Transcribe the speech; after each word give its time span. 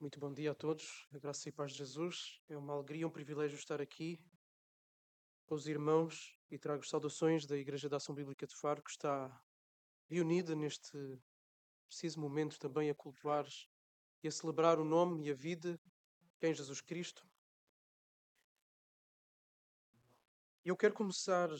Muito 0.00 0.20
bom 0.20 0.32
dia 0.32 0.52
a 0.52 0.54
todos, 0.54 1.08
a 1.12 1.18
graça 1.18 1.48
e 1.48 1.52
paz 1.52 1.72
de 1.72 1.78
Jesus. 1.78 2.40
É 2.48 2.56
uma 2.56 2.72
alegria, 2.72 3.04
um 3.04 3.10
privilégio 3.10 3.58
estar 3.58 3.80
aqui 3.80 4.24
com 5.44 5.56
os 5.56 5.66
irmãos 5.66 6.38
e 6.48 6.56
trago 6.56 6.86
saudações 6.86 7.44
da 7.46 7.56
Igreja 7.56 7.88
da 7.88 7.96
Ação 7.96 8.14
Bíblica 8.14 8.46
de 8.46 8.54
Faro, 8.54 8.80
que 8.80 8.92
está 8.92 9.44
reunida 10.06 10.54
neste 10.54 10.96
preciso 11.88 12.20
momento 12.20 12.60
também 12.60 12.88
a 12.88 12.94
cultuar 12.94 13.44
e 14.22 14.28
a 14.28 14.30
celebrar 14.30 14.78
o 14.78 14.84
nome 14.84 15.26
e 15.26 15.32
a 15.32 15.34
vida 15.34 15.80
que 16.38 16.46
é 16.46 16.50
em 16.50 16.54
Jesus 16.54 16.80
Cristo. 16.80 17.28
E 20.64 20.68
eu 20.68 20.76
quero 20.76 20.94
começar 20.94 21.50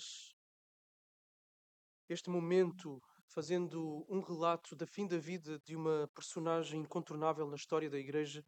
este 2.08 2.30
momento 2.30 3.02
fazendo 3.28 4.06
um 4.08 4.20
relato 4.20 4.74
da 4.74 4.86
fim 4.86 5.06
da 5.06 5.18
vida 5.18 5.58
de 5.60 5.76
uma 5.76 6.08
personagem 6.08 6.80
incontornável 6.80 7.46
na 7.46 7.56
história 7.56 7.88
da 7.88 7.98
Igreja, 7.98 8.44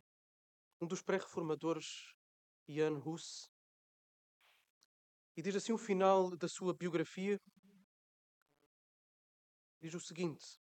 um 0.81 0.87
dos 0.87 1.03
pré-reformadores, 1.03 2.15
Jan 2.67 2.99
Hus. 3.05 3.51
E 5.37 5.43
diz 5.43 5.55
assim 5.55 5.73
o 5.73 5.79
final 5.79 6.35
da 6.37 6.49
sua 6.49 6.73
biografia: 6.73 7.39
diz 9.81 9.95
o 9.95 10.01
seguinte. 10.01 10.59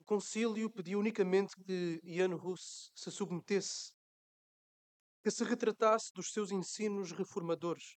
O 0.00 0.04
concílio 0.04 0.68
pediu 0.68 0.98
unicamente 0.98 1.56
que 1.56 2.00
Jan 2.04 2.34
Hus 2.34 2.90
se 2.94 3.10
submetesse, 3.10 3.92
que 5.22 5.30
se 5.30 5.44
retratasse 5.44 6.12
dos 6.12 6.32
seus 6.32 6.50
ensinos 6.50 7.12
reformadores, 7.12 7.96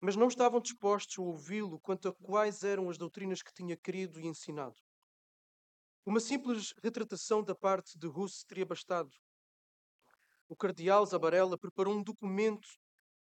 mas 0.00 0.14
não 0.14 0.28
estavam 0.28 0.60
dispostos 0.60 1.18
a 1.18 1.22
ouvi-lo 1.22 1.80
quanto 1.80 2.08
a 2.08 2.14
quais 2.14 2.62
eram 2.62 2.88
as 2.88 2.96
doutrinas 2.96 3.42
que 3.42 3.52
tinha 3.52 3.76
querido 3.76 4.20
e 4.20 4.26
ensinado. 4.26 4.76
Uma 6.06 6.20
simples 6.20 6.72
retratação 6.82 7.42
da 7.42 7.54
parte 7.54 7.98
de 7.98 8.06
Hus 8.06 8.44
teria 8.44 8.64
bastado. 8.64 9.10
O 10.48 10.56
cardeal 10.56 11.04
Zabarella 11.04 11.58
preparou 11.58 11.94
um 11.94 12.02
documento 12.02 12.68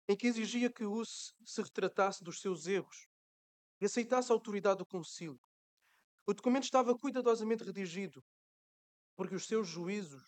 em 0.08 0.16
que 0.16 0.28
exigia 0.28 0.72
que 0.72 0.86
Hus 0.86 1.34
se 1.46 1.62
retratasse 1.62 2.24
dos 2.24 2.42
seus 2.42 2.68
erros 2.68 3.08
e 3.82 3.86
aceitasse 3.86 4.32
a 4.32 4.36
autoridade 4.36 4.80
do 4.80 4.86
concílio. 4.86 5.40
O 6.28 6.34
documento 6.34 6.66
estava 6.66 6.96
cuidadosamente 6.96 7.64
redigido, 7.64 8.22
porque 9.16 9.34
os 9.34 9.48
seus 9.48 9.68
juízos, 9.68 10.24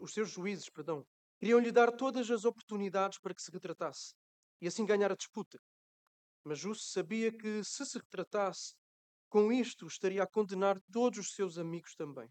os 0.00 0.14
seus 0.14 0.30
juízes, 0.30 0.70
perdão, 0.70 1.04
queriam 1.38 1.58
lhe 1.58 1.72
dar 1.72 1.92
todas 1.92 2.30
as 2.30 2.44
oportunidades 2.44 3.18
para 3.18 3.34
que 3.34 3.42
se 3.42 3.50
retratasse 3.50 4.14
e 4.60 4.66
assim 4.66 4.84
ganhar 4.84 5.12
a 5.12 5.16
disputa. 5.16 5.58
Mas 6.44 6.58
Justo 6.58 6.84
sabia 6.84 7.32
que, 7.32 7.64
se 7.64 7.84
se 7.84 7.98
retratasse, 7.98 8.74
com 9.28 9.52
isto 9.52 9.86
estaria 9.86 10.22
a 10.22 10.26
condenar 10.26 10.80
todos 10.92 11.18
os 11.18 11.34
seus 11.34 11.58
amigos 11.58 11.94
também. 11.94 12.28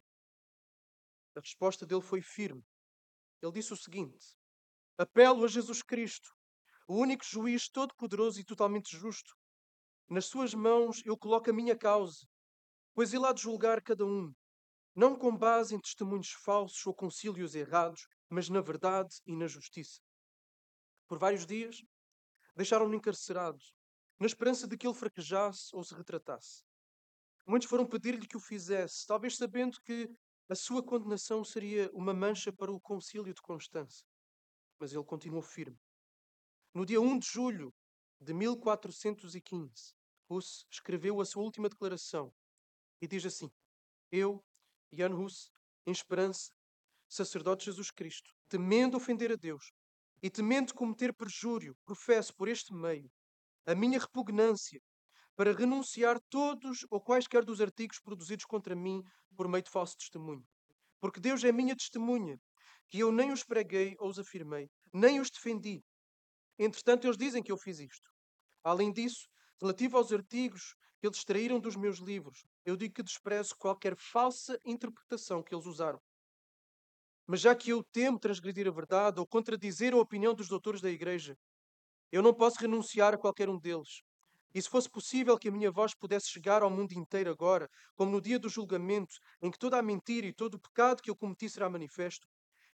A 1.36 1.40
resposta 1.42 1.86
dele 1.86 2.02
foi 2.02 2.22
firme. 2.22 2.64
Ele 3.42 3.52
disse 3.52 3.74
o 3.74 3.78
seguinte: 3.78 4.36
Apelo 4.98 5.44
a 5.44 5.48
Jesus 5.48 5.84
Cristo, 5.84 6.30
o 6.88 6.96
único 6.96 7.26
juiz 7.26 7.68
todo-poderoso 7.68 8.40
e 8.40 8.46
totalmente 8.46 8.98
justo. 8.98 9.36
Nas 10.10 10.26
suas 10.26 10.54
mãos 10.54 11.02
eu 11.06 11.18
coloco 11.18 11.50
a 11.50 11.54
minha 11.54 11.78
causa, 11.78 12.26
pois 12.94 13.14
ele 13.14 13.26
há 13.26 13.34
de 13.34 13.42
julgar 13.42 13.82
cada 13.82 14.06
um, 14.06 14.34
não 14.96 15.18
com 15.18 15.36
base 15.36 15.76
em 15.76 15.80
testemunhos 15.80 16.32
falsos 16.32 16.86
ou 16.86 16.94
concílios 16.94 17.54
errados, 17.54 18.08
mas 18.30 18.48
na 18.48 18.62
verdade 18.62 19.14
e 19.26 19.36
na 19.36 19.48
justiça. 19.48 20.00
Por 21.08 21.20
vários 21.20 21.46
dias, 21.46 21.84
Deixaram-no 22.56 22.96
encarcerado, 22.96 23.60
na 24.20 24.26
esperança 24.26 24.68
de 24.68 24.78
que 24.78 24.88
ele 24.88 24.94
fraquejasse 24.94 25.76
ou 25.76 25.84
se 25.84 25.94
retratasse. 25.94 26.64
Muitos 27.46 27.68
foram 27.68 27.86
pedir-lhe 27.86 28.28
que 28.28 28.38
o 28.38 28.40
fizesse, 28.40 29.06
talvez 29.06 29.36
sabendo 29.36 29.82
que 29.82 30.10
a 30.48 30.56
sua 30.56 30.82
condenação 30.82 31.44
seria 31.44 31.90
uma 31.94 32.14
mancha 32.14 32.52
para 32.52 32.72
o 32.72 32.80
concílio 32.80 33.34
de 33.34 33.42
Constança. 33.42 34.04
Mas 34.80 34.94
ele 34.94 35.04
continuou 35.04 35.42
firme. 35.42 35.80
No 36.74 36.86
dia 36.86 37.00
1 37.00 37.20
de 37.20 37.28
julho 37.28 37.74
de 38.20 38.34
1415, 38.34 39.94
Hus 40.30 40.66
escreveu 40.72 41.20
a 41.22 41.26
sua 41.26 41.44
última 41.44 41.70
declaração 41.70 42.34
e 43.02 43.08
diz 43.08 43.26
assim: 43.26 43.52
Eu, 44.12 44.44
Jan 44.92 45.14
Hus, 45.14 45.52
em 45.86 45.92
esperança, 45.92 46.52
sacerdote 47.08 47.66
de 47.66 47.72
Jesus 47.72 47.92
Cristo, 47.92 48.36
temendo 48.48 48.98
ofender 48.98 49.32
a 49.32 49.36
Deus, 49.36 49.72
e 50.26 50.30
temendo 50.32 50.74
cometer 50.74 51.14
perjúrio, 51.14 51.78
professo 51.86 52.36
por 52.36 52.48
este 52.48 52.74
meio 52.74 53.12
a 53.64 53.76
minha 53.76 54.00
repugnância 54.00 54.82
para 55.36 55.54
renunciar 55.54 56.20
todos 56.32 56.84
ou 56.90 57.00
quaisquer 57.00 57.46
dos 57.46 57.62
artigos 57.62 58.00
produzidos 58.00 58.44
contra 58.44 58.76
mim 58.76 59.04
por 59.36 59.48
meio 59.48 59.62
de 59.62 59.70
falso 59.70 59.96
testemunho. 59.96 60.44
Porque 61.00 61.20
Deus 61.20 61.44
é 61.44 61.52
minha 61.52 61.76
testemunha, 61.76 62.40
que 62.90 62.98
eu 62.98 63.12
nem 63.12 63.32
os 63.32 63.44
preguei 63.44 63.96
ou 64.00 64.10
os 64.10 64.18
afirmei, 64.18 64.68
nem 64.92 65.20
os 65.20 65.30
defendi. 65.30 65.84
Entretanto, 66.58 67.06
eles 67.06 67.18
dizem 67.18 67.44
que 67.44 67.52
eu 67.52 67.58
fiz 67.58 67.80
isto. 67.80 68.10
Além 68.64 68.92
disso, 68.92 69.28
relativo 69.62 69.96
aos 69.96 70.12
artigos 70.12 70.74
que 71.00 71.06
eles 71.06 71.18
extraíram 71.18 71.60
dos 71.60 71.76
meus 71.76 72.00
livros, 72.00 72.44
eu 72.66 72.76
digo 72.76 72.96
que 72.96 73.04
desprezo 73.04 73.56
qualquer 73.56 73.96
falsa 73.96 74.60
interpretação 74.66 75.44
que 75.44 75.54
eles 75.54 75.68
usaram. 75.68 76.02
Mas 77.28 77.42
já 77.42 77.56
que 77.56 77.72
eu 77.72 77.84
temo 77.84 78.20
transgredir 78.20 78.68
a 78.68 78.72
verdade 78.72 79.20
ou 79.20 79.28
contradizer 79.28 79.94
a 79.94 79.98
opinião 79.98 80.34
dos 80.34 80.48
doutores 80.48 80.82
da 80.82 80.90
Igreja, 80.90 81.36
eu 82.12 82.22
não 82.22 82.34
posso 82.34 82.60
renunciar 82.60 83.14
a 83.14 83.18
qualquer 83.18 83.50
um 83.50 83.60
deles. 83.60 84.02
E 84.54 84.62
se 84.62 84.70
fosse 84.70 84.90
possível 84.90 85.38
que 85.38 85.50
a 85.50 85.52
minha 85.52 85.70
voz 85.70 85.94
pudesse 85.94 86.30
chegar 86.30 86.62
ao 86.62 86.70
mundo 86.70 86.94
inteiro 86.94 87.30
agora, 87.30 87.68
como 87.96 88.12
no 88.12 88.22
dia 88.22 88.40
do 88.40 88.48
julgamento, 88.48 89.16
em 89.42 89.52
que 89.52 89.60
toda 89.60 89.78
a 89.78 89.82
mentira 89.82 90.28
e 90.28 90.34
todo 90.34 90.54
o 90.54 90.60
pecado 90.60 91.02
que 91.02 91.10
eu 91.10 91.16
cometi 91.16 91.50
será 91.50 91.70
manifesto, 91.70 92.28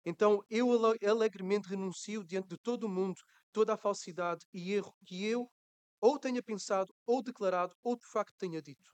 então 0.05 0.43
eu 0.49 0.69
alegremente 1.07 1.69
renuncio 1.69 2.23
diante 2.23 2.49
de 2.49 2.57
todo 2.57 2.83
o 2.83 2.89
mundo 2.89 3.19
toda 3.51 3.73
a 3.73 3.77
falsidade 3.77 4.45
e 4.53 4.73
erro 4.73 4.95
que 5.05 5.25
eu 5.25 5.49
ou 5.99 6.17
tenha 6.17 6.41
pensado, 6.41 6.93
ou 7.05 7.21
declarado, 7.21 7.75
ou 7.83 7.95
de 7.95 8.05
facto 8.05 8.35
tenha 8.37 8.61
dito. 8.61 8.91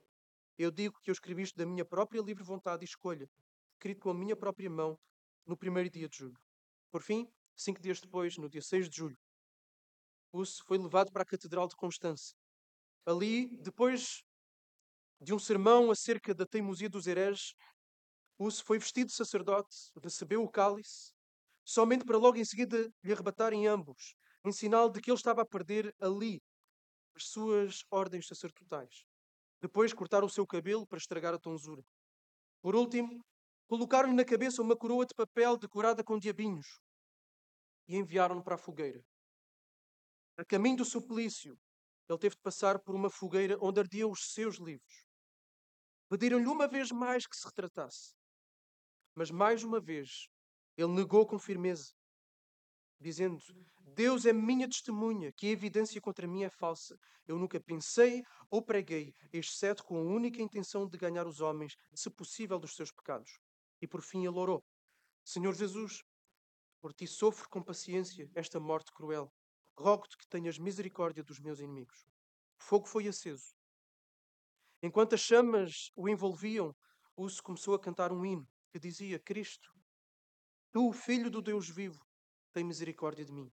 Eu 0.57 0.69
digo 0.69 0.99
que 1.01 1.09
eu 1.09 1.13
escrevi 1.13 1.43
isto 1.43 1.57
da 1.57 1.65
minha 1.65 1.85
própria 1.85 2.21
livre 2.21 2.43
vontade 2.43 2.83
e 2.83 2.85
escolha, 2.85 3.29
escrito 3.73 4.01
com 4.01 4.09
a 4.09 4.13
minha 4.13 4.35
própria 4.35 4.69
mão, 4.69 4.99
no 5.47 5.57
primeiro 5.57 5.89
dia 5.89 6.07
de 6.07 6.17
julho. 6.17 6.37
Por 6.91 7.01
fim, 7.01 7.27
cinco 7.55 7.81
dias 7.81 7.99
depois, 7.99 8.37
no 8.37 8.49
dia 8.49 8.61
6 8.61 8.89
de 8.89 8.97
julho, 8.97 9.17
Huss 10.33 10.59
foi 10.59 10.77
levado 10.77 11.11
para 11.11 11.23
a 11.23 11.25
Catedral 11.25 11.67
de 11.67 11.75
Constança. 11.75 12.35
Ali, 13.05 13.57
depois 13.57 14.23
de 15.19 15.33
um 15.33 15.39
sermão 15.39 15.89
acerca 15.89 16.35
da 16.35 16.45
teimosia 16.45 16.89
dos 16.89 17.07
hereges, 17.07 17.53
Huss 18.37 18.59
foi 18.59 18.77
vestido 18.77 19.07
de 19.07 19.13
sacerdote, 19.13 19.75
recebeu 20.03 20.43
o 20.43 20.49
cálice, 20.49 21.11
somente 21.65 22.05
para 22.05 22.17
logo 22.17 22.37
em 22.37 22.45
seguida 22.45 22.91
lhe 23.03 23.11
arrebatarem 23.11 23.65
ambos, 23.67 24.15
em 24.45 24.51
sinal 24.51 24.89
de 24.89 25.01
que 25.01 25.09
ele 25.09 25.17
estava 25.17 25.41
a 25.41 25.45
perder 25.45 25.93
ali 25.99 26.41
as 27.15 27.29
suas 27.29 27.83
ordens 27.89 28.27
sacerdotais. 28.27 29.05
Depois 29.59 29.93
cortaram 29.93 30.27
o 30.27 30.29
seu 30.29 30.45
cabelo 30.45 30.85
para 30.85 30.99
estragar 30.99 31.33
a 31.33 31.39
tonsura. 31.39 31.83
Por 32.61 32.75
último, 32.75 33.25
Colocaram-lhe 33.67 34.15
na 34.15 34.23
cabeça 34.23 34.61
uma 34.61 34.77
coroa 34.77 35.05
de 35.05 35.13
papel 35.13 35.57
decorada 35.57 36.01
com 36.01 36.17
diabinhos 36.17 36.79
e 37.85 37.97
enviaram-no 37.97 38.41
para 38.41 38.55
a 38.55 38.57
fogueira. 38.57 39.05
A 40.37 40.45
caminho 40.45 40.77
do 40.77 40.85
suplício, 40.85 41.59
ele 42.07 42.17
teve 42.17 42.35
de 42.35 42.41
passar 42.41 42.79
por 42.79 42.95
uma 42.95 43.09
fogueira 43.09 43.57
onde 43.59 43.81
ardiam 43.81 44.09
os 44.09 44.31
seus 44.31 44.55
livros. 44.55 45.05
Pediram-lhe 46.09 46.47
uma 46.47 46.65
vez 46.65 46.91
mais 46.91 47.27
que 47.27 47.35
se 47.35 47.45
retratasse. 47.45 48.15
Mas 49.13 49.29
mais 49.29 49.63
uma 49.63 49.81
vez 49.81 50.29
ele 50.77 50.93
negou 50.93 51.27
com 51.27 51.37
firmeza, 51.37 51.91
dizendo: 53.01 53.37
Deus 53.81 54.25
é 54.25 54.31
minha 54.31 54.69
testemunha, 54.69 55.33
que 55.33 55.47
a 55.47 55.51
evidência 55.51 55.99
contra 55.99 56.25
mim 56.25 56.43
é 56.43 56.49
falsa. 56.49 56.97
Eu 57.27 57.37
nunca 57.37 57.59
pensei 57.59 58.23
ou 58.49 58.61
preguei, 58.61 59.13
exceto 59.33 59.83
com 59.83 59.97
a 59.97 60.01
única 60.01 60.41
intenção 60.41 60.87
de 60.87 60.97
ganhar 60.97 61.27
os 61.27 61.41
homens, 61.41 61.75
se 61.93 62.09
possível, 62.09 62.57
dos 62.57 62.75
seus 62.75 62.91
pecados. 62.91 63.39
E 63.81 63.87
por 63.87 64.01
fim 64.01 64.25
ele 64.25 64.37
orou: 64.37 64.63
Senhor 65.23 65.53
Jesus, 65.53 66.03
por 66.81 66.93
ti 66.93 67.07
sofro 67.07 67.49
com 67.49 67.61
paciência 67.61 68.29
esta 68.33 68.59
morte 68.59 68.91
cruel. 68.91 69.31
Rogo-te 69.77 70.17
que 70.17 70.27
tenhas 70.27 70.57
misericórdia 70.57 71.23
dos 71.23 71.39
meus 71.39 71.59
inimigos. 71.59 72.05
O 72.59 72.63
fogo 72.63 72.87
foi 72.87 73.07
aceso. 73.07 73.53
Enquanto 74.81 75.13
as 75.13 75.21
chamas 75.21 75.91
o 75.95 76.07
envolviam, 76.07 76.75
Uso 77.15 77.41
começou 77.41 77.73
a 77.73 77.79
cantar 77.79 78.11
um 78.11 78.23
hino 78.23 78.47
que 78.71 78.79
dizia: 78.79 79.19
Cristo, 79.19 79.73
tu, 80.71 80.91
filho 80.91 81.31
do 81.31 81.41
Deus 81.41 81.67
vivo, 81.67 82.05
tem 82.53 82.63
misericórdia 82.63 83.25
de 83.25 83.31
mim. 83.31 83.51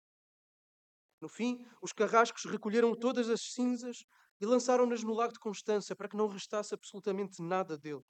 No 1.21 1.29
fim, 1.29 1.67
os 1.81 1.93
carrascos 1.93 2.44
recolheram 2.44 2.94
todas 2.94 3.31
as 3.31 3.41
cinzas 3.41 4.05
e 4.38 4.44
lançaram-nas 4.44 5.03
no 5.03 5.15
lago 5.15 5.32
de 5.32 5.38
Constança 5.38 5.97
para 5.97 6.09
que 6.09 6.17
não 6.17 6.26
restasse 6.26 6.75
absolutamente 6.75 7.41
nada 7.43 7.79
dele. 7.79 8.05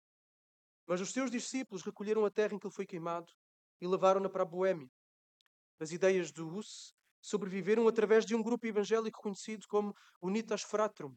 Mas 0.87 1.01
os 1.01 1.13
seus 1.13 1.31
discípulos 1.31 1.83
recolheram 1.83 2.25
a 2.25 2.31
terra 2.31 2.55
em 2.55 2.59
que 2.59 2.67
ele 2.67 2.75
foi 2.75 2.87
queimado 2.87 3.33
e 3.81 3.87
levaram-na 3.87 4.29
para 4.29 4.43
a 4.43 4.47
Boémia. 4.47 4.91
As 5.81 5.93
ideias 5.93 6.31
de 6.31 6.43
Hus 6.43 6.95
sobreviveram 7.21 7.89
através 7.89 8.25
de 8.27 8.35
um 8.35 8.43
grupo 8.43 8.67
evangélico 8.67 9.23
conhecido 9.23 9.67
como 9.67 9.97
Unitas 10.21 10.63
Fratrum, 10.63 11.17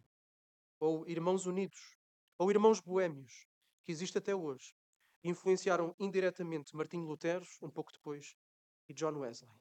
ou 0.80 1.08
Irmãos 1.08 1.46
Unidos, 1.46 1.98
ou 2.38 2.50
Irmãos 2.50 2.80
Boémios, 2.80 3.46
que 3.84 3.92
existe 3.92 4.18
até 4.18 4.34
hoje. 4.34 4.74
influenciaram 5.24 5.94
indiretamente 6.00 6.76
Martinho 6.76 7.06
Lutero, 7.06 7.46
um 7.62 7.70
pouco 7.70 7.92
depois, 7.92 8.36
e 8.88 8.94
John 8.94 9.18
Wesley. 9.20 9.52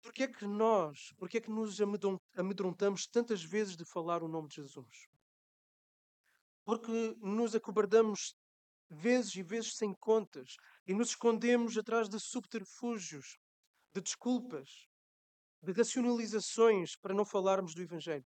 Porquê 0.00 0.24
é 0.24 0.28
que 0.28 0.44
nós, 0.46 1.12
porquê 1.16 1.38
é 1.38 1.40
que 1.40 1.50
nos 1.50 1.78
amedrontamos 2.36 3.06
tantas 3.06 3.44
vezes 3.44 3.76
de 3.76 3.84
falar 3.84 4.22
o 4.22 4.28
nome 4.28 4.48
de 4.48 4.56
Jesus? 4.56 5.11
Porque 6.64 7.16
nos 7.20 7.54
acobardamos 7.54 8.34
vezes 8.88 9.34
e 9.34 9.42
vezes 9.42 9.76
sem 9.76 9.94
contas 9.94 10.56
e 10.86 10.94
nos 10.94 11.08
escondemos 11.08 11.76
atrás 11.76 12.08
de 12.08 12.20
subterfúgios, 12.20 13.36
de 13.94 14.00
desculpas, 14.00 14.86
de 15.62 15.72
racionalizações 15.72 16.96
para 16.96 17.14
não 17.14 17.24
falarmos 17.24 17.74
do 17.74 17.82
Evangelho? 17.82 18.26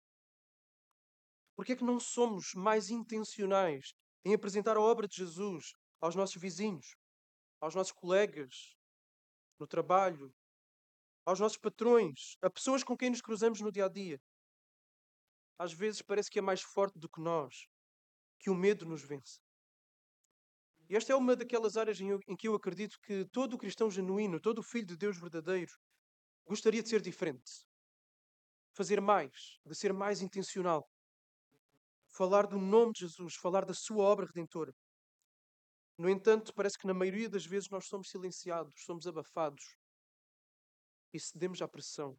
Porquê 1.57 1.73
é 1.73 1.77
que 1.77 1.85
não 1.85 2.01
somos 2.01 2.53
mais 2.55 2.91
intencionais 2.91 3.93
em 4.25 4.35
apresentar 4.35 4.77
a 4.77 4.81
obra 4.81 5.07
de 5.07 5.17
Jesus 5.17 5.73
aos 6.01 6.17
nossos 6.17 6.41
vizinhos, 6.41 6.97
aos 7.61 7.75
nossos 7.75 7.93
colegas, 7.93 8.75
no 9.59 9.67
trabalho, 9.67 10.35
aos 11.25 11.41
nossos 11.41 11.59
patrões, 11.59 12.37
a 12.43 12.51
pessoas 12.51 12.83
com 12.83 12.97
quem 12.97 13.11
nos 13.11 13.21
cruzamos 13.21 13.61
no 13.61 13.71
dia 13.71 13.87
a 13.87 13.89
dia? 13.89 14.21
Às 15.59 15.73
vezes 15.73 16.03
parece 16.03 16.31
que 16.31 16.39
é 16.39 16.43
mais 16.43 16.63
forte 16.63 16.99
do 16.99 17.09
que 17.09 17.21
nós, 17.21 17.69
que 18.39 18.51
o 18.51 18.55
medo 18.55 18.85
nos 18.85 19.03
vence. 19.03 19.41
E 20.89 20.97
esta 20.97 21.13
é 21.13 21.17
uma 21.17 21.35
daquelas 21.35 21.77
áreas 21.77 21.99
em, 22.01 22.37
que 22.37 22.49
eu 22.49 22.55
acredito 22.55 22.99
que 23.01 23.25
todo 23.27 23.57
cristão 23.57 23.91
genuíno, 23.91 24.39
todo 24.39 24.63
filho 24.63 24.87
de 24.87 24.97
Deus 24.97 25.19
verdadeiro, 25.19 25.73
gostaria 26.47 26.83
de 26.83 26.89
ser 26.89 27.01
diferente. 27.01 27.67
Fazer 28.73 29.01
mais, 29.01 29.59
de 29.65 29.75
ser 29.75 29.93
mais 29.93 30.21
intencional. 30.21 30.87
Falar 32.09 32.47
do 32.47 32.59
nome 32.59 32.93
de 32.93 33.01
Jesus, 33.01 33.35
falar 33.35 33.65
da 33.65 33.73
sua 33.73 34.05
obra 34.05 34.27
redentora. 34.27 34.75
No 35.97 36.11
entanto, 36.11 36.53
parece 36.55 36.77
que 36.77 36.87
na 36.87 36.95
maioria 36.95 37.29
das 37.29 37.47
vezes 37.47 37.71
nós 37.71 37.87
somos 37.87 38.11
silenciados, 38.11 38.75
somos 38.85 39.07
abafados 39.07 39.77
e 41.13 41.21
cedemos 41.21 41.63
à 41.63 41.69
pressão. 41.69 42.19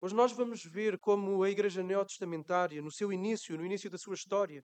Hoje 0.00 0.14
nós 0.14 0.32
vamos 0.32 0.64
ver 0.64 0.98
como 0.98 1.42
a 1.42 1.50
Igreja 1.50 1.82
Neotestamentária, 1.82 2.82
no 2.82 2.90
seu 2.90 3.12
início, 3.12 3.56
no 3.56 3.64
início 3.64 3.88
da 3.88 3.98
sua 3.98 4.14
história, 4.14 4.64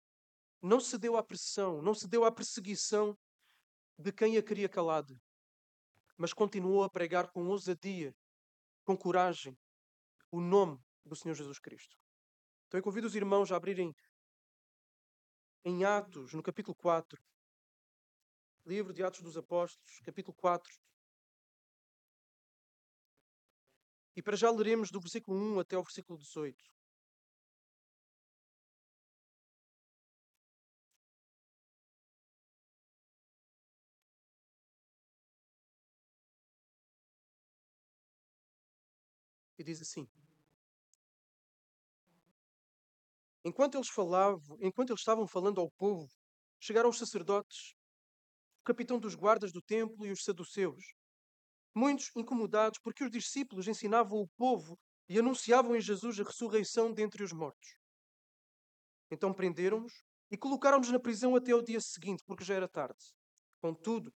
não 0.63 0.81
cedeu 0.81 1.17
à 1.17 1.23
pressão, 1.23 1.81
não 1.81 1.95
cedeu 1.95 2.25
à 2.25 2.33
perseguição 2.33 3.17
de 3.99 4.13
quem 4.13 4.37
a 4.37 4.43
queria 4.43 4.69
calada, 4.69 5.21
mas 6.17 6.33
continuou 6.33 6.83
a 6.83 6.91
pregar 6.91 7.31
com 7.31 7.47
ousadia, 7.47 8.15
com 8.85 8.97
coragem, 8.97 9.59
o 10.31 10.41
nome 10.41 10.79
do 11.05 11.17
Senhor 11.17 11.35
Jesus 11.35 11.59
Cristo. 11.59 11.97
Então 12.67 12.79
eu 12.79 12.85
convido 12.85 13.07
os 13.07 13.15
irmãos 13.15 13.51
a 13.51 13.57
abrirem 13.57 13.95
em 15.65 15.85
Atos, 15.85 16.33
no 16.33 16.43
capítulo 16.43 16.75
4, 16.75 17.23
livro 18.65 18.93
de 18.93 19.03
Atos 19.03 19.21
dos 19.21 19.37
Apóstolos, 19.37 20.01
capítulo 20.01 20.35
4. 20.37 20.73
E 24.17 24.23
para 24.23 24.37
já 24.37 24.51
leremos 24.51 24.91
do 24.91 25.01
versículo 25.01 25.39
1 25.39 25.61
até 25.61 25.77
o 25.77 25.83
versículo 25.83 26.19
18. 26.19 26.80
E 39.61 39.63
diz 39.63 39.83
assim: 39.83 40.09
Enquanto 43.45 43.75
eles 43.75 43.91
falavam, 43.91 44.57
enquanto 44.59 44.89
eles 44.89 45.03
estavam 45.03 45.27
falando 45.27 45.61
ao 45.61 45.71
povo, 45.73 46.11
chegaram 46.59 46.89
os 46.89 46.97
sacerdotes, 46.97 47.75
o 48.63 48.65
capitão 48.65 48.99
dos 48.99 49.15
guardas 49.15 49.53
do 49.53 49.61
templo 49.61 50.07
e 50.07 50.13
os 50.13 50.25
saduceus, 50.25 50.95
muitos 51.75 52.11
incomodados 52.17 52.79
porque 52.79 53.05
os 53.05 53.11
discípulos 53.11 53.69
ensinavam 53.69 54.23
o 54.23 54.29
povo 54.29 54.79
e 55.07 55.19
anunciavam 55.19 55.77
em 55.77 55.81
Jesus 55.83 56.19
a 56.19 56.23
ressurreição 56.23 56.91
dentre 56.91 57.23
os 57.23 57.33
mortos. 57.35 57.77
Então 59.11 59.31
prenderam-nos 59.35 59.93
e 60.31 60.39
colocaram-nos 60.39 60.91
na 60.91 60.99
prisão 60.99 61.37
até 61.37 61.55
o 61.55 61.61
dia 61.61 61.83
seguinte, 61.83 62.25
porque 62.27 62.45
já 62.45 62.55
era 62.55 62.67
tarde. 62.67 63.13
Contudo, 63.61 64.11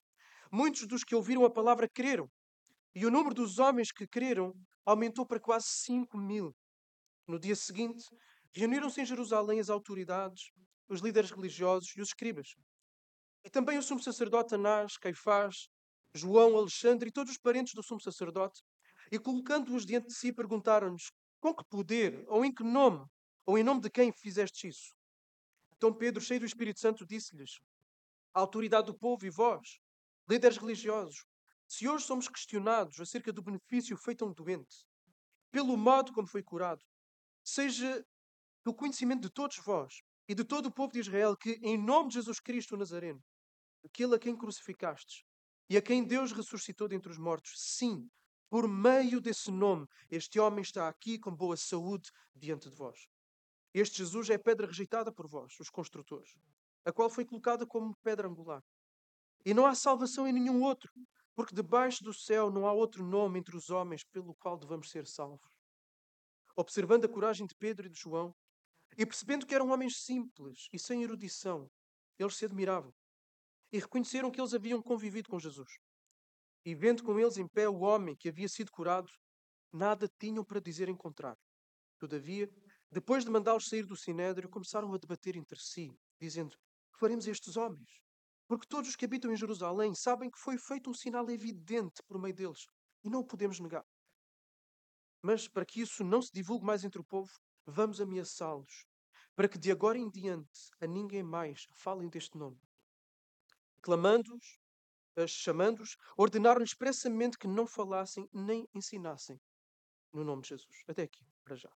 muitos 0.53 0.87
dos 0.87 1.03
que 1.03 1.17
ouviram 1.17 1.45
a 1.45 1.51
palavra 1.51 1.89
creram, 1.89 2.31
e 2.95 3.07
o 3.07 3.11
número 3.11 3.35
dos 3.35 3.59
homens 3.59 3.91
que 3.91 4.07
creram 4.07 4.55
aumentou 4.85 5.27
para 5.27 5.41
quase 5.41 5.67
5 5.69 6.17
mil. 6.19 6.55
No 7.27 7.39
dia 7.39 7.57
seguinte, 7.57 8.05
reuniram-se 8.53 9.01
em 9.01 9.07
Jerusalém 9.07 9.61
as 9.61 9.71
autoridades, 9.71 10.51
os 10.89 11.01
líderes 11.01 11.31
religiosos 11.31 11.89
e 11.97 12.01
os 12.01 12.09
escribas. 12.09 12.55
E 13.45 13.51
também 13.51 13.79
o 13.79 13.83
sumo 13.83 14.03
sacerdote 14.03 14.55
Anás, 14.55 14.97
Caifás, 14.99 15.69
João, 16.15 16.57
Alexandre 16.57 17.09
e 17.09 17.13
todos 17.13 17.33
os 17.33 17.39
parentes 17.39 17.75
do 17.75 17.83
sumo 17.83 18.01
sacerdote. 18.01 18.63
E 19.11 19.19
colocando-os 19.19 19.87
diante 19.87 20.09
de 20.09 20.15
si, 20.15 20.33
perguntaram-nos: 20.33 21.11
Com 21.41 21.55
que 21.55 21.65
poder, 21.65 22.25
ou 22.29 22.45
em 22.45 22.53
que 22.53 22.63
nome, 22.63 23.05
ou 23.47 23.57
em 23.57 23.63
nome 23.63 23.81
de 23.81 23.91
quem 23.91 24.13
fizestes 24.13 24.77
isso? 24.77 24.95
Então 25.77 25.93
Pedro, 25.93 26.21
cheio 26.21 26.41
do 26.41 26.47
Espírito 26.47 26.79
Santo, 26.79 27.07
disse-lhes: 27.07 27.59
A 28.35 28.41
autoridade 28.41 28.87
do 28.87 28.95
povo 28.95 29.25
e 29.27 29.31
vós, 29.31 29.81
líderes 30.29 30.59
religiosos, 30.59 31.25
se 31.73 31.89
hoje 31.89 32.05
somos 32.05 32.29
questionados 32.29 33.01
acerca 33.01 33.33
do 33.33 33.41
benefício 33.41 33.97
feito 33.97 34.23
a 34.23 34.29
um 34.29 34.35
doente, 34.35 34.87
pelo 35.51 35.75
modo 35.75 36.13
como 36.13 36.29
foi 36.29 36.43
curado, 36.43 36.85
seja 37.43 38.07
do 38.63 38.75
conhecimento 38.75 39.23
de 39.23 39.31
todos 39.31 39.57
vós 39.57 40.03
e 40.29 40.35
de 40.35 40.45
todo 40.45 40.67
o 40.67 40.71
povo 40.71 40.93
de 40.93 41.01
Israel 41.01 41.35
que, 41.35 41.53
em 41.63 41.83
nome 41.83 42.11
de 42.11 42.17
Jesus 42.17 42.39
Cristo 42.39 42.77
Nazareno, 42.77 43.25
aquele 43.83 44.15
a 44.15 44.19
quem 44.19 44.37
crucificastes 44.37 45.25
e 45.71 45.79
a 45.79 45.81
quem 45.81 46.05
Deus 46.05 46.33
ressuscitou 46.33 46.87
dentre 46.89 47.11
os 47.11 47.17
mortos, 47.17 47.55
sim, 47.57 48.07
por 48.51 48.69
meio 48.69 49.19
desse 49.19 49.51
nome, 49.51 49.87
este 50.11 50.39
homem 50.39 50.61
está 50.61 50.91
aqui 50.91 51.19
com 51.19 51.35
boa 51.35 51.57
saúde 51.57 52.11
diante 52.37 52.69
de 52.69 52.77
vós. 52.77 53.09
Este 53.73 53.97
Jesus 53.97 54.29
é 54.29 54.37
pedra 54.37 54.67
rejeitada 54.67 55.11
por 55.11 55.27
vós, 55.27 55.59
os 55.59 55.71
construtores, 55.71 56.35
a 56.85 56.93
qual 56.93 57.09
foi 57.09 57.25
colocada 57.25 57.67
como 57.67 57.97
pedra 58.03 58.29
angular. 58.29 58.63
E 59.43 59.55
não 59.55 59.65
há 59.65 59.75
salvação 59.75 60.29
em 60.29 60.35
nenhum 60.35 60.63
outro, 60.63 60.93
porque 61.35 61.55
debaixo 61.55 62.05
do 62.05 62.13
céu 62.13 62.51
não 62.51 62.67
há 62.67 62.73
outro 62.73 63.05
nome 63.05 63.39
entre 63.39 63.57
os 63.57 63.71
homens 63.71 64.05
pelo 64.05 64.35
qual 64.35 64.59
devamos 64.59 64.91
ser 64.91 65.07
salvos. 65.07 65.51
Observando 66.57 67.05
a 67.05 67.09
coragem 67.09 67.47
de 67.47 67.55
Pedro 67.55 67.87
e 67.87 67.91
de 67.91 67.99
João, 67.99 68.35
e 68.99 69.07
percebendo 69.07 69.47
que 69.47 69.55
eram 69.55 69.71
homens 69.71 70.05
simples 70.05 70.69
e 70.73 70.79
sem 70.79 71.03
erudição, 71.03 71.71
eles 72.19 72.37
se 72.37 72.45
admiravam 72.45 72.93
e 73.73 73.79
reconheceram 73.79 74.31
que 74.31 74.39
eles 74.39 74.53
haviam 74.53 74.83
convivido 74.83 75.31
com 75.31 75.39
Jesus. 75.39 75.79
E 76.65 76.75
vendo 76.75 77.03
com 77.03 77.19
eles 77.19 77.39
em 77.39 77.49
pé 77.49 77.69
o 77.69 77.81
homem 77.81 78.15
que 78.15 78.29
havia 78.29 78.49
sido 78.49 78.71
curado, 78.71 79.11
nada 79.73 80.09
tinham 80.21 80.45
para 80.45 80.61
dizer 80.61 80.89
em 80.89 80.97
contrário. 80.97 81.41
Todavia, 81.99 82.51
depois 82.91 83.25
de 83.25 83.31
mandá-los 83.31 83.69
sair 83.69 83.87
do 83.87 83.97
sinédrio, 83.97 84.49
começaram 84.51 84.93
a 84.93 84.99
debater 84.99 85.37
entre 85.37 85.59
si, 85.59 85.91
dizendo: 86.21 86.57
Que 86.93 86.99
faremos 87.01 87.27
estes 87.27 87.57
homens? 87.57 88.03
Porque 88.53 88.67
todos 88.67 88.91
os 88.91 88.97
que 88.97 89.07
habitam 89.07 89.33
em 89.33 89.37
Jerusalém 89.37 89.95
sabem 89.95 90.31
que 90.31 90.39
foi 90.39 90.59
feito 90.59 90.91
um 90.91 90.93
sinal 90.93 91.31
evidente 91.31 92.03
por 92.03 92.21
meio 92.21 92.35
deles 92.35 92.67
e 93.03 93.09
não 93.09 93.21
o 93.21 93.27
podemos 93.27 93.59
negar. 93.59 93.83
Mas 95.23 95.49
para 95.49 95.65
que 95.65 95.81
isso 95.81 96.05
não 96.05 96.21
se 96.21 96.31
divulgue 96.31 96.67
mais 96.67 96.85
entre 96.85 97.01
o 97.01 97.05
povo, 97.05 97.33
vamos 97.65 97.99
ameaçá-los, 97.99 98.87
para 99.35 99.49
que 99.49 99.59
de 99.59 99.73
agora 99.73 99.97
em 99.97 100.11
diante 100.11 100.71
a 100.79 100.87
ninguém 100.87 101.23
mais 101.23 101.67
falem 101.73 102.11
deste 102.11 102.37
nome. 102.37 102.61
Clamando-os, 103.81 104.61
chamando-os, 105.27 105.97
ordenaram 106.15 106.63
expressamente 106.63 107.39
que 107.39 107.49
não 107.49 107.67
falassem 107.67 108.29
nem 108.35 108.69
ensinassem 108.75 109.41
no 110.13 110.25
nome 110.25 110.43
de 110.43 110.51
Jesus. 110.51 110.85
Até 110.87 111.05
aqui, 111.05 111.27
para 111.43 111.57
já. 111.57 111.73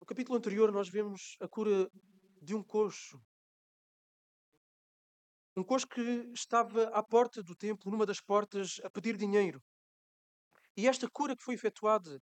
No 0.00 0.06
capítulo 0.06 0.38
anterior, 0.38 0.72
nós 0.72 0.88
vemos 0.88 1.36
a 1.38 1.46
cura 1.46 1.90
de 2.40 2.54
um 2.54 2.62
coxo 2.62 3.22
um 5.58 5.64
coxo 5.64 5.86
que 5.88 6.00
estava 6.32 6.84
à 6.88 7.02
porta 7.02 7.42
do 7.42 7.54
templo, 7.54 7.90
numa 7.90 8.06
das 8.06 8.20
portas, 8.20 8.80
a 8.84 8.90
pedir 8.90 9.16
dinheiro. 9.16 9.60
E 10.76 10.86
esta 10.86 11.08
cura 11.10 11.36
que 11.36 11.42
foi 11.42 11.54
efetuada 11.54 12.20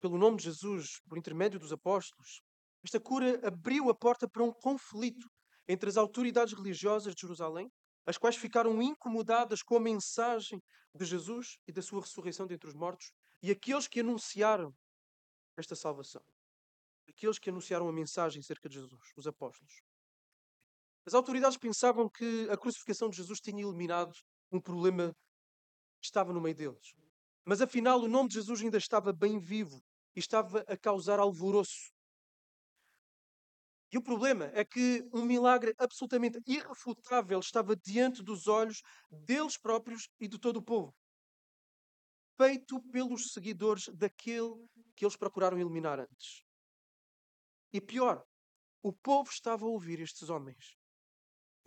pelo 0.00 0.18
nome 0.18 0.36
de 0.36 0.44
Jesus, 0.44 1.00
por 1.08 1.16
intermédio 1.16 1.58
dos 1.58 1.72
apóstolos, 1.72 2.42
esta 2.84 3.00
cura 3.00 3.40
abriu 3.46 3.88
a 3.88 3.94
porta 3.94 4.28
para 4.28 4.44
um 4.44 4.52
conflito 4.52 5.28
entre 5.66 5.88
as 5.88 5.96
autoridades 5.96 6.54
religiosas 6.54 7.14
de 7.14 7.20
Jerusalém, 7.22 7.70
as 8.06 8.16
quais 8.16 8.36
ficaram 8.36 8.80
incomodadas 8.82 9.62
com 9.62 9.76
a 9.76 9.80
mensagem 9.80 10.62
de 10.94 11.04
Jesus 11.04 11.58
e 11.66 11.72
da 11.72 11.82
sua 11.82 12.00
ressurreição 12.00 12.46
dentre 12.46 12.68
os 12.68 12.74
mortos, 12.74 13.10
e 13.42 13.50
aqueles 13.50 13.88
que 13.88 14.00
anunciaram 14.00 14.74
esta 15.56 15.74
salvação. 15.74 16.22
Aqueles 17.08 17.38
que 17.38 17.50
anunciaram 17.50 17.88
a 17.88 17.92
mensagem 17.92 18.40
acerca 18.40 18.68
de 18.68 18.76
Jesus, 18.76 19.12
os 19.16 19.26
apóstolos. 19.26 19.87
As 21.08 21.14
autoridades 21.14 21.56
pensavam 21.56 22.06
que 22.06 22.46
a 22.50 22.56
crucificação 22.58 23.08
de 23.08 23.16
Jesus 23.16 23.40
tinha 23.40 23.62
eliminado 23.62 24.12
um 24.52 24.60
problema 24.60 25.16
que 25.98 26.04
estava 26.04 26.34
no 26.34 26.40
meio 26.42 26.54
deles. 26.54 26.92
Mas 27.46 27.62
afinal, 27.62 27.98
o 27.98 28.06
nome 28.06 28.28
de 28.28 28.34
Jesus 28.34 28.60
ainda 28.60 28.76
estava 28.76 29.10
bem 29.10 29.38
vivo 29.38 29.82
e 30.14 30.20
estava 30.20 30.62
a 30.68 30.76
causar 30.76 31.18
alvoroço. 31.18 31.90
E 33.90 33.96
o 33.96 34.02
problema 34.02 34.50
é 34.52 34.62
que 34.66 35.02
um 35.10 35.24
milagre 35.24 35.72
absolutamente 35.78 36.42
irrefutável 36.46 37.40
estava 37.40 37.74
diante 37.74 38.22
dos 38.22 38.46
olhos 38.46 38.82
deles 39.10 39.56
próprios 39.56 40.10
e 40.20 40.28
de 40.28 40.38
todo 40.38 40.58
o 40.58 40.62
povo. 40.62 40.94
Feito 42.36 42.82
pelos 42.92 43.32
seguidores 43.32 43.88
daquele 43.94 44.62
que 44.94 45.06
eles 45.06 45.16
procuraram 45.16 45.58
eliminar 45.58 46.00
antes. 46.00 46.44
E 47.72 47.80
pior, 47.80 48.22
o 48.82 48.92
povo 48.92 49.30
estava 49.30 49.64
a 49.64 49.68
ouvir 49.68 50.00
estes 50.00 50.28
homens. 50.28 50.77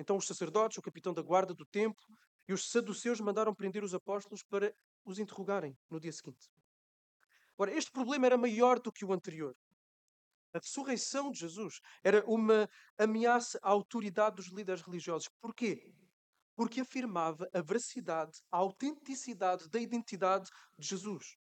Então 0.02 0.18
os 0.18 0.26
sacerdotes, 0.26 0.80
o 0.80 0.82
capitão 0.82 1.14
da 1.14 1.22
guarda 1.22 1.54
do 1.54 1.64
templo 1.64 2.04
e 2.48 2.54
os 2.54 2.72
saduceus 2.72 3.22
mandaram 3.22 3.54
prender 3.54 3.84
os 3.84 3.94
apóstolos 3.94 4.42
para 4.42 4.74
os 5.06 5.20
interrogarem 5.20 5.78
no 5.92 6.00
dia 6.00 6.12
seguinte. 6.12 6.50
Ora, 7.56 7.72
este 7.72 7.92
problema 7.92 8.26
era 8.26 8.38
maior 8.38 8.80
do 8.80 8.92
que 8.92 9.06
o 9.06 9.14
anterior. 9.14 9.56
A 10.54 10.58
ressurreição 10.58 11.32
de 11.32 11.40
Jesus 11.40 11.80
era 12.04 12.26
uma 12.26 12.68
ameaça 12.98 13.60
à 13.62 13.70
autoridade 13.70 14.38
dos 14.38 14.48
líderes 14.48 14.82
religiosos. 14.82 15.30
Porquê? 15.40 15.94
Porque 16.56 16.82
afirmava 16.82 17.48
a 17.54 17.62
veracidade, 17.62 18.42
a 18.52 18.58
autenticidade 18.58 19.70
da 19.70 19.80
identidade 19.80 20.50
de 20.80 20.88
Jesus. 20.88 21.38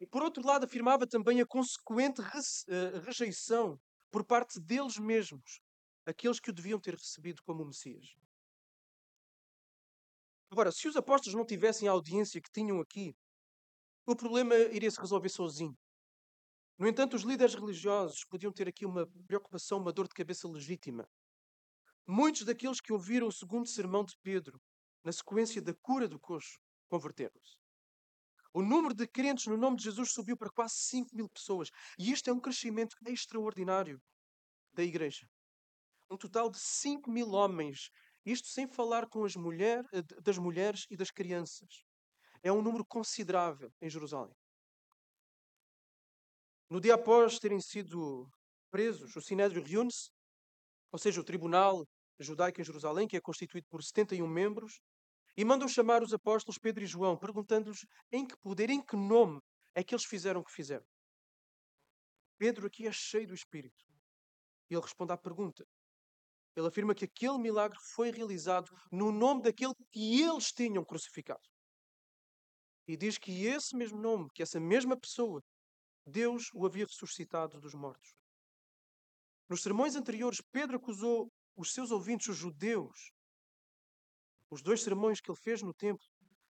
E 0.00 0.06
por 0.06 0.22
outro 0.22 0.46
lado, 0.46 0.64
afirmava 0.64 1.04
também 1.04 1.40
a 1.40 1.46
consequente 1.46 2.22
eh, 2.22 2.98
rejeição 3.04 3.78
por 4.10 4.24
parte 4.24 4.60
deles 4.60 4.98
mesmos, 4.98 5.60
aqueles 6.06 6.40
que 6.40 6.50
o 6.50 6.52
deviam 6.52 6.80
ter 6.80 6.94
recebido 6.94 7.42
como 7.42 7.64
Messias. 7.64 8.14
Agora, 10.50 10.70
se 10.70 10.86
os 10.86 10.96
apóstolos 10.96 11.34
não 11.34 11.46
tivessem 11.46 11.88
a 11.88 11.92
audiência 11.92 12.40
que 12.40 12.50
tinham 12.50 12.80
aqui, 12.80 13.16
o 14.04 14.14
problema 14.14 14.54
iria 14.54 14.90
se 14.90 15.00
resolver 15.00 15.28
sozinho. 15.28 15.76
No 16.76 16.88
entanto, 16.88 17.14
os 17.14 17.22
líderes 17.22 17.54
religiosos 17.54 18.24
podiam 18.24 18.52
ter 18.52 18.68
aqui 18.68 18.84
uma 18.84 19.06
preocupação, 19.26 19.78
uma 19.78 19.92
dor 19.92 20.08
de 20.08 20.14
cabeça 20.14 20.48
legítima. 20.48 21.08
Muitos 22.06 22.44
daqueles 22.44 22.80
que 22.80 22.92
ouviram 22.92 23.28
o 23.28 23.32
segundo 23.32 23.68
sermão 23.68 24.04
de 24.04 24.16
Pedro, 24.22 24.60
na 25.04 25.12
sequência 25.12 25.62
da 25.62 25.72
cura 25.74 26.08
do 26.08 26.18
coxo, 26.18 26.58
converteram-se. 26.88 27.56
O 28.52 28.60
número 28.60 28.92
de 28.94 29.06
crentes 29.06 29.46
no 29.46 29.56
nome 29.56 29.76
de 29.76 29.84
Jesus 29.84 30.12
subiu 30.12 30.36
para 30.36 30.50
quase 30.50 30.74
5 30.74 31.16
mil 31.16 31.28
pessoas. 31.28 31.70
E 31.98 32.12
isto 32.12 32.28
é 32.28 32.32
um 32.32 32.40
crescimento 32.40 32.96
extraordinário 33.06 34.02
da 34.74 34.82
igreja. 34.82 35.26
Um 36.12 36.16
total 36.18 36.50
de 36.50 36.58
5 36.58 37.10
mil 37.10 37.30
homens. 37.30 37.90
Isto 38.22 38.48
sem 38.48 38.68
falar 38.68 39.08
com 39.08 39.24
as 39.24 39.34
mulher, 39.34 39.82
eh, 39.94 40.02
das 40.20 40.36
mulheres 40.36 40.86
e 40.90 40.96
das 40.96 41.10
crianças. 41.10 41.86
É 42.42 42.52
um 42.52 42.60
número 42.60 42.84
considerável 42.84 43.72
em 43.80 43.88
Jerusalém. 43.88 44.36
No 46.68 46.82
dia 46.82 46.96
após 46.96 47.38
terem 47.38 47.62
sido 47.62 48.30
presos, 48.70 49.16
o 49.16 49.22
Sinédrio 49.22 49.64
reúne-se, 49.64 50.10
ou 50.92 50.98
seja, 50.98 51.18
o 51.18 51.24
Tribunal 51.24 51.88
Judaico 52.20 52.60
em 52.60 52.64
Jerusalém, 52.64 53.08
que 53.08 53.16
é 53.16 53.20
constituído 53.20 53.66
por 53.70 53.82
71 53.82 54.28
membros, 54.28 54.82
e 55.34 55.46
mandam 55.46 55.66
chamar 55.66 56.02
os 56.02 56.12
apóstolos 56.12 56.58
Pedro 56.58 56.84
e 56.84 56.86
João, 56.86 57.16
perguntando-lhes 57.16 57.86
em 58.10 58.26
que 58.26 58.36
poder, 58.36 58.68
em 58.68 58.84
que 58.84 58.96
nome 58.96 59.40
é 59.74 59.82
que 59.82 59.94
eles 59.94 60.04
fizeram 60.04 60.42
o 60.42 60.44
que 60.44 60.52
fizeram. 60.52 60.84
Pedro 62.36 62.66
aqui 62.66 62.86
é 62.86 62.92
cheio 62.92 63.26
do 63.26 63.34
Espírito. 63.34 63.82
E 64.68 64.74
ele 64.74 64.82
responde 64.82 65.12
à 65.12 65.16
pergunta. 65.16 65.66
Ele 66.54 66.66
afirma 66.66 66.94
que 66.94 67.04
aquele 67.04 67.38
milagre 67.38 67.78
foi 67.94 68.10
realizado 68.10 68.70
no 68.90 69.10
nome 69.10 69.42
daquele 69.42 69.74
que 69.90 70.20
eles 70.20 70.52
tinham 70.52 70.84
crucificado. 70.84 71.42
E 72.86 72.96
diz 72.96 73.16
que 73.16 73.46
esse 73.46 73.76
mesmo 73.76 73.98
nome, 73.98 74.28
que 74.34 74.42
essa 74.42 74.60
mesma 74.60 74.96
pessoa, 74.96 75.42
Deus 76.04 76.50
o 76.52 76.66
havia 76.66 76.84
ressuscitado 76.84 77.60
dos 77.60 77.74
mortos. 77.74 78.14
Nos 79.48 79.62
sermões 79.62 79.94
anteriores, 79.94 80.40
Pedro 80.50 80.76
acusou 80.76 81.30
os 81.56 81.72
seus 81.72 81.90
ouvintes, 81.90 82.28
os 82.28 82.36
judeus. 82.36 83.12
Os 84.50 84.62
dois 84.62 84.82
sermões 84.82 85.20
que 85.20 85.30
ele 85.30 85.38
fez 85.38 85.62
no 85.62 85.72
templo, 85.72 86.04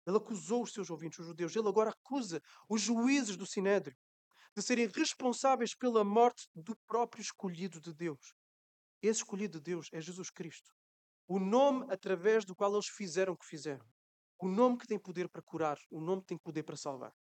ele 0.06 0.18
acusou 0.18 0.64
os 0.64 0.74
seus 0.74 0.90
ouvintes, 0.90 1.20
os 1.20 1.28
judeus. 1.28 1.56
Ele 1.56 1.68
agora 1.68 1.92
acusa 1.92 2.42
os 2.68 2.82
juízes 2.82 3.38
do 3.38 3.46
Sinédrio 3.46 3.96
de 4.56 4.62
serem 4.62 4.88
responsáveis 4.88 5.76
pela 5.76 6.04
morte 6.04 6.48
do 6.54 6.76
próprio 6.88 7.22
escolhido 7.22 7.80
de 7.80 7.94
Deus. 7.94 8.34
Esse 9.02 9.20
escolhido 9.20 9.58
de 9.60 9.64
Deus 9.64 9.90
é 9.92 10.00
Jesus 10.00 10.30
Cristo. 10.30 10.72
O 11.28 11.40
nome 11.40 11.86
através 11.90 12.46
do 12.46 12.56
qual 12.56 12.74
eles 12.74 12.88
fizeram 12.88 13.34
o 13.34 13.38
que 13.38 13.46
fizeram. 13.46 13.86
O 14.38 14.48
nome 14.48 14.78
que 14.78 14.88
tem 14.88 15.00
poder 15.00 15.30
para 15.30 15.42
curar, 15.42 15.80
o 15.90 16.02
nome 16.02 16.22
que 16.22 16.28
tem 16.28 16.38
poder 16.38 16.64
para 16.64 16.78
salvar. 16.78 17.14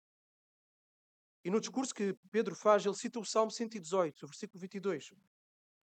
E 1.43 1.49
no 1.49 1.59
discurso 1.59 1.93
que 1.93 2.15
Pedro 2.29 2.55
faz, 2.55 2.85
ele 2.85 2.95
cita 2.95 3.19
o 3.19 3.25
Salmo 3.25 3.51
118, 3.51 4.23
o 4.23 4.27
versículo 4.27 4.59
22. 4.59 5.11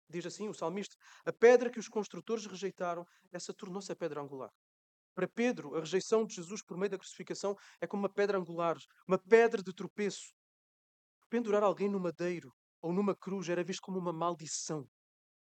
Diz 0.09 0.27
assim 0.27 0.49
o 0.49 0.55
salmista: 0.55 0.97
A 1.25 1.33
pedra 1.33 1.71
que 1.71 1.79
os 1.79 1.89
construtores 1.89 2.47
rejeitaram, 2.47 3.05
essa 3.33 3.53
tornou-se 3.53 3.91
a 3.91 3.97
pedra 3.97 4.21
angular. 4.21 4.51
Para 5.15 5.27
Pedro, 5.27 5.75
a 5.75 5.81
rejeição 5.81 6.25
de 6.25 6.37
Jesus 6.37 6.63
por 6.63 6.77
meio 6.77 6.91
da 6.91 6.99
crucificação 6.99 7.57
é 7.81 7.89
como 7.89 8.05
uma 8.05 8.09
pedra 8.09 8.39
angular, 8.39 8.77
uma 9.07 9.19
pedra 9.19 9.61
de 9.61 9.73
tropeço. 9.73 10.33
Pendurar 11.29 11.63
alguém 11.65 11.89
no 11.89 11.99
madeiro 11.99 12.55
ou 12.81 12.93
numa 12.93 13.17
cruz 13.17 13.49
era 13.49 13.65
visto 13.65 13.83
como 13.83 13.99
uma 13.99 14.13
maldição. 14.13 14.89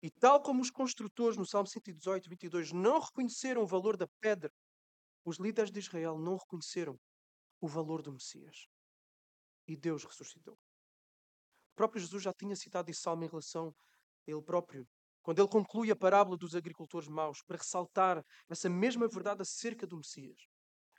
E 0.03 0.11
tal 0.11 0.43
como 0.43 0.63
os 0.63 0.71
construtores 0.71 1.37
no 1.37 1.45
Salmo 1.45 1.67
118, 1.67 2.29
22 2.29 2.73
não 2.73 2.99
reconheceram 2.99 3.63
o 3.63 3.67
valor 3.67 3.97
da 3.97 4.09
pedra, 4.21 4.53
os 5.25 5.39
líderes 5.39 5.71
de 5.71 5.79
Israel 5.79 6.19
não 6.19 6.37
reconheceram 6.37 6.99
o 7.61 7.69
valor 7.69 8.01
do 8.01 8.13
Messias 8.13 8.67
e 9.69 9.77
Deus 9.77 10.05
ressuscitou. 10.05 10.55
O 10.55 11.77
próprio 11.77 12.01
Jesus 12.01 12.23
já 12.23 12.33
tinha 12.33 12.57
citado 12.57 12.91
esse 12.91 13.01
salmo 13.01 13.25
em 13.25 13.29
relação 13.29 13.69
a 14.27 14.31
ele 14.31 14.43
próprio, 14.43 14.89
quando 15.23 15.39
ele 15.39 15.49
conclui 15.49 15.91
a 15.91 15.97
parábola 15.97 16.37
dos 16.37 16.55
agricultores 16.55 17.09
maus, 17.09 17.43
para 17.43 17.59
ressaltar 17.59 18.25
essa 18.49 18.69
mesma 18.69 19.07
verdade 19.07 19.43
acerca 19.43 19.87
do 19.87 19.97
Messias. 19.97 20.49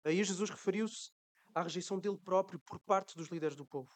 Aí 0.03 0.23
Jesus 0.23 0.49
referiu-se 0.49 1.11
à 1.53 1.63
rejeição 1.63 1.99
dele 1.99 2.17
próprio 2.17 2.59
por 2.59 2.79
parte 2.79 3.15
dos 3.15 3.27
líderes 3.27 3.55
do 3.55 3.65
povo. 3.65 3.91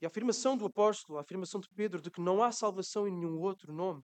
E 0.00 0.06
a 0.06 0.08
afirmação 0.08 0.56
do 0.56 0.64
apóstolo, 0.64 1.18
a 1.18 1.22
afirmação 1.22 1.60
de 1.60 1.68
Pedro 1.68 2.00
de 2.00 2.10
que 2.10 2.20
não 2.20 2.42
há 2.42 2.50
salvação 2.50 3.06
em 3.06 3.12
nenhum 3.12 3.38
outro 3.38 3.72
nome, 3.72 4.02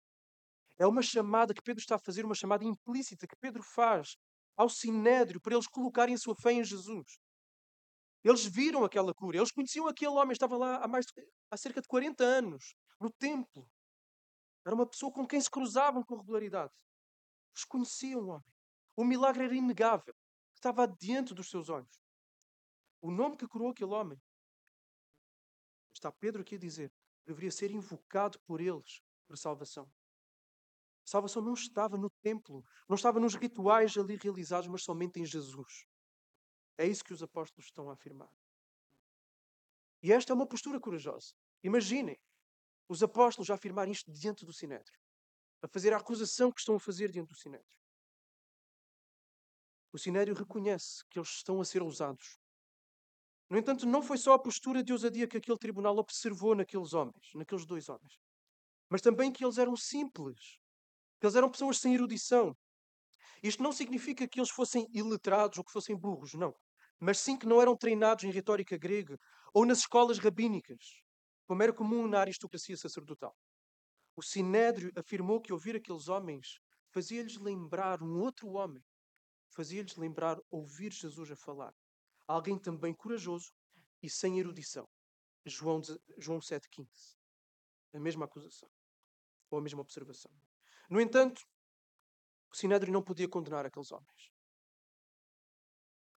é 0.78 0.86
uma 0.86 1.02
chamada 1.02 1.52
que 1.52 1.62
Pedro 1.62 1.80
está 1.80 1.96
a 1.96 1.98
fazer, 1.98 2.24
uma 2.24 2.34
chamada 2.34 2.64
implícita 2.64 3.26
que 3.26 3.36
Pedro 3.36 3.62
faz 3.62 4.16
ao 4.56 4.68
sinédrio 4.68 5.40
para 5.40 5.54
eles 5.54 5.66
colocarem 5.66 6.14
a 6.14 6.18
sua 6.18 6.34
fé 6.34 6.52
em 6.52 6.64
Jesus. 6.64 7.18
Eles 8.22 8.44
viram 8.44 8.84
aquela 8.84 9.12
cura, 9.14 9.38
eles 9.38 9.50
conheciam 9.50 9.86
aquele 9.86 10.12
homem, 10.12 10.32
estava 10.32 10.56
lá 10.56 10.76
há, 10.76 10.88
mais, 10.88 11.06
há 11.50 11.56
cerca 11.56 11.80
de 11.80 11.88
40 11.88 12.22
anos, 12.22 12.74
no 13.00 13.10
templo. 13.10 13.66
Era 14.64 14.74
uma 14.74 14.86
pessoa 14.86 15.12
com 15.12 15.26
quem 15.26 15.40
se 15.40 15.50
cruzavam 15.50 16.02
com 16.02 16.16
regularidade. 16.16 16.74
Eles 17.54 17.64
conheciam 17.64 18.20
o 18.20 18.28
homem. 18.28 18.54
O 18.96 19.04
milagre 19.04 19.44
era 19.44 19.54
inegável, 19.54 20.14
estava 20.54 20.86
diante 20.86 21.34
dos 21.34 21.48
seus 21.48 21.68
olhos. 21.68 21.98
O 23.00 23.10
nome 23.10 23.36
que 23.36 23.48
curou 23.48 23.70
aquele 23.70 23.92
homem, 23.92 24.18
está 25.92 26.10
Pedro 26.12 26.42
aqui 26.42 26.54
a 26.54 26.58
dizer, 26.58 26.92
deveria 27.26 27.50
ser 27.50 27.70
invocado 27.70 28.38
por 28.40 28.60
eles 28.60 29.02
para 29.26 29.36
salvação. 29.36 29.90
A 31.04 31.10
salvação 31.10 31.42
não 31.42 31.54
estava 31.54 31.96
no 31.96 32.10
templo, 32.22 32.64
não 32.88 32.94
estava 32.94 33.18
nos 33.18 33.34
rituais 33.34 33.96
ali 33.96 34.16
realizados, 34.16 34.68
mas 34.68 34.82
somente 34.82 35.20
em 35.20 35.24
Jesus. 35.24 35.86
É 36.76 36.86
isso 36.86 37.04
que 37.04 37.12
os 37.12 37.22
apóstolos 37.22 37.66
estão 37.66 37.90
a 37.90 37.94
afirmar. 37.94 38.30
E 40.02 40.12
esta 40.12 40.32
é 40.32 40.34
uma 40.34 40.46
postura 40.46 40.80
corajosa. 40.80 41.34
Imaginem 41.62 42.18
os 42.88 43.02
apóstolos 43.02 43.50
a 43.50 43.54
afirmar 43.54 43.88
isto 43.88 44.10
diante 44.10 44.44
do 44.44 44.52
Sinédrio, 44.52 44.98
a 45.62 45.68
fazer 45.68 45.92
a 45.92 45.98
acusação 45.98 46.50
que 46.50 46.60
estão 46.60 46.74
a 46.74 46.80
fazer 46.80 47.10
diante 47.10 47.28
do 47.28 47.36
Sinédrio. 47.36 47.78
O 49.92 49.98
Sinédrio 49.98 50.34
reconhece 50.34 51.04
que 51.08 51.18
eles 51.18 51.28
estão 51.28 51.60
a 51.60 51.64
ser 51.64 51.82
ousados. 51.82 52.38
No 53.50 53.58
entanto, 53.58 53.84
não 53.84 54.00
foi 54.00 54.16
só 54.16 54.32
a 54.32 54.38
postura 54.38 54.82
de 54.82 54.92
ousadia 54.92 55.26
que 55.26 55.36
aquele 55.36 55.58
tribunal 55.58 55.98
observou 55.98 56.54
naqueles 56.54 56.92
homens, 56.92 57.30
naqueles 57.34 57.66
dois 57.66 57.88
homens, 57.88 58.18
mas 58.88 59.02
também 59.02 59.32
que 59.32 59.44
eles 59.44 59.58
eram 59.58 59.76
simples, 59.76 60.38
que 61.18 61.26
eles 61.26 61.34
eram 61.34 61.50
pessoas 61.50 61.78
sem 61.78 61.94
erudição. 61.94 62.56
Isto 63.42 63.62
não 63.62 63.72
significa 63.72 64.28
que 64.28 64.38
eles 64.38 64.50
fossem 64.50 64.86
iletrados 64.94 65.58
ou 65.58 65.64
que 65.64 65.72
fossem 65.72 65.96
burros, 65.96 66.34
não 66.34 66.54
mas 67.00 67.18
sim 67.18 67.36
que 67.36 67.46
não 67.46 67.62
eram 67.62 67.74
treinados 67.74 68.24
em 68.24 68.30
retórica 68.30 68.76
grega 68.76 69.18
ou 69.54 69.64
nas 69.64 69.78
escolas 69.78 70.18
rabínicas, 70.18 71.02
como 71.46 71.62
era 71.62 71.72
comum 71.72 72.06
na 72.06 72.20
aristocracia 72.20 72.76
sacerdotal. 72.76 73.34
O 74.14 74.22
Sinédrio 74.22 74.92
afirmou 74.94 75.40
que 75.40 75.52
ouvir 75.52 75.74
aqueles 75.74 76.08
homens 76.08 76.60
fazia-lhes 76.92 77.38
lembrar 77.38 78.02
um 78.02 78.20
outro 78.20 78.50
homem, 78.50 78.84
fazia-lhes 79.50 79.96
lembrar 79.96 80.38
ouvir 80.50 80.92
Jesus 80.92 81.30
a 81.30 81.36
falar. 81.36 81.72
Alguém 82.30 82.56
também 82.56 82.94
corajoso 82.94 83.52
e 84.00 84.08
sem 84.08 84.38
erudição. 84.38 84.88
João, 85.44 85.80
João 86.16 86.38
7,15. 86.38 87.16
A 87.92 87.98
mesma 87.98 88.24
acusação. 88.24 88.70
Ou 89.50 89.58
a 89.58 89.62
mesma 89.62 89.80
observação. 89.80 90.30
No 90.88 91.00
entanto, 91.00 91.42
o 92.52 92.56
Sinédrio 92.56 92.92
não 92.92 93.02
podia 93.02 93.28
condenar 93.28 93.66
aqueles 93.66 93.90
homens. 93.90 94.30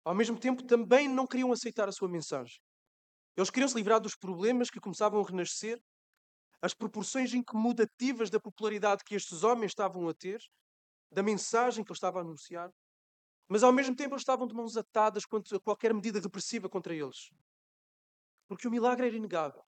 Ao 0.04 0.14
mesmo 0.14 0.38
tempo, 0.38 0.62
também 0.62 1.08
não 1.08 1.26
queriam 1.26 1.50
aceitar 1.50 1.88
a 1.88 1.92
sua 1.92 2.08
mensagem. 2.08 2.60
Eles 3.36 3.50
queriam 3.50 3.68
se 3.68 3.74
livrar 3.74 4.00
dos 4.00 4.14
problemas 4.14 4.70
que 4.70 4.78
começavam 4.78 5.20
a 5.20 5.26
renascer 5.26 5.82
as 6.62 6.72
proporções 6.72 7.34
incomodativas 7.34 8.30
da 8.30 8.38
popularidade 8.38 9.02
que 9.02 9.16
estes 9.16 9.42
homens 9.42 9.72
estavam 9.72 10.08
a 10.08 10.14
ter, 10.14 10.40
da 11.10 11.24
mensagem 11.24 11.82
que 11.84 11.90
ele 11.90 11.96
estava 11.96 12.20
a 12.20 12.22
anunciar, 12.22 12.72
mas 13.48 13.62
ao 13.62 13.72
mesmo 13.72 13.94
tempo 13.94 14.14
eles 14.14 14.22
estavam 14.22 14.46
de 14.46 14.54
mãos 14.54 14.76
atadas 14.76 15.24
quanto 15.24 15.54
a 15.54 15.60
qualquer 15.60 15.92
medida 15.92 16.20
repressiva 16.20 16.68
contra 16.68 16.94
eles. 16.94 17.30
Porque 18.48 18.66
o 18.66 18.70
milagre 18.70 19.06
era 19.06 19.16
inegável. 19.16 19.62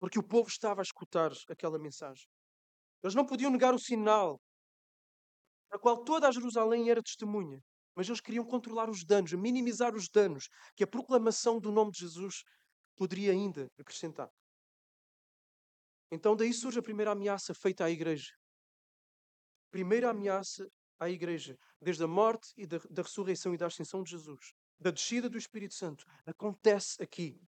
Porque 0.00 0.18
o 0.18 0.22
povo 0.22 0.48
estava 0.48 0.80
a 0.80 0.82
escutar 0.82 1.32
aquela 1.48 1.78
mensagem. 1.78 2.26
Eles 3.02 3.14
não 3.14 3.26
podiam 3.26 3.50
negar 3.50 3.74
o 3.74 3.78
sinal, 3.78 4.40
a 5.70 5.78
qual 5.78 6.04
toda 6.04 6.28
a 6.28 6.32
Jerusalém 6.32 6.90
era 6.90 7.02
testemunha. 7.02 7.60
Mas 7.94 8.08
eles 8.08 8.20
queriam 8.20 8.44
controlar 8.44 8.90
os 8.90 9.04
danos, 9.04 9.32
minimizar 9.32 9.94
os 9.94 10.08
danos 10.08 10.48
que 10.74 10.84
a 10.84 10.86
proclamação 10.86 11.60
do 11.60 11.70
nome 11.70 11.92
de 11.92 12.00
Jesus 12.00 12.42
poderia 12.96 13.32
ainda 13.32 13.68
acrescentar. 13.78 14.28
Então 16.10 16.36
daí 16.36 16.52
surge 16.52 16.78
a 16.78 16.82
primeira 16.82 17.12
ameaça 17.12 17.52
feita 17.54 17.84
à 17.84 17.90
igreja. 17.90 18.32
Primeira 19.70 20.10
ameaça 20.10 20.66
à 20.98 21.08
igreja, 21.10 21.58
desde 21.80 22.04
a 22.04 22.08
morte 22.08 22.52
e 22.56 22.66
da, 22.66 22.78
da 22.90 23.02
ressurreição 23.02 23.54
e 23.54 23.56
da 23.56 23.66
ascensão 23.66 24.02
de 24.02 24.10
Jesus, 24.10 24.52
da 24.78 24.90
descida 24.90 25.28
do 25.28 25.38
Espírito 25.38 25.74
Santo, 25.74 26.04
acontece 26.26 27.02
aqui. 27.02 27.40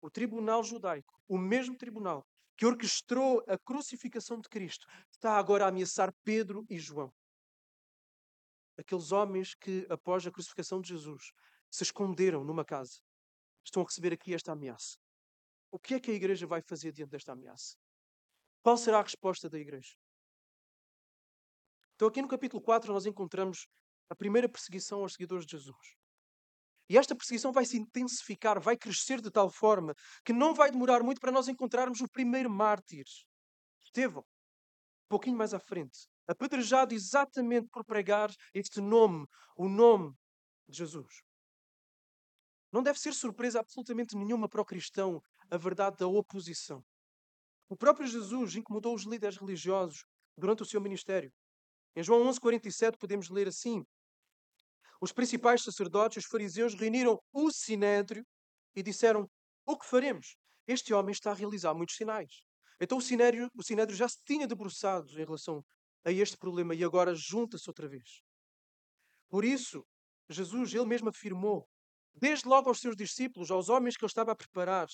O 0.00 0.10
tribunal 0.10 0.62
judaico, 0.62 1.18
o 1.26 1.38
mesmo 1.38 1.76
tribunal 1.76 2.26
que 2.56 2.66
orquestrou 2.66 3.42
a 3.48 3.58
crucificação 3.58 4.40
de 4.40 4.48
Cristo, 4.48 4.86
está 5.10 5.36
agora 5.36 5.64
a 5.64 5.68
ameaçar 5.68 6.14
Pedro 6.22 6.64
e 6.70 6.78
João. 6.78 7.12
Aqueles 8.76 9.12
homens 9.12 9.54
que, 9.54 9.86
após 9.88 10.26
a 10.26 10.30
crucificação 10.30 10.80
de 10.80 10.88
Jesus, 10.88 11.32
se 11.70 11.82
esconderam 11.82 12.44
numa 12.44 12.64
casa, 12.64 13.00
estão 13.64 13.82
a 13.82 13.86
receber 13.86 14.12
aqui 14.12 14.34
esta 14.34 14.52
ameaça. 14.52 14.98
O 15.70 15.78
que 15.78 15.94
é 15.94 16.00
que 16.00 16.10
a 16.10 16.14
igreja 16.14 16.46
vai 16.46 16.62
fazer 16.62 16.92
diante 16.92 17.10
desta 17.10 17.32
ameaça? 17.32 17.76
Qual 18.62 18.76
será 18.76 19.00
a 19.00 19.02
resposta 19.02 19.48
da 19.50 19.58
igreja? 19.58 19.96
Então, 21.94 22.08
aqui 22.08 22.20
no 22.20 22.28
capítulo 22.28 22.62
4, 22.62 22.92
nós 22.92 23.06
encontramos 23.06 23.66
a 24.10 24.14
primeira 24.14 24.48
perseguição 24.48 25.00
aos 25.00 25.12
seguidores 25.12 25.46
de 25.46 25.52
Jesus. 25.52 25.96
E 26.88 26.98
esta 26.98 27.14
perseguição 27.14 27.52
vai 27.52 27.64
se 27.64 27.78
intensificar, 27.78 28.60
vai 28.60 28.76
crescer 28.76 29.20
de 29.20 29.30
tal 29.30 29.48
forma 29.48 29.94
que 30.24 30.32
não 30.32 30.54
vai 30.54 30.70
demorar 30.70 31.02
muito 31.02 31.20
para 31.20 31.32
nós 31.32 31.48
encontrarmos 31.48 32.00
o 32.00 32.08
primeiro 32.08 32.50
mártir, 32.50 33.04
Estevão, 33.82 34.22
um 34.22 35.08
pouquinho 35.08 35.36
mais 35.36 35.54
à 35.54 35.60
frente, 35.60 36.06
apedrejado 36.26 36.94
exatamente 36.94 37.68
por 37.68 37.84
pregar 37.84 38.30
este 38.52 38.80
nome, 38.80 39.26
o 39.56 39.68
nome 39.68 40.12
de 40.68 40.78
Jesus. 40.78 41.22
Não 42.72 42.82
deve 42.82 42.98
ser 42.98 43.14
surpresa 43.14 43.60
absolutamente 43.60 44.16
nenhuma 44.16 44.48
para 44.48 44.60
o 44.60 44.64
cristão 44.64 45.22
a 45.50 45.56
verdade 45.56 45.98
da 45.98 46.08
oposição. 46.08 46.84
O 47.68 47.76
próprio 47.76 48.06
Jesus 48.06 48.56
incomodou 48.56 48.94
os 48.94 49.04
líderes 49.04 49.36
religiosos 49.38 50.04
durante 50.36 50.62
o 50.62 50.66
seu 50.66 50.80
ministério. 50.80 51.32
Em 51.96 52.02
João 52.02 52.24
11:47 52.28 52.98
podemos 52.98 53.28
ler 53.28 53.48
assim: 53.48 53.84
Os 55.00 55.12
principais 55.12 55.62
sacerdotes, 55.62 56.24
os 56.24 56.30
fariseus, 56.30 56.74
reuniram 56.74 57.20
o 57.32 57.50
sinédrio 57.50 58.26
e 58.74 58.82
disseram: 58.82 59.30
O 59.64 59.78
que 59.78 59.86
faremos? 59.86 60.36
Este 60.66 60.92
homem 60.92 61.12
está 61.12 61.30
a 61.30 61.34
realizar 61.34 61.74
muitos 61.74 61.96
sinais. 61.96 62.42
Então 62.80 62.98
o 62.98 63.02
sinédrio, 63.02 63.48
o 63.54 63.62
sinédrio 63.62 63.96
já 63.96 64.08
se 64.08 64.18
tinha 64.24 64.46
debruçado 64.46 65.10
em 65.12 65.24
relação 65.24 65.64
a 66.04 66.10
este 66.10 66.36
problema 66.36 66.74
e 66.74 66.82
agora 66.82 67.14
junta-se 67.14 67.68
outra 67.68 67.88
vez. 67.88 68.22
Por 69.28 69.44
isso, 69.44 69.86
Jesus, 70.28 70.74
ele 70.74 70.84
mesmo 70.84 71.08
afirmou, 71.08 71.68
desde 72.12 72.48
logo 72.48 72.68
aos 72.68 72.80
seus 72.80 72.96
discípulos, 72.96 73.50
aos 73.50 73.68
homens 73.68 73.96
que 73.96 74.04
ele 74.04 74.10
estava 74.10 74.32
a 74.32 74.36
preparar, 74.36 74.88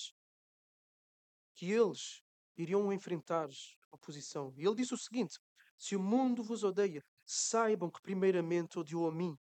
que 1.55 1.71
eles 1.71 2.21
iriam 2.57 2.91
enfrentar 2.93 3.49
oposição. 3.91 4.53
E 4.55 4.65
ele 4.65 4.75
disse 4.75 4.93
o 4.93 4.97
seguinte: 4.97 5.39
se 5.81 5.95
o 5.95 5.99
mundo 5.99 6.43
vos 6.43 6.63
odeia, 6.63 7.03
saibam 7.25 7.89
que 7.89 7.99
primeiramente 8.03 8.77
odiou 8.77 9.07
a 9.07 9.11
mim. 9.11 9.35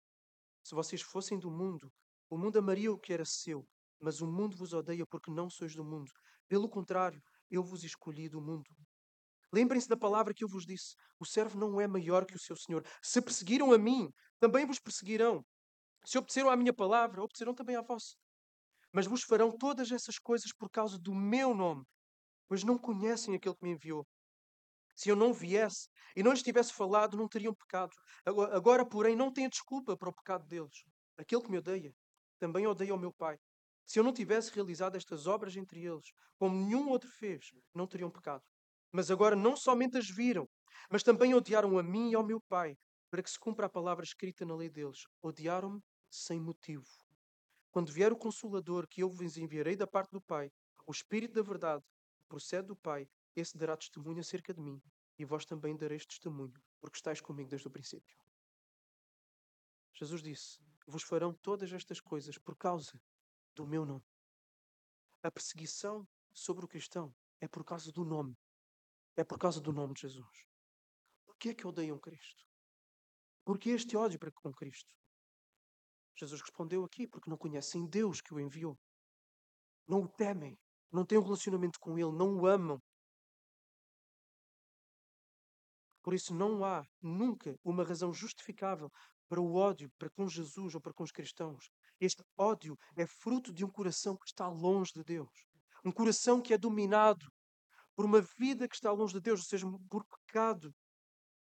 Se 0.63 0.75
vocês 0.75 1.01
fossem 1.01 1.39
do 1.39 1.49
mundo, 1.49 1.91
o 2.29 2.37
mundo 2.37 2.59
amaria 2.59 2.91
o 2.91 2.99
que 2.99 3.11
era 3.11 3.25
seu, 3.25 3.67
mas 3.99 4.21
o 4.21 4.27
mundo 4.27 4.55
vos 4.55 4.71
odeia 4.71 5.03
porque 5.07 5.31
não 5.31 5.49
sois 5.49 5.73
do 5.73 5.83
mundo. 5.83 6.11
Pelo 6.47 6.69
contrário, 6.69 7.19
eu 7.49 7.63
vos 7.63 7.83
escolhi 7.83 8.29
do 8.29 8.39
mundo. 8.39 8.69
Lembrem-se 9.51 9.89
da 9.89 9.97
palavra 9.97 10.31
que 10.31 10.43
eu 10.43 10.47
vos 10.47 10.63
disse: 10.63 10.93
o 11.19 11.25
servo 11.25 11.57
não 11.57 11.81
é 11.81 11.87
maior 11.87 12.23
que 12.23 12.35
o 12.35 12.39
seu 12.39 12.55
senhor. 12.55 12.85
Se 13.01 13.19
perseguiram 13.19 13.73
a 13.73 13.77
mim, 13.79 14.07
também 14.39 14.63
vos 14.63 14.77
perseguirão. 14.77 15.43
Se 16.05 16.19
obedeceram 16.19 16.51
à 16.51 16.55
minha 16.55 16.73
palavra, 16.73 17.23
obedecerão 17.23 17.55
também 17.55 17.75
à 17.75 17.81
vossa. 17.81 18.13
Mas 18.93 19.07
vos 19.07 19.23
farão 19.23 19.57
todas 19.57 19.91
essas 19.91 20.19
coisas 20.19 20.53
por 20.53 20.69
causa 20.69 20.99
do 20.99 21.15
meu 21.15 21.55
nome, 21.55 21.83
pois 22.47 22.63
não 22.63 22.77
conhecem 22.77 23.33
aquele 23.33 23.55
que 23.55 23.63
me 23.63 23.71
enviou. 23.71 24.05
Se 24.97 25.09
eu 25.09 25.15
não 25.15 25.31
viesse 25.31 25.87
e 26.15 26.23
não 26.23 26.31
lhes 26.31 26.41
tivesse 26.41 26.73
falado, 26.73 27.15
não 27.15 27.27
teriam 27.27 27.53
pecado. 27.53 27.95
Agora, 28.25 28.83
porém, 28.83 29.15
não 29.15 29.31
têm 29.31 29.47
desculpa 29.47 29.95
para 29.95 30.09
o 30.09 30.13
pecado 30.13 30.47
deles. 30.47 30.83
Aquele 31.15 31.43
que 31.43 31.51
me 31.51 31.59
odeia 31.59 31.93
também 32.39 32.65
odeia 32.65 32.95
o 32.95 32.99
meu 32.99 33.13
Pai. 33.13 33.37
Se 33.85 33.99
eu 33.99 34.03
não 34.03 34.11
tivesse 34.11 34.51
realizado 34.51 34.95
estas 34.95 35.27
obras 35.27 35.55
entre 35.55 35.85
eles, 35.85 36.11
como 36.37 36.55
nenhum 36.55 36.89
outro 36.89 37.09
fez, 37.09 37.51
não 37.73 37.85
teriam 37.85 38.09
pecado. 38.09 38.43
Mas 38.91 39.11
agora 39.11 39.35
não 39.35 39.55
somente 39.55 39.97
as 39.97 40.09
viram, 40.09 40.49
mas 40.89 41.03
também 41.03 41.33
odiaram 41.35 41.77
a 41.77 41.83
mim 41.83 42.09
e 42.09 42.15
ao 42.15 42.25
meu 42.25 42.41
Pai, 42.41 42.75
para 43.11 43.21
que 43.21 43.29
se 43.29 43.39
cumpra 43.39 43.67
a 43.67 43.69
palavra 43.69 44.03
escrita 44.03 44.45
na 44.45 44.55
lei 44.55 44.69
deles. 44.69 45.03
Odiaram-me 45.21 45.79
sem 46.09 46.39
motivo. 46.39 46.87
Quando 47.69 47.91
vier 47.91 48.11
o 48.11 48.17
Consolador 48.17 48.87
que 48.87 49.03
eu 49.03 49.09
vos 49.09 49.37
enviarei 49.37 49.75
da 49.75 49.85
parte 49.85 50.11
do 50.11 50.21
Pai, 50.21 50.51
o 50.87 50.91
Espírito 50.91 51.35
da 51.35 51.43
Verdade, 51.43 51.83
que 52.17 52.25
procede 52.27 52.67
do 52.67 52.75
Pai, 52.75 53.07
esse 53.39 53.57
dará 53.57 53.77
testemunho 53.77 54.19
acerca 54.19 54.53
de 54.53 54.59
mim, 54.59 54.81
e 55.17 55.25
vós 55.25 55.45
também 55.45 55.75
dareis 55.75 56.05
testemunho, 56.05 56.53
porque 56.79 56.97
estáis 56.97 57.21
comigo 57.21 57.49
desde 57.49 57.67
o 57.67 57.71
princípio. 57.71 58.17
Jesus 59.93 60.21
disse: 60.21 60.59
Vos 60.85 61.03
farão 61.03 61.33
todas 61.33 61.71
estas 61.73 61.99
coisas 61.99 62.37
por 62.37 62.55
causa 62.55 63.01
do 63.55 63.65
meu 63.65 63.85
nome. 63.85 64.05
A 65.23 65.31
perseguição 65.31 66.07
sobre 66.31 66.65
o 66.65 66.67
cristão 66.67 67.15
é 67.41 67.47
por 67.47 67.63
causa 67.63 67.91
do 67.91 68.05
nome. 68.05 68.37
É 69.15 69.23
por 69.23 69.39
causa 69.39 69.59
do 69.59 69.73
nome 69.73 69.93
de 69.95 70.01
Jesus. 70.01 70.47
Por 71.25 71.35
que 71.37 71.49
é 71.49 71.55
que 71.55 71.65
odeiam 71.65 71.97
Cristo? 71.99 72.45
Por 73.43 73.57
que 73.57 73.71
este 73.71 73.97
ódio 73.97 74.19
para 74.19 74.31
com 74.31 74.53
Cristo? 74.53 74.95
Jesus 76.15 76.41
respondeu 76.41 76.83
aqui: 76.83 77.07
porque 77.07 77.29
não 77.29 77.37
conhecem 77.37 77.87
Deus 77.87 78.21
que 78.21 78.33
o 78.33 78.39
enviou. 78.39 78.77
Não 79.87 80.03
o 80.03 80.07
temem, 80.07 80.59
não 80.91 81.05
têm 81.05 81.17
um 81.17 81.23
relacionamento 81.23 81.79
com 81.79 81.97
Ele, 81.97 82.11
não 82.11 82.37
o 82.37 82.45
amam, 82.45 82.81
Por 86.07 86.13
isso 86.13 86.33
não 86.33 86.63
há 86.63 86.87
nunca 87.01 87.59
uma 87.65 87.83
razão 87.83 88.13
justificável 88.13 88.89
para 89.27 89.41
o 89.41 89.55
ódio 89.55 89.91
para 89.99 90.09
com 90.09 90.25
Jesus 90.25 90.73
ou 90.73 90.79
para 90.79 90.93
com 90.93 91.03
os 91.03 91.11
cristãos. 91.11 91.69
Este 91.99 92.23
ódio 92.37 92.79
é 92.95 93.05
fruto 93.05 93.51
de 93.51 93.65
um 93.65 93.69
coração 93.69 94.15
que 94.15 94.25
está 94.25 94.47
longe 94.47 94.93
de 94.93 95.03
Deus. 95.03 95.29
Um 95.83 95.91
coração 95.91 96.41
que 96.41 96.53
é 96.53 96.57
dominado 96.57 97.29
por 97.93 98.05
uma 98.05 98.21
vida 98.21 98.69
que 98.69 98.75
está 98.75 98.89
longe 98.89 99.15
de 99.15 99.19
Deus, 99.19 99.41
ou 99.41 99.45
seja, 99.47 99.67
por 99.89 100.05
pecado, 100.05 100.73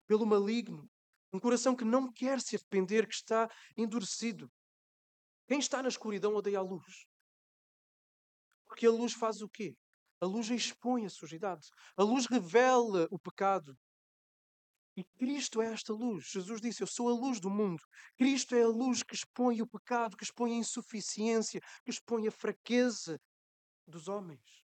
pelo 0.07 0.25
maligno. 0.25 0.89
Um 1.33 1.39
coração 1.41 1.75
que 1.75 1.83
não 1.83 2.09
quer 2.09 2.39
se 2.39 2.55
arrepender, 2.55 3.05
que 3.09 3.15
está 3.15 3.51
endurecido. 3.75 4.49
Quem 5.49 5.59
está 5.59 5.83
na 5.83 5.89
escuridão 5.89 6.33
odeia 6.33 6.59
a 6.59 6.61
luz. 6.61 7.05
Porque 8.65 8.87
a 8.87 8.91
luz 8.91 9.11
faz 9.11 9.41
o 9.41 9.49
quê? 9.49 9.75
A 10.21 10.25
luz 10.25 10.49
expõe 10.49 11.05
a 11.05 11.09
sujidade. 11.09 11.67
A 11.97 12.03
luz 12.03 12.25
revela 12.25 13.05
o 13.11 13.19
pecado. 13.19 13.77
E 14.97 15.03
Cristo 15.03 15.61
é 15.61 15.73
esta 15.73 15.91
luz. 15.91 16.27
Jesus 16.27 16.61
disse: 16.61 16.81
Eu 16.81 16.87
sou 16.87 17.09
a 17.09 17.13
luz 17.13 17.39
do 17.39 17.49
mundo. 17.49 17.83
Cristo 18.17 18.55
é 18.55 18.63
a 18.63 18.67
luz 18.67 19.03
que 19.03 19.13
expõe 19.13 19.61
o 19.61 19.67
pecado, 19.67 20.15
que 20.15 20.23
expõe 20.23 20.53
a 20.53 20.57
insuficiência, 20.57 21.61
que 21.83 21.91
expõe 21.91 22.27
a 22.27 22.31
fraqueza 22.31 23.19
dos 23.85 24.07
homens. 24.07 24.63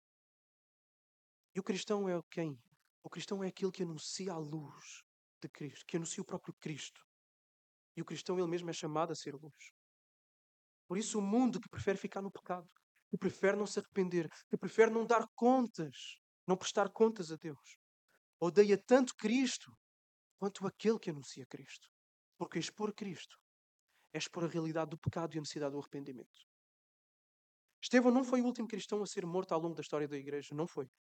E 1.55 1.59
o 1.59 1.65
cristão 1.65 2.09
é 2.09 2.21
quem? 2.31 2.57
O 3.03 3.11
cristão 3.11 3.43
é 3.43 3.49
aquele 3.49 3.73
que 3.73 3.83
anuncia 3.83 4.33
a 4.33 4.39
luz 4.39 5.03
de 5.43 5.49
Cristo, 5.49 5.85
que 5.87 5.97
anuncia 5.97 6.23
o 6.23 6.27
próprio 6.27 6.55
Cristo. 6.55 7.05
E 7.97 8.03
o 8.03 8.05
cristão 8.05 8.39
ele 8.39 8.47
mesmo 8.47 8.71
é 8.71 8.73
chamado 8.73 9.13
a 9.13 9.17
ser 9.17 9.35
luz. 9.35 9.73
Por 10.87 10.97
isso, 10.97 11.19
o 11.19 11.23
mundo 11.23 11.61
que 11.61 11.69
prefere 11.69 11.99
ficar 11.99 12.23
no 12.23 12.31
pecado, 12.31 12.69
que 13.09 13.19
prefere 13.19 13.57
não 13.57 13.67
se 13.67 13.81
arrepender, 13.81 14.29
que 14.49 14.57
prefere 14.57 14.93
não 14.93 15.05
dar 15.05 15.27
contas, 15.35 16.21
não 16.47 16.57
prestar 16.57 16.89
contas 16.91 17.33
a 17.33 17.37
Deus, 17.37 17.77
odeia 18.39 18.79
tanto 18.79 19.17
Cristo 19.17 19.77
quanto 20.41 20.67
aquele 20.67 20.99
que 20.99 21.11
anuncia 21.11 21.45
Cristo. 21.45 21.89
Porque 22.39 22.59
expor 22.59 22.95
Cristo 22.95 23.39
é 24.15 24.19
expor 24.19 24.45
a 24.45 24.49
realidade 24.49 24.91
do 24.91 24.99
pecado 24.99 25.35
e 25.35 25.39
a 25.39 25.41
necessidade 25.43 25.73
do 25.73 25.79
arrependimento. 25.79 26.49
Estevão 27.83 28.11
não 28.11 28.25
foi 28.25 28.41
o 28.41 28.47
último 28.47 28.67
cristão 28.67 29.03
a 29.03 29.07
ser 29.07 29.27
morto 29.27 29.53
ao 29.53 29.61
longo 29.61 29.75
da 29.75 29.83
história 29.83 30.09
da 30.09 30.17
igreja, 30.17 30.55
não 30.55 30.67
foi. 30.67 30.91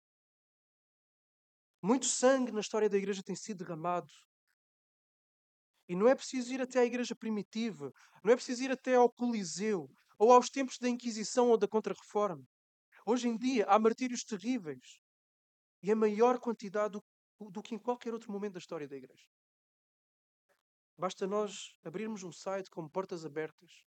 Muito 1.82 2.04
sangue 2.04 2.52
na 2.52 2.60
história 2.60 2.90
da 2.90 2.98
igreja 2.98 3.22
tem 3.22 3.34
sido 3.34 3.64
derramado. 3.64 4.12
E 5.88 5.96
não 5.96 6.06
é 6.06 6.14
preciso 6.14 6.52
ir 6.52 6.60
até 6.60 6.80
à 6.80 6.84
igreja 6.84 7.16
primitiva, 7.16 7.92
não 8.22 8.32
é 8.32 8.36
preciso 8.36 8.62
ir 8.62 8.70
até 8.70 8.94
ao 8.94 9.10
Coliseu, 9.10 9.90
ou 10.18 10.32
aos 10.32 10.50
tempos 10.50 10.78
da 10.78 10.88
Inquisição 10.88 11.48
ou 11.48 11.56
da 11.56 11.66
Contra-Reforma. 11.66 12.46
Hoje 13.06 13.26
em 13.26 13.36
dia 13.38 13.64
há 13.66 13.78
martírios 13.78 14.22
terríveis 14.22 15.00
E 15.82 15.90
em 15.90 15.94
maior 15.94 16.38
quantidade 16.38 17.00
do, 17.48 17.62
que 17.62 17.74
em 17.74 17.78
qualquer 17.78 18.12
outro 18.12 18.30
momento 18.30 18.54
da 18.54 18.58
história 18.58 18.88
da 18.88 18.96
Igreja. 18.96 19.26
Basta 20.98 21.26
nós 21.26 21.74
abrirmos 21.82 22.22
um 22.22 22.32
site 22.32 22.68
como 22.68 22.90
Portas 22.90 23.24
Abertas 23.24 23.86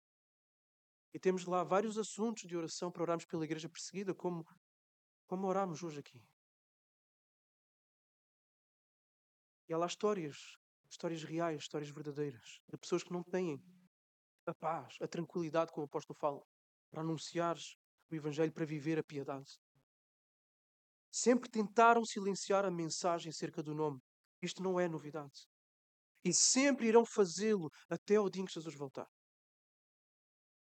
e 1.13 1.19
temos 1.19 1.45
lá 1.45 1.63
vários 1.63 1.97
assuntos 1.97 2.47
de 2.47 2.57
oração 2.57 2.91
para 2.91 3.03
orarmos 3.03 3.25
pela 3.25 3.43
Igreja 3.43 3.69
perseguida, 3.69 4.15
como, 4.15 4.47
como 5.27 5.45
oramos 5.45 5.83
hoje 5.83 5.99
aqui. 5.99 6.19
E 9.69 9.73
há 9.73 9.77
lá 9.77 9.85
histórias, 9.85 10.57
histórias 10.89 11.23
reais, 11.23 11.61
histórias 11.61 11.91
verdadeiras, 11.91 12.59
de 12.67 12.77
pessoas 12.77 13.03
que 13.03 13.13
não 13.13 13.23
têm 13.23 13.63
a 14.45 14.53
paz, 14.53 14.97
a 14.99 15.07
tranquilidade, 15.07 15.71
como 15.71 15.85
o 15.85 15.85
apóstolo 15.85 16.17
fala, 16.17 16.43
para 16.89 17.01
anunciar 17.01 17.57
o 18.09 18.15
Evangelho, 18.15 18.51
para 18.51 18.65
viver 18.65 18.97
a 18.97 19.03
piedade. 19.03 19.59
Sempre 21.15 21.47
tentaram 21.47 22.04
silenciar 22.04 22.65
a 22.65 22.71
mensagem 22.71 23.30
acerca 23.30 23.62
do 23.62 23.76
nome. 23.76 23.99
Isto 24.41 24.63
não 24.63 24.80
é 24.80 24.88
novidade. 24.88 25.47
E 26.26 26.34
sempre 26.34 26.88
irão 26.88 27.06
fazê-lo 27.06 27.69
até 27.88 28.19
o 28.19 28.28
dia 28.28 28.41
em 28.41 28.45
que 28.45 28.54
Jesus 28.54 28.73
voltar. 28.76 29.06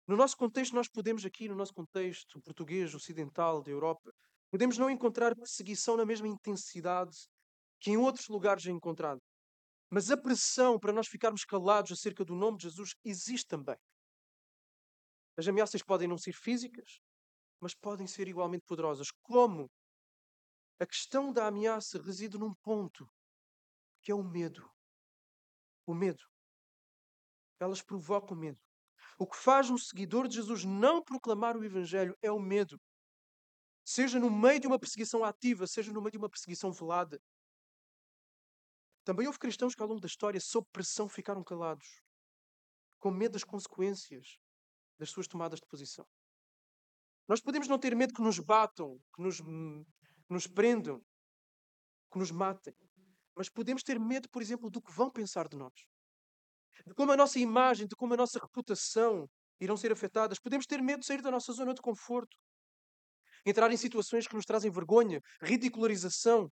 No 0.05 0.17
nosso 0.17 0.37
contexto, 0.37 0.75
nós 0.75 0.89
podemos 0.89 1.25
aqui, 1.25 1.49
no 1.49 1.55
nosso 1.55 1.73
contexto 1.73 2.41
português, 2.43 2.93
ocidental, 2.93 3.63
da 3.63 3.71
Europa, 3.71 4.11
podemos 4.51 4.77
não 4.77 4.91
encontrar 4.91 5.37
perseguição 5.37 5.97
na 5.97 6.05
mesma 6.05 6.27
intensidade 6.27 7.17
que 7.81 7.93
em 7.93 7.97
outros 7.97 8.27
lugares 8.27 8.67
é 8.67 8.71
encontrado. 8.73 9.21
Mas 9.89 10.11
a 10.11 10.17
pressão 10.17 10.77
para 10.77 10.93
nós 10.93 11.07
ficarmos 11.07 11.45
calados 11.45 11.93
acerca 11.93 12.25
do 12.25 12.35
nome 12.35 12.57
de 12.57 12.65
Jesus 12.65 12.95
existe 13.05 13.47
também. 13.47 13.77
As 15.37 15.47
ameaças 15.47 15.85
podem 15.85 16.09
não 16.09 16.19
ser 16.19 16.33
físicas, 16.33 16.99
mas 17.61 17.77
podem 17.77 18.09
ser 18.09 18.27
igualmente 18.27 18.65
poderosas. 18.67 19.13
Como? 19.23 19.71
A 20.81 20.87
questão 20.87 21.33
da 21.33 21.47
ameaça 21.47 22.03
reside 22.03 22.39
num 22.39 22.55
ponto, 22.55 23.09
que 24.03 24.11
é 24.11 24.15
o 24.15 24.23
medo. 24.23 24.69
O 25.87 25.95
medo. 25.95 26.23
Elas 27.61 27.81
provocam 27.81 28.37
medo. 28.37 28.61
O 29.19 29.27
que 29.27 29.37
faz 29.37 29.71
um 29.71 29.79
seguidor 29.79 30.27
de 30.27 30.37
Jesus 30.37 30.65
não 30.65 31.03
proclamar 31.03 31.57
o 31.57 31.65
Evangelho 31.65 32.17
é 32.21 32.31
o 32.31 32.41
medo. 32.41 32.81
Seja 33.85 34.19
no 34.19 34.31
meio 34.31 34.61
de 34.61 34.67
uma 34.67 34.79
perseguição 34.79 35.25
ativa, 35.25 35.67
seja 35.67 35.93
no 35.93 36.01
meio 36.01 36.13
de 36.13 36.19
uma 36.19 36.31
perseguição 36.31 36.73
velada. 36.73 37.21
Também 39.05 39.27
houve 39.27 39.39
cristãos 39.39 39.75
que, 39.75 39.83
ao 39.83 39.89
longo 39.89 40.01
da 40.01 40.07
história, 40.07 40.41
sob 40.41 40.67
pressão, 40.73 41.09
ficaram 41.09 41.43
calados, 41.43 42.01
com 43.01 43.11
medo 43.11 43.33
das 43.33 43.45
consequências 43.45 44.39
das 44.99 45.11
suas 45.11 45.27
tomadas 45.27 45.59
de 45.61 45.67
posição. 45.67 46.07
Nós 47.27 47.41
podemos 47.41 47.67
não 47.67 47.79
ter 47.79 47.95
medo 47.97 48.15
que 48.15 48.23
nos 48.23 48.39
batam, 48.39 49.01
que 49.15 49.23
nos, 49.23 49.41
nos 50.29 50.47
prendam, 50.47 51.01
que 52.11 52.19
nos 52.19 52.31
matem, 52.31 52.75
mas 53.35 53.49
podemos 53.49 53.83
ter 53.83 53.99
medo, 53.99 54.29
por 54.29 54.43
exemplo, 54.43 54.71
do 54.71 54.81
que 54.81 54.93
vão 54.93 55.11
pensar 55.11 55.49
de 55.49 55.57
nós, 55.57 55.73
de 56.87 56.95
como 56.95 57.13
a 57.13 57.17
nossa 57.17 57.39
imagem, 57.39 57.87
de 57.87 57.97
como 57.97 58.15
a 58.15 58.17
nossa 58.17 58.39
reputação 58.39 59.29
irão 59.61 59.77
ser 59.77 59.93
afetadas. 59.93 60.39
Podemos 60.39 60.67
ter 60.67 60.83
medo 60.83 61.01
de 61.01 61.07
sair 61.07 61.23
da 61.23 61.31
nossa 61.31 61.53
zona 61.53 61.73
de 61.73 61.81
conforto, 61.81 62.37
entrar 63.47 63.71
em 63.71 63.77
situações 63.77 64.27
que 64.27 64.35
nos 64.35 64.45
trazem 64.45 64.71
vergonha, 64.71 65.21
ridicularização, 65.41 66.51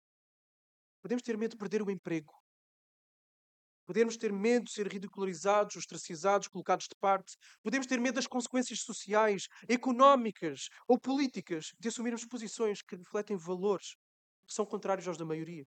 Podemos 1.05 1.23
ter 1.23 1.37
medo 1.37 1.51
de 1.51 1.59
perder 1.59 1.83
o 1.83 1.91
emprego. 1.91 2.33
Podemos 3.87 4.17
ter 4.17 4.33
medo 4.33 4.65
de 4.65 4.73
ser 4.73 4.89
ridicularizados, 4.89 5.77
ostracizados, 5.77 6.49
colocados 6.49 6.87
de 6.89 6.95
parte. 6.99 7.37
Podemos 7.63 7.87
ter 7.87 8.01
medo 8.01 8.15
das 8.15 8.27
consequências 8.27 8.81
sociais, 8.81 9.47
económicas 9.69 10.69
ou 10.89 10.99
políticas 10.99 11.73
de 11.79 11.89
assumirmos 11.89 12.25
posições 12.25 12.81
que 12.81 12.97
refletem 12.97 13.37
valores 13.37 13.95
que 14.47 14.55
são 14.55 14.65
contrários 14.65 15.07
aos 15.09 15.19
da 15.19 15.25
maioria. 15.25 15.65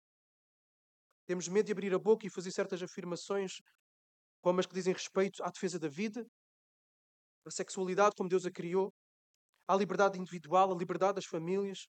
Temos 1.26 1.48
medo 1.48 1.66
de 1.66 1.72
abrir 1.72 1.94
a 1.94 2.00
boca 2.00 2.26
e 2.26 2.30
fazer 2.30 2.52
certas 2.52 2.82
afirmações, 2.82 3.62
como 4.42 4.60
as 4.60 4.66
que 4.66 4.76
dizem 4.76 4.94
respeito 4.94 5.44
à 5.44 5.50
defesa 5.50 5.80
da 5.80 5.88
vida, 5.88 6.26
da 7.44 7.52
sexualidade 7.52 8.16
como 8.16 8.30
Deus 8.30 8.46
a 8.46 8.52
criou, 8.52 8.94
à 9.68 9.76
liberdade 9.76 10.20
individual, 10.20 10.72
à 10.72 10.78
liberdade 10.78 11.16
das 11.16 11.26
famílias, 11.26 11.88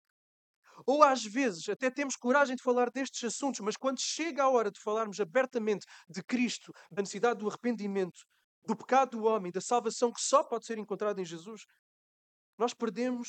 ou 0.86 1.02
às 1.02 1.24
vezes 1.24 1.68
até 1.68 1.90
temos 1.90 2.16
coragem 2.16 2.56
de 2.56 2.62
falar 2.62 2.90
destes 2.90 3.24
assuntos, 3.24 3.60
mas 3.60 3.76
quando 3.76 4.00
chega 4.00 4.42
a 4.42 4.48
hora 4.48 4.70
de 4.70 4.80
falarmos 4.80 5.20
abertamente 5.20 5.86
de 6.08 6.22
Cristo, 6.22 6.72
da 6.90 7.02
necessidade 7.02 7.40
do 7.40 7.48
arrependimento, 7.48 8.24
do 8.64 8.76
pecado 8.76 9.18
do 9.18 9.24
homem, 9.24 9.52
da 9.52 9.60
salvação 9.60 10.12
que 10.12 10.20
só 10.20 10.42
pode 10.44 10.66
ser 10.66 10.78
encontrada 10.78 11.20
em 11.20 11.24
Jesus, 11.24 11.64
nós 12.56 12.72
perdemos 12.72 13.28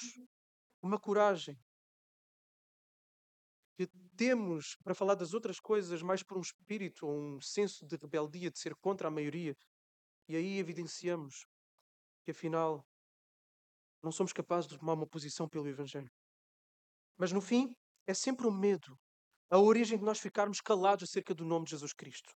uma 0.82 1.00
coragem 1.00 1.58
que 3.76 3.88
temos 4.16 4.76
para 4.84 4.94
falar 4.94 5.16
das 5.16 5.34
outras 5.34 5.60
coisas 5.60 6.02
mais 6.02 6.22
por 6.22 6.38
um 6.38 6.42
espírito 6.42 7.08
ou 7.08 7.20
um 7.20 7.42
senso 7.42 7.86
de 7.86 7.96
rebeldia, 7.96 8.52
de 8.52 8.60
ser 8.60 8.76
contra 8.76 9.08
a 9.08 9.12
maioria. 9.12 9.58
E 10.28 10.36
aí 10.36 10.60
evidenciamos 10.60 11.46
que 12.24 12.32
afinal 12.32 12.86
não 14.02 14.12
somos 14.12 14.34
capazes 14.34 14.70
de 14.70 14.78
tomar 14.78 14.94
uma 14.94 15.08
posição 15.08 15.48
pelo 15.48 15.68
Evangelho. 15.68 16.12
Mas 17.18 17.32
no 17.32 17.42
fim, 17.42 17.76
é 18.08 18.14
sempre 18.14 18.48
o 18.48 18.52
medo 18.52 18.98
a 19.54 19.60
origem 19.60 20.00
de 20.00 20.04
nós 20.04 20.20
ficarmos 20.20 20.60
calados 20.60 21.08
acerca 21.08 21.32
do 21.32 21.46
nome 21.46 21.66
de 21.66 21.72
Jesus 21.72 21.94
Cristo. 21.94 22.34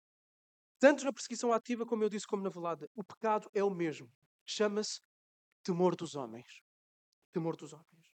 Tanto 0.79 1.03
na 1.03 1.11
perseguição 1.11 1.51
ativa, 1.51 1.87
como 1.87 2.05
eu 2.05 2.11
disse, 2.11 2.27
como 2.27 2.43
na 2.43 2.51
velada, 2.51 2.87
o 2.95 3.03
pecado 3.03 3.49
é 3.55 3.65
o 3.65 3.71
mesmo. 3.71 4.13
Chama-se 4.45 5.01
temor 5.63 5.97
dos 5.97 6.15
homens. 6.15 6.61
Temor 7.33 7.57
dos 7.57 7.73
homens. 7.73 8.15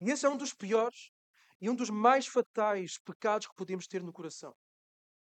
E 0.00 0.10
esse 0.10 0.26
é 0.26 0.28
um 0.28 0.36
dos 0.36 0.52
piores 0.52 1.12
e 1.60 1.70
um 1.70 1.76
dos 1.76 1.90
mais 1.90 2.26
fatais 2.26 2.98
pecados 2.98 3.46
que 3.46 3.54
podemos 3.54 3.86
ter 3.86 4.02
no 4.02 4.12
coração. 4.12 4.52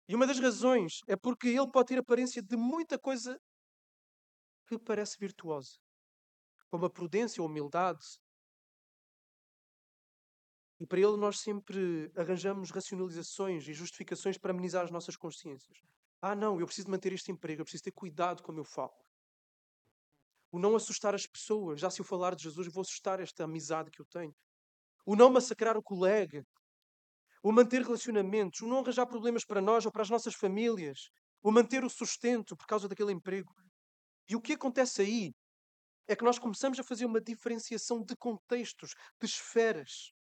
E 0.09 0.15
uma 0.15 0.25
das 0.25 0.39
razões 0.39 1.01
é 1.09 1.17
porque 1.17 1.49
ele 1.49 1.69
pode 1.69 1.89
ter 1.89 1.99
aparência 1.99 2.41
de 2.41 2.57
muita 2.57 2.97
coisa 2.97 3.37
que 4.69 4.79
parece 4.79 5.19
virtuosa, 5.19 5.81
como 6.69 6.87
a 6.87 6.91
prudência, 6.91 7.43
a 7.43 7.45
humildade, 7.45 8.07
e 10.81 10.87
para 10.87 10.99
ele 10.99 11.17
nós 11.19 11.39
sempre 11.39 12.11
arranjamos 12.17 12.71
racionalizações 12.71 13.69
e 13.69 13.75
justificações 13.75 14.39
para 14.39 14.51
amenizar 14.51 14.83
as 14.83 14.91
nossas 14.91 15.15
consciências. 15.15 15.79
Ah, 16.23 16.35
não, 16.35 16.59
eu 16.59 16.65
preciso 16.65 16.91
manter 16.91 17.13
este 17.13 17.31
emprego, 17.31 17.61
eu 17.61 17.65
preciso 17.65 17.85
ter 17.85 17.93
cuidado 17.93 18.43
como 18.43 18.59
eu 18.59 18.65
falo. 18.65 18.95
O 20.51 20.59
não 20.59 20.75
assustar 20.75 21.15
as 21.15 21.27
pessoas, 21.27 21.81
já 21.81 21.91
se 21.91 22.01
eu 22.01 22.05
falar 22.05 22.35
de 22.35 22.45
Jesus, 22.45 22.67
vou 22.69 22.81
assustar 22.81 23.21
esta 23.21 23.45
amizade 23.45 23.91
que 23.91 24.01
eu 24.01 24.07
tenho. 24.07 24.35
O 25.05 25.15
não 25.15 25.31
massacrar 25.31 25.77
o 25.77 25.83
colega. 25.83 26.47
O 27.43 27.53
manter 27.53 27.83
relacionamentos. 27.83 28.61
O 28.63 28.67
não 28.67 28.81
arranjar 28.81 29.07
problemas 29.07 29.45
para 29.45 29.61
nós 29.61 29.85
ou 29.85 29.93
para 29.93 30.03
as 30.03 30.11
nossas 30.11 30.35
famílias. 30.35 31.11
O 31.43 31.53
manter 31.53 31.85
o 31.85 31.91
sustento 31.91 32.57
por 32.57 32.67
causa 32.67 32.89
daquele 32.89 33.13
emprego. 33.13 33.55
E 34.29 34.35
o 34.35 34.41
que 34.41 34.55
acontece 34.55 35.03
aí 35.03 35.35
é 36.09 36.17
que 36.17 36.25
nós 36.25 36.39
começamos 36.39 36.79
a 36.81 36.83
fazer 36.83 37.05
uma 37.05 37.21
diferenciação 37.21 38.03
de 38.03 38.17
contextos, 38.17 38.95
de 39.21 39.27
esferas 39.27 40.13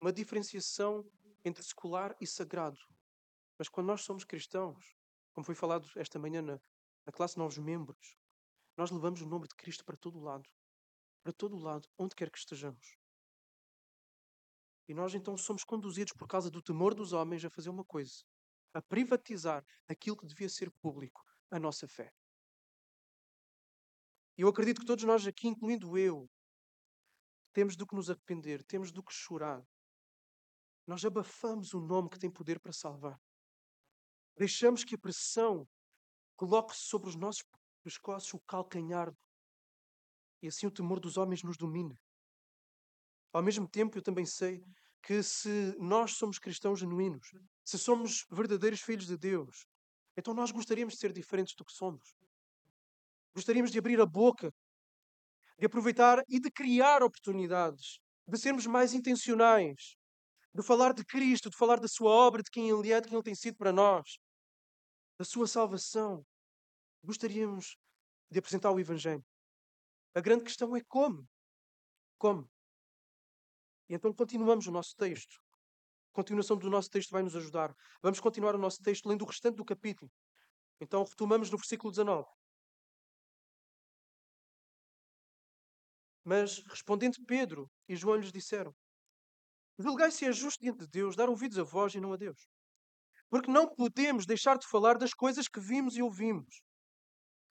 uma 0.00 0.12
diferenciação 0.12 1.04
entre 1.44 1.62
secular 1.62 2.16
e 2.20 2.26
sagrado. 2.26 2.80
Mas 3.58 3.68
quando 3.68 3.86
nós 3.86 4.02
somos 4.02 4.24
cristãos, 4.24 4.96
como 5.32 5.44
foi 5.44 5.54
falado 5.54 5.88
esta 5.96 6.18
manhã 6.18 6.42
na, 6.42 6.60
na 7.04 7.12
classe 7.12 7.38
Novos 7.38 7.58
Membros, 7.58 8.16
nós 8.76 8.90
levamos 8.90 9.22
o 9.22 9.26
nome 9.26 9.48
de 9.48 9.54
Cristo 9.54 9.84
para 9.84 9.96
todo 9.96 10.18
o 10.18 10.22
lado. 10.22 10.48
Para 11.22 11.32
todo 11.32 11.56
o 11.56 11.60
lado, 11.60 11.88
onde 11.98 12.14
quer 12.14 12.30
que 12.30 12.38
estejamos. 12.38 12.98
E 14.88 14.94
nós 14.94 15.14
então 15.14 15.36
somos 15.36 15.64
conduzidos 15.64 16.12
por 16.12 16.28
causa 16.28 16.50
do 16.50 16.62
temor 16.62 16.94
dos 16.94 17.12
homens 17.12 17.44
a 17.44 17.50
fazer 17.50 17.70
uma 17.70 17.84
coisa: 17.84 18.24
a 18.72 18.80
privatizar 18.80 19.64
aquilo 19.88 20.16
que 20.16 20.26
devia 20.26 20.48
ser 20.48 20.70
público, 20.70 21.24
a 21.50 21.58
nossa 21.58 21.88
fé. 21.88 22.12
E 24.38 24.42
eu 24.42 24.48
acredito 24.48 24.80
que 24.80 24.86
todos 24.86 25.02
nós 25.04 25.26
aqui, 25.26 25.48
incluindo 25.48 25.96
eu, 25.96 26.30
temos 27.52 27.74
do 27.74 27.86
que 27.86 27.94
nos 27.94 28.10
arrepender, 28.10 28.62
temos 28.64 28.92
do 28.92 29.02
que 29.02 29.12
chorar, 29.12 29.66
nós 30.86 31.04
abafamos 31.04 31.74
o 31.74 31.80
nome 31.80 32.08
que 32.08 32.18
tem 32.18 32.30
poder 32.30 32.60
para 32.60 32.72
salvar. 32.72 33.18
Deixamos 34.36 34.84
que 34.84 34.94
a 34.94 34.98
pressão 34.98 35.66
coloque 36.36 36.76
sobre 36.76 37.08
os 37.08 37.16
nossos 37.16 37.42
pescoços 37.82 38.32
o 38.34 38.40
calcanhar 38.40 39.12
e 40.42 40.48
assim 40.48 40.66
o 40.66 40.70
temor 40.70 41.00
dos 41.00 41.16
homens 41.16 41.42
nos 41.42 41.56
domina. 41.56 41.98
Ao 43.32 43.42
mesmo 43.42 43.68
tempo, 43.68 43.98
eu 43.98 44.02
também 44.02 44.24
sei 44.24 44.62
que 45.02 45.22
se 45.22 45.74
nós 45.78 46.12
somos 46.12 46.38
cristãos 46.38 46.80
genuínos, 46.80 47.28
se 47.64 47.78
somos 47.78 48.24
verdadeiros 48.30 48.80
filhos 48.80 49.06
de 49.06 49.16
Deus, 49.16 49.66
então 50.16 50.34
nós 50.34 50.50
gostaríamos 50.50 50.94
de 50.94 51.00
ser 51.00 51.12
diferentes 51.12 51.54
do 51.54 51.64
que 51.64 51.72
somos. 51.72 52.16
Gostaríamos 53.34 53.70
de 53.70 53.78
abrir 53.78 54.00
a 54.00 54.06
boca, 54.06 54.52
de 55.58 55.66
aproveitar 55.66 56.22
e 56.28 56.40
de 56.40 56.50
criar 56.50 57.02
oportunidades, 57.02 57.98
de 58.26 58.38
sermos 58.38 58.66
mais 58.66 58.94
intencionais, 58.94 59.96
de 60.56 60.62
falar 60.62 60.94
de 60.94 61.04
Cristo, 61.04 61.50
de 61.50 61.56
falar 61.56 61.78
da 61.78 61.86
sua 61.86 62.10
obra, 62.10 62.42
de 62.42 62.50
quem 62.50 62.70
Ele 62.70 62.90
é, 62.90 63.00
de 63.00 63.08
quem 63.08 63.16
Ele 63.16 63.22
tem 63.22 63.34
sido 63.34 63.56
para 63.56 63.72
nós, 63.72 64.18
da 65.18 65.24
sua 65.24 65.46
salvação. 65.46 66.24
Gostaríamos 67.04 67.76
de 68.30 68.38
apresentar 68.38 68.70
o 68.70 68.80
Evangelho. 68.80 69.24
A 70.14 70.20
grande 70.20 70.44
questão 70.44 70.74
é 70.74 70.80
como. 70.88 71.28
Como? 72.18 72.50
E 73.88 73.94
então 73.94 74.12
continuamos 74.12 74.66
o 74.66 74.72
nosso 74.72 74.96
texto. 74.96 75.38
continuação 76.12 76.56
do 76.56 76.70
nosso 76.70 76.88
texto 76.88 77.10
vai 77.10 77.22
nos 77.22 77.36
ajudar. 77.36 77.76
Vamos 78.02 78.18
continuar 78.18 78.54
o 78.54 78.58
nosso 78.58 78.82
texto 78.82 79.06
lendo 79.06 79.22
o 79.22 79.26
restante 79.26 79.56
do 79.56 79.64
capítulo. 79.64 80.10
Então 80.80 81.04
retomamos 81.04 81.50
no 81.50 81.58
versículo 81.58 81.90
19. 81.90 82.26
Mas 86.24 86.58
respondendo 86.66 87.22
Pedro 87.26 87.70
e 87.86 87.94
João 87.94 88.16
lhes 88.16 88.32
disseram: 88.32 88.74
Julgai 89.78 90.10
se 90.10 90.24
é 90.24 90.32
justo 90.32 90.62
diante 90.62 90.80
de 90.80 90.86
Deus 90.86 91.16
dar 91.16 91.28
ouvidos 91.28 91.58
a 91.58 91.62
vós 91.62 91.94
e 91.94 92.00
não 92.00 92.12
a 92.12 92.16
Deus. 92.16 92.48
Porque 93.28 93.50
não 93.50 93.68
podemos 93.68 94.24
deixar 94.24 94.56
de 94.56 94.66
falar 94.66 94.96
das 94.96 95.12
coisas 95.12 95.48
que 95.48 95.60
vimos 95.60 95.96
e 95.96 96.02
ouvimos. 96.02 96.62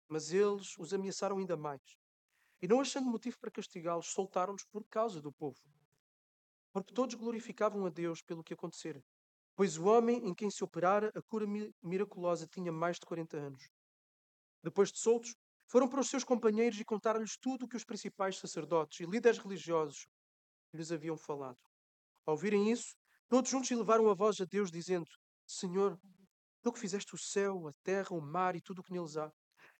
Mas 0.08 0.32
eles 0.32 0.76
os 0.78 0.92
ameaçaram 0.92 1.38
ainda 1.38 1.56
mais. 1.56 1.82
E 2.60 2.66
não 2.66 2.80
achando 2.80 3.08
motivo 3.08 3.38
para 3.38 3.50
castigá-los, 3.50 4.08
soltaram-nos 4.08 4.64
por 4.64 4.84
causa 4.88 5.20
do 5.20 5.32
povo. 5.32 5.58
Porque 6.72 6.92
todos 6.92 7.14
glorificavam 7.14 7.86
a 7.86 7.90
Deus 7.90 8.20
pelo 8.22 8.42
que 8.42 8.54
acontecera. 8.54 9.02
Pois 9.54 9.76
o 9.76 9.84
homem 9.84 10.26
em 10.26 10.34
quem 10.34 10.50
se 10.50 10.64
operara 10.64 11.12
a 11.14 11.22
cura 11.22 11.46
miraculosa 11.82 12.46
tinha 12.46 12.72
mais 12.72 12.96
de 12.96 13.06
40 13.06 13.36
anos. 13.36 13.68
Depois 14.62 14.90
de 14.90 14.98
soltos, 14.98 15.36
foram 15.66 15.88
para 15.88 16.00
os 16.00 16.08
seus 16.08 16.24
companheiros 16.24 16.80
e 16.80 16.84
contaram-lhes 16.84 17.36
tudo 17.36 17.64
o 17.64 17.68
que 17.68 17.76
os 17.76 17.84
principais 17.84 18.38
sacerdotes 18.38 19.00
e 19.00 19.04
líderes 19.04 19.38
religiosos 19.38 20.06
lhes 20.72 20.90
haviam 20.90 21.16
falado. 21.16 21.67
Ao 22.28 22.34
ouvirem 22.34 22.70
isso, 22.70 22.94
todos 23.26 23.50
juntos 23.50 23.70
elevaram 23.70 24.10
a 24.10 24.14
voz 24.14 24.38
a 24.38 24.44
Deus, 24.44 24.70
dizendo: 24.70 25.10
Senhor, 25.46 25.98
tu 26.60 26.70
que 26.70 26.78
fizeste 26.78 27.14
o 27.14 27.18
céu, 27.18 27.66
a 27.66 27.72
terra, 27.82 28.14
o 28.14 28.20
mar 28.20 28.54
e 28.54 28.60
tudo 28.60 28.80
o 28.80 28.82
que 28.82 28.92
neles 28.92 29.16
há, 29.16 29.32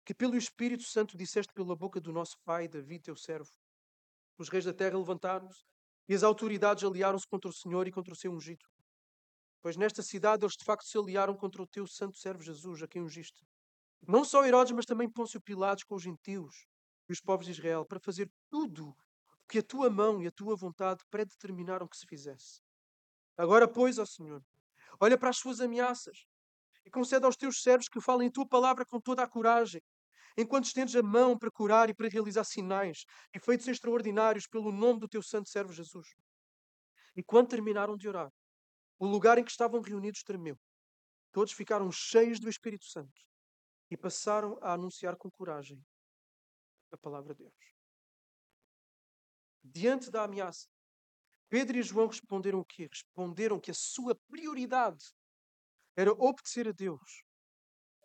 que 0.03 0.15
pelo 0.15 0.35
Espírito 0.35 0.85
Santo 0.85 1.15
disseste 1.15 1.53
pela 1.53 1.77
boca 1.77 2.01
do 2.01 2.11
nosso 2.11 2.39
pai 2.47 2.67
Davi, 2.67 3.01
teu 3.01 3.15
servo. 3.15 3.51
Os 4.39 4.49
reis 4.49 4.65
da 4.65 4.73
terra 4.73 4.97
levantaram-se 4.97 5.63
e 6.09 6.15
as 6.15 6.23
autoridades 6.23 6.85
aliaram-se 6.85 7.27
contra 7.27 7.51
o 7.51 7.53
Senhor 7.53 7.87
e 7.87 7.93
contra 7.93 8.15
o 8.15 8.17
seu 8.17 8.33
ungido. 8.33 8.65
Pois 9.61 9.77
nesta 9.77 10.03
cidade 10.03 10.43
eles 10.43 10.57
de 10.57 10.65
facto 10.65 10.87
se 10.87 10.97
aliaram 10.97 11.37
contra 11.37 11.63
o 11.63 11.67
teu 11.67 11.87
santo 11.87 12.17
servo 12.17 12.43
Jesus, 12.43 12.83
a 12.83 12.89
quem 12.89 13.03
ungiste. 13.03 13.47
Não 14.07 14.25
só 14.25 14.47
Herodes, 14.47 14.73
mas 14.73 14.87
também 14.87 15.11
Pôncio 15.11 15.39
Pilatos 15.39 15.85
com 15.85 15.97
os 15.97 16.03
gentios 16.03 16.67
e 17.11 17.13
os 17.13 17.21
povos 17.21 17.45
de 17.45 17.53
Israel, 17.53 17.85
para 17.85 18.01
fazer 18.01 18.33
tudo 18.49 18.97
que 19.49 19.59
a 19.59 19.63
tua 19.63 19.89
mão 19.89 20.23
e 20.23 20.27
a 20.27 20.31
tua 20.31 20.55
vontade 20.55 21.05
predeterminaram 21.11 21.89
que 21.89 21.97
se 21.97 22.07
fizesse. 22.07 22.61
Agora, 23.37 23.67
pois, 23.67 23.99
ó 23.99 24.05
Senhor, 24.05 24.45
olha 25.01 25.17
para 25.17 25.31
as 25.31 25.39
suas 25.39 25.61
ameaças 25.61 26.27
e 26.85 26.91
concede 26.91 27.25
aos 27.25 27.37
teus 27.37 27.63
servos 27.63 27.89
que 27.89 28.01
falem 28.01 28.29
a 28.29 28.31
tua 28.31 28.47
palavra 28.47 28.85
com 28.85 29.01
toda 29.01 29.23
a 29.23 29.29
coragem 29.29 29.83
enquanto 30.37 30.67
estendes 30.67 30.95
a 30.95 31.03
mão 31.03 31.37
para 31.37 31.51
curar 31.51 31.91
e 31.91 31.95
para 31.95 32.09
realizar 32.09 32.45
sinais 32.45 33.05
e 33.35 33.41
feitos 33.41 33.67
extraordinários 33.67 34.47
pelo 34.47 34.71
nome 34.71 35.01
do 35.01 35.09
teu 35.09 35.21
santo 35.21 35.49
servo 35.49 35.73
Jesus. 35.73 36.15
E 37.17 37.23
quando 37.25 37.49
terminaram 37.49 37.97
de 37.97 38.09
orar, 38.09 38.33
o 39.01 39.07
lugar 39.07 39.37
em 39.39 39.45
que 39.45 39.51
estavam 39.51 39.81
reunidos 39.81 40.23
tremeu. 40.23 40.57
Todos 41.33 41.53
ficaram 41.53 41.91
cheios 41.91 42.39
do 42.39 42.49
Espírito 42.49 42.85
Santo 42.85 43.21
e 43.91 43.97
passaram 43.97 44.59
a 44.63 44.73
anunciar 44.73 45.17
com 45.17 45.31
coragem 45.31 45.85
a 46.93 46.97
palavra 46.97 47.35
de 47.35 47.43
Deus. 47.43 47.78
Diante 49.73 50.11
da 50.11 50.25
ameaça, 50.25 50.69
Pedro 51.49 51.79
e 51.79 51.83
João 51.83 52.09
responderam 52.09 52.61
o 52.61 52.65
quê? 52.65 52.89
Responderam 52.91 53.61
que 53.61 53.71
a 53.71 53.75
sua 53.75 54.15
prioridade 54.29 55.05
era 55.97 56.13
obedecer 56.13 56.69
a 56.69 56.73
Deus 56.73 57.29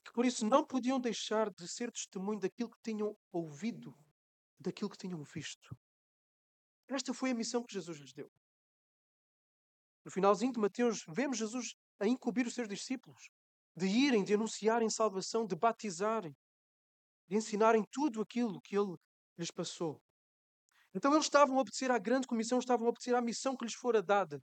que 0.04 0.12
por 0.12 0.26
isso 0.26 0.46
não 0.46 0.66
podiam 0.66 1.00
deixar 1.00 1.50
de 1.50 1.68
ser 1.68 1.92
testemunho 1.92 2.40
daquilo 2.40 2.70
que 2.70 2.82
tinham 2.84 3.18
ouvido, 3.32 3.98
daquilo 4.60 4.90
que 4.90 4.98
tinham 4.98 5.24
visto. 5.24 5.76
Esta 6.88 7.14
foi 7.14 7.32
a 7.32 7.34
missão 7.34 7.64
que 7.64 7.74
Jesus 7.74 7.98
lhes 7.98 8.14
deu. 8.14 8.30
No 10.04 10.12
finalzinho 10.12 10.52
de 10.52 10.60
Mateus, 10.60 11.06
vemos 11.08 11.38
Jesus 11.38 11.76
a 12.00 12.06
incumbir 12.06 12.46
os 12.46 12.54
seus 12.54 12.68
discípulos 12.68 13.30
de 13.76 13.88
irem, 13.88 14.24
de 14.24 14.34
anunciarem 14.34 14.90
salvação, 14.90 15.48
de 15.48 15.56
batizarem, 15.56 16.36
de 17.28 17.38
ensinarem 17.38 17.84
tudo 17.90 18.22
aquilo 18.22 18.62
que 18.62 18.78
ele 18.78 18.96
lhes 19.38 19.50
passou. 19.50 20.03
Então 20.94 21.14
eles 21.14 21.26
estavam 21.26 21.58
a 21.58 21.62
obedecer 21.62 21.90
à 21.92 21.98
grande 21.98 22.28
comissão, 22.28 22.60
estavam 22.60 22.86
a 22.86 22.90
obedecer 22.90 23.16
à 23.16 23.22
missão 23.22 23.56
que 23.56 23.66
lhes 23.66 23.74
fora 23.74 24.02
dada. 24.02 24.42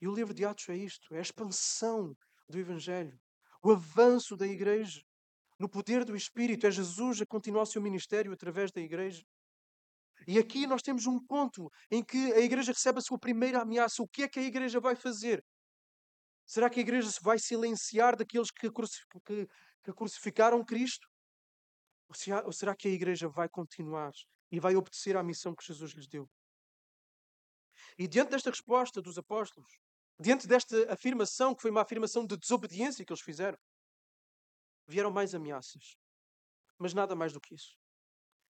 E 0.00 0.06
o 0.06 0.14
livro 0.14 0.34
de 0.34 0.44
Atos 0.44 0.68
é 0.68 0.76
isto: 0.76 1.14
é 1.14 1.18
a 1.18 1.22
expansão 1.22 2.16
do 2.48 2.58
Evangelho 2.58 3.18
o 3.66 3.72
avanço 3.72 4.36
da 4.36 4.46
igreja 4.46 5.02
no 5.58 5.68
poder 5.68 6.04
do 6.04 6.14
Espírito. 6.14 6.66
É 6.66 6.70
Jesus 6.70 7.20
a 7.20 7.26
continuar 7.26 7.62
o 7.62 7.66
seu 7.66 7.82
ministério 7.82 8.32
através 8.32 8.70
da 8.70 8.80
igreja. 8.80 9.24
E 10.26 10.38
aqui 10.38 10.66
nós 10.66 10.82
temos 10.82 11.06
um 11.06 11.18
ponto 11.18 11.70
em 11.90 12.02
que 12.02 12.32
a 12.32 12.40
igreja 12.40 12.72
recebe 12.72 12.98
a 12.98 13.02
sua 13.02 13.18
primeira 13.18 13.60
ameaça. 13.60 14.02
O 14.02 14.08
que 14.08 14.22
é 14.22 14.28
que 14.28 14.38
a 14.38 14.42
igreja 14.42 14.78
vai 14.78 14.94
fazer? 14.94 15.44
Será 16.46 16.70
que 16.70 16.78
a 16.78 16.82
igreja 16.82 17.10
se 17.10 17.20
vai 17.20 17.38
silenciar 17.38 18.16
daqueles 18.16 18.50
que, 18.52 18.70
crucificaram 19.92 20.64
Cristo? 20.64 21.08
Ou 22.44 22.52
será 22.52 22.74
que 22.76 22.86
a 22.86 22.90
igreja 22.90 23.28
vai 23.28 23.48
continuar 23.48 24.12
e 24.50 24.60
vai 24.60 24.76
obedecer 24.76 25.16
à 25.16 25.22
missão 25.22 25.54
que 25.54 25.64
Jesus 25.64 25.92
lhes 25.92 26.06
deu? 26.06 26.28
E 27.98 28.06
diante 28.06 28.30
desta 28.30 28.50
resposta 28.50 29.00
dos 29.02 29.18
apóstolos, 29.18 29.78
Diante 30.18 30.46
desta 30.46 30.90
afirmação, 30.90 31.54
que 31.54 31.60
foi 31.60 31.70
uma 31.70 31.82
afirmação 31.82 32.26
de 32.26 32.38
desobediência 32.38 33.04
que 33.04 33.12
eles 33.12 33.22
fizeram, 33.22 33.58
vieram 34.86 35.10
mais 35.10 35.34
ameaças. 35.34 35.98
Mas 36.78 36.94
nada 36.94 37.14
mais 37.14 37.34
do 37.34 37.40
que 37.40 37.54
isso. 37.54 37.76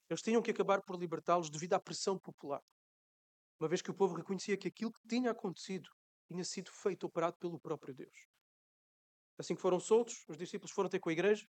Eles 0.09 0.23
tinham 0.23 0.41
que 0.41 0.49
acabar 0.49 0.81
por 0.81 0.99
libertá-los 0.99 1.51
devido 1.51 1.73
à 1.73 1.79
pressão 1.79 2.17
popular. 2.17 2.63
Uma 3.59 3.69
vez 3.69 3.81
que 3.81 3.91
o 3.91 3.93
povo 3.93 4.15
reconhecia 4.15 4.57
que 4.57 4.67
aquilo 4.67 4.91
que 4.91 5.07
tinha 5.07 5.29
acontecido 5.29 5.87
tinha 6.27 6.43
sido 6.43 6.71
feito, 6.71 7.05
operado 7.05 7.37
pelo 7.37 7.59
próprio 7.59 7.93
Deus. 7.93 8.27
Assim 9.37 9.55
que 9.55 9.61
foram 9.61 9.79
soltos, 9.79 10.25
os 10.27 10.37
discípulos 10.37 10.71
foram 10.71 10.89
ter 10.89 10.99
com 10.99 11.09
a 11.09 11.13
igreja, 11.13 11.47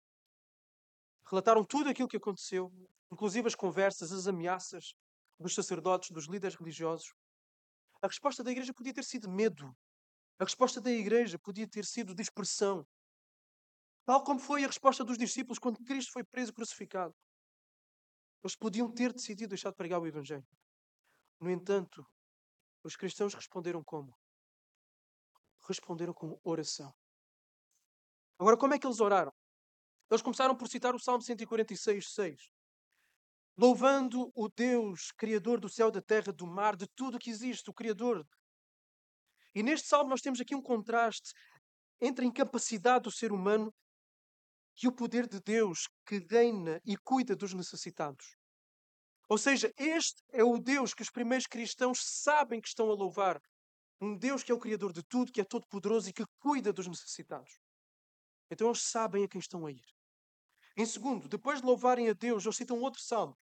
relataram 1.31 1.63
tudo 1.63 1.89
aquilo 1.89 2.09
que 2.09 2.17
aconteceu, 2.17 2.71
inclusive 3.09 3.47
as 3.47 3.55
conversas, 3.55 4.11
as 4.11 4.27
ameaças 4.27 4.93
dos 5.39 5.55
sacerdotes, 5.55 6.11
dos 6.11 6.25
líderes 6.25 6.55
religiosos. 6.55 7.13
A 8.01 8.07
resposta 8.07 8.43
da 8.43 8.51
igreja 8.51 8.73
podia 8.73 8.93
ter 8.93 9.03
sido 9.03 9.29
medo, 9.29 9.73
a 10.37 10.43
resposta 10.43 10.81
da 10.81 10.91
igreja 10.91 11.37
podia 11.39 11.67
ter 11.67 11.85
sido 11.85 12.15
dispersão. 12.15 12.85
Tal 14.05 14.23
como 14.23 14.39
foi 14.39 14.63
a 14.63 14.67
resposta 14.67 15.03
dos 15.03 15.17
discípulos 15.17 15.59
quando 15.59 15.83
Cristo 15.83 16.11
foi 16.11 16.23
preso 16.23 16.51
e 16.51 16.55
crucificado. 16.55 17.15
Eles 18.43 18.55
podiam 18.55 18.91
ter 18.91 19.13
decidido 19.13 19.49
deixar 19.49 19.69
de 19.69 19.75
pregar 19.75 20.01
o 20.01 20.07
Evangelho. 20.07 20.47
No 21.39 21.49
entanto, 21.49 22.03
os 22.83 22.95
cristãos 22.95 23.35
responderam 23.35 23.83
como? 23.83 24.17
Responderam 25.67 26.13
com 26.13 26.39
oração. 26.43 26.91
Agora, 28.39 28.57
como 28.57 28.73
é 28.73 28.79
que 28.79 28.87
eles 28.87 28.99
oraram? 28.99 29.31
Eles 30.11 30.21
começaram 30.21 30.55
por 30.55 30.67
citar 30.67 30.93
o 30.93 30.99
Salmo 30.99 31.23
146, 31.23 32.13
6. 32.13 32.51
Louvando 33.57 34.31
o 34.35 34.49
Deus, 34.49 35.11
Criador 35.17 35.59
do 35.59 35.69
céu, 35.69 35.89
da 35.89 36.01
terra, 36.01 36.31
do 36.31 36.45
mar, 36.45 36.75
de 36.75 36.85
tudo 36.95 37.17
que 37.17 37.29
existe, 37.29 37.69
o 37.69 37.73
Criador 37.73 38.27
e 39.53 39.61
neste 39.61 39.87
salmo 39.87 40.09
nós 40.09 40.21
temos 40.21 40.39
aqui 40.39 40.55
um 40.55 40.61
contraste 40.61 41.33
entre 41.99 42.25
a 42.25 42.27
incapacidade 42.27 43.03
do 43.03 43.11
ser 43.11 43.31
humano 43.31 43.73
e 44.81 44.87
o 44.87 44.91
poder 44.91 45.27
de 45.27 45.39
Deus 45.39 45.87
que 46.05 46.25
reina 46.29 46.81
e 46.85 46.97
cuida 46.97 47.35
dos 47.35 47.53
necessitados. 47.53 48.37
Ou 49.27 49.37
seja, 49.37 49.71
este 49.77 50.23
é 50.31 50.43
o 50.43 50.57
Deus 50.57 50.93
que 50.93 51.01
os 51.01 51.09
primeiros 51.09 51.47
cristãos 51.47 51.99
sabem 52.03 52.59
que 52.59 52.67
estão 52.67 52.89
a 52.89 52.93
louvar. 52.93 53.41
Um 53.99 54.17
Deus 54.17 54.41
que 54.41 54.51
é 54.51 54.55
o 54.55 54.59
Criador 54.59 54.91
de 54.91 55.03
tudo, 55.03 55.31
que 55.31 55.41
é 55.41 55.43
todo-poderoso 55.43 56.09
e 56.09 56.13
que 56.13 56.25
cuida 56.39 56.73
dos 56.73 56.87
necessitados. 56.87 57.59
Então 58.49 58.67
eles 58.67 58.81
sabem 58.81 59.23
a 59.23 59.27
quem 59.27 59.39
estão 59.39 59.65
a 59.65 59.71
ir. 59.71 59.85
Em 60.77 60.85
segundo, 60.85 61.27
depois 61.27 61.59
de 61.59 61.65
louvarem 61.65 62.09
a 62.09 62.13
Deus, 62.13 62.45
eles 62.45 62.55
citam 62.55 62.79
outro 62.81 63.01
salmo, 63.01 63.37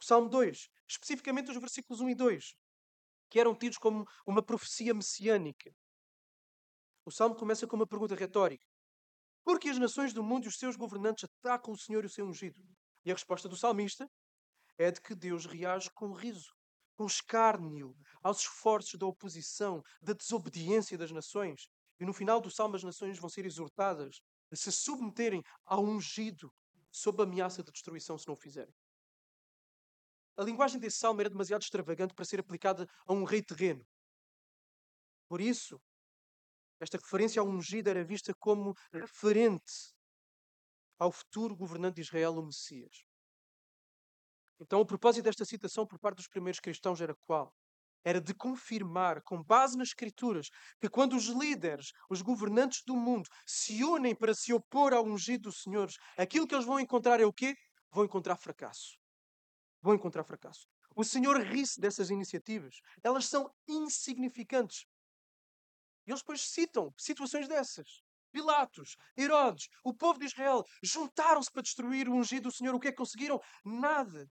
o 0.00 0.04
Salmo 0.04 0.28
2, 0.28 0.68
especificamente 0.88 1.50
os 1.50 1.56
versículos 1.56 2.00
1 2.00 2.10
e 2.10 2.14
2 2.14 2.54
que 3.30 3.38
eram 3.38 3.54
tidos 3.54 3.78
como 3.78 4.06
uma 4.26 4.42
profecia 4.42 4.92
messiânica. 4.92 5.72
O 7.06 7.10
salmo 7.10 7.36
começa 7.36 7.66
com 7.66 7.76
uma 7.76 7.86
pergunta 7.86 8.14
retórica: 8.14 8.66
Por 9.44 9.58
que 9.58 9.70
as 9.70 9.78
nações 9.78 10.12
do 10.12 10.22
mundo 10.22 10.44
e 10.44 10.48
os 10.48 10.58
seus 10.58 10.76
governantes 10.76 11.24
atacam 11.24 11.72
o 11.72 11.78
Senhor 11.78 12.02
e 12.02 12.08
o 12.08 12.10
seu 12.10 12.26
ungido? 12.26 12.60
E 13.04 13.10
a 13.10 13.14
resposta 13.14 13.48
do 13.48 13.56
salmista 13.56 14.10
é 14.76 14.90
de 14.90 15.00
que 15.00 15.14
Deus 15.14 15.46
reage 15.46 15.90
com 15.92 16.12
riso, 16.12 16.52
com 16.96 17.06
escárnio 17.06 17.96
aos 18.22 18.40
esforços 18.40 18.98
da 18.98 19.06
oposição, 19.06 19.82
da 20.02 20.12
desobediência 20.12 20.98
das 20.98 21.12
nações. 21.12 21.68
E 21.98 22.04
no 22.04 22.12
final 22.12 22.40
do 22.40 22.50
salmo, 22.50 22.76
as 22.76 22.82
nações 22.82 23.18
vão 23.18 23.30
ser 23.30 23.46
exortadas 23.46 24.20
a 24.50 24.56
se 24.56 24.72
submeterem 24.72 25.42
ao 25.64 25.84
ungido 25.84 26.52
sob 26.90 27.22
ameaça 27.22 27.62
de 27.62 27.70
destruição 27.70 28.18
se 28.18 28.26
não 28.26 28.34
o 28.34 28.36
fizerem. 28.36 28.74
A 30.36 30.42
linguagem 30.42 30.80
desse 30.80 30.98
salmo 30.98 31.20
era 31.20 31.28
demasiado 31.28 31.62
extravagante 31.62 32.14
para 32.14 32.24
ser 32.24 32.40
aplicada 32.40 32.88
a 33.06 33.12
um 33.12 33.24
rei 33.24 33.42
terreno. 33.42 33.86
Por 35.28 35.40
isso, 35.40 35.80
esta 36.80 36.96
referência 36.96 37.40
ao 37.40 37.46
ungido 37.46 37.88
era 37.88 38.02
vista 38.02 38.34
como 38.34 38.74
referente 38.92 39.94
ao 40.98 41.12
futuro 41.12 41.54
governante 41.54 41.96
de 41.96 42.00
Israel, 42.00 42.38
o 42.38 42.44
Messias. 42.44 43.04
Então, 44.58 44.80
o 44.80 44.86
propósito 44.86 45.24
desta 45.24 45.44
citação 45.44 45.86
por 45.86 45.98
parte 45.98 46.16
dos 46.16 46.28
primeiros 46.28 46.60
cristãos 46.60 47.00
era 47.00 47.14
qual? 47.26 47.54
Era 48.04 48.20
de 48.20 48.34
confirmar, 48.34 49.22
com 49.22 49.42
base 49.42 49.76
nas 49.76 49.88
Escrituras, 49.88 50.48
que 50.80 50.88
quando 50.88 51.16
os 51.16 51.26
líderes, 51.26 51.92
os 52.08 52.22
governantes 52.22 52.82
do 52.84 52.96
mundo, 52.96 53.28
se 53.46 53.84
unem 53.84 54.14
para 54.14 54.34
se 54.34 54.52
opor 54.52 54.92
ao 54.92 55.04
ungido 55.04 55.50
do 55.50 55.52
Senhor, 55.52 55.88
aquilo 56.16 56.46
que 56.46 56.54
eles 56.54 56.66
vão 56.66 56.80
encontrar 56.80 57.20
é 57.20 57.24
o 57.24 57.32
quê? 57.32 57.54
Vão 57.90 58.04
encontrar 58.04 58.36
fracasso. 58.36 58.98
Vão 59.82 59.94
encontrar 59.94 60.24
fracasso. 60.24 60.66
O 60.94 61.04
Senhor 61.04 61.40
ri-se 61.40 61.80
dessas 61.80 62.10
iniciativas. 62.10 62.80
Elas 63.02 63.26
são 63.26 63.50
insignificantes. 63.68 64.86
E 66.06 66.10
eles 66.10 66.20
depois 66.20 66.42
citam 66.42 66.92
situações 66.96 67.46
dessas. 67.48 68.02
Pilatos, 68.32 68.96
Herodes, 69.16 69.68
o 69.84 69.92
povo 69.92 70.18
de 70.18 70.26
Israel 70.26 70.64
juntaram-se 70.82 71.50
para 71.50 71.62
destruir 71.62 72.08
o 72.08 72.14
ungido 72.14 72.48
do 72.48 72.54
Senhor. 72.54 72.74
O 72.74 72.80
que 72.80 72.88
é 72.88 72.90
que 72.92 72.96
conseguiram? 72.96 73.40
Nada. 73.64 74.28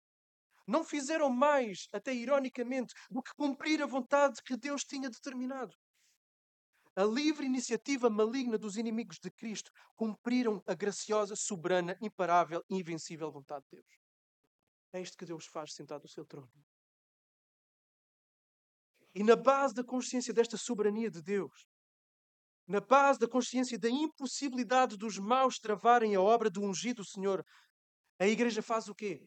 Não 0.69 0.85
fizeram 0.85 1.31
mais, 1.31 1.89
até 1.95 2.13
ironicamente, 2.13 2.93
do 3.11 3.23
que 3.23 3.33
cumprir 3.35 3.83
a 3.83 3.87
vontade 3.87 4.43
que 4.45 4.55
Deus 4.55 4.85
tinha 4.85 5.09
determinado. 5.09 5.75
A 6.95 7.05
livre 7.05 7.47
iniciativa 7.47 8.11
maligna 8.11 8.59
dos 8.59 8.77
inimigos 8.77 9.19
de 9.19 9.31
Cristo 9.31 9.71
cumpriram 9.97 10.63
a 10.67 10.75
graciosa, 10.75 11.35
soberana, 11.35 11.97
imparável 12.03 12.63
e 12.69 12.75
invencível 12.77 13.33
vontade 13.33 13.65
de 13.71 13.77
Deus. 13.77 13.99
É 14.93 15.01
isto 15.01 15.17
que 15.17 15.25
Deus 15.25 15.47
faz 15.47 15.73
sentado 15.73 16.03
no 16.03 16.09
seu 16.09 16.27
trono. 16.27 16.51
E 19.15 19.25
na 19.25 19.37
base 19.37 19.73
da 19.73 19.83
consciência 19.83 20.35
desta 20.35 20.59
soberania 20.59 21.11
de 21.11 21.23
Deus, 21.23 21.67
na 22.67 22.81
base 22.81 23.19
da 23.19 23.27
consciência 23.27 23.79
da 23.79 23.89
impossibilidade 23.89 24.99
dos 24.99 25.19
maus 25.19 25.59
travarem 25.59 26.15
a 26.15 26.21
obra 26.21 26.51
do 26.51 26.61
ungido 26.61 27.03
Senhor, 27.07 27.43
a 28.19 28.27
igreja 28.27 28.61
faz 28.61 28.87
o 28.87 28.95
quê? 28.95 29.27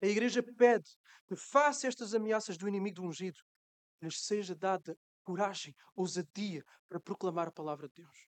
A 0.00 0.06
igreja 0.06 0.42
pede 0.42 0.90
que 1.26 1.36
face 1.36 1.86
estas 1.86 2.14
ameaças 2.14 2.56
do 2.56 2.68
inimigo 2.68 2.96
do 2.96 3.04
ungido, 3.04 3.40
lhes 4.00 4.20
seja 4.20 4.54
dada 4.54 4.96
coragem, 5.22 5.74
ousadia 5.94 6.64
para 6.88 7.00
proclamar 7.00 7.48
a 7.48 7.52
palavra 7.52 7.88
de 7.88 8.02
Deus. 8.02 8.28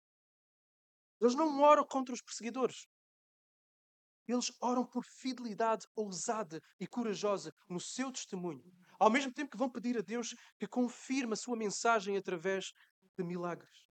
Eles 1.21 1.35
não 1.35 1.61
oram 1.61 1.87
contra 1.87 2.15
os 2.15 2.23
perseguidores. 2.23 2.89
Eles 4.27 4.51
oram 4.61 4.85
por 4.85 5.05
fidelidade 5.05 5.87
ousada 5.95 6.61
e 6.79 6.87
corajosa 6.87 7.55
no 7.69 7.79
seu 7.79 8.11
testemunho, 8.11 8.65
ao 8.99 9.11
mesmo 9.11 9.33
tempo 9.33 9.51
que 9.51 9.57
vão 9.57 9.71
pedir 9.71 9.99
a 9.99 10.03
Deus 10.03 10.35
que 10.59 10.67
confirme 10.67 11.35
a 11.35 11.37
sua 11.37 11.57
mensagem 11.57 12.17
através 12.17 12.73
de 13.17 13.25
milagres. 13.25 13.87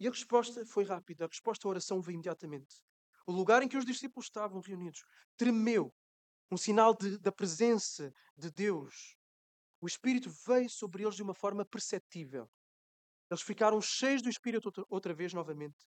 E 0.00 0.08
a 0.08 0.10
resposta 0.10 0.66
foi 0.66 0.84
rápida, 0.84 1.24
a 1.24 1.28
resposta 1.28 1.66
à 1.66 1.70
oração 1.70 2.00
veio 2.00 2.14
imediatamente. 2.14 2.83
O 3.26 3.32
lugar 3.32 3.62
em 3.62 3.68
que 3.68 3.76
os 3.76 3.84
discípulos 3.84 4.26
estavam 4.26 4.60
reunidos 4.60 5.02
tremeu, 5.36 5.92
um 6.50 6.56
sinal 6.56 6.94
de, 6.94 7.18
da 7.18 7.32
presença 7.32 8.12
de 8.36 8.50
Deus. 8.50 9.16
O 9.80 9.86
Espírito 9.86 10.30
veio 10.46 10.68
sobre 10.68 11.02
eles 11.02 11.14
de 11.14 11.22
uma 11.22 11.34
forma 11.34 11.64
perceptível. 11.64 12.50
Eles 13.30 13.42
ficaram 13.42 13.80
cheios 13.80 14.22
do 14.22 14.28
Espírito 14.28 14.66
outra, 14.66 14.84
outra 14.88 15.14
vez, 15.14 15.32
novamente. 15.32 15.86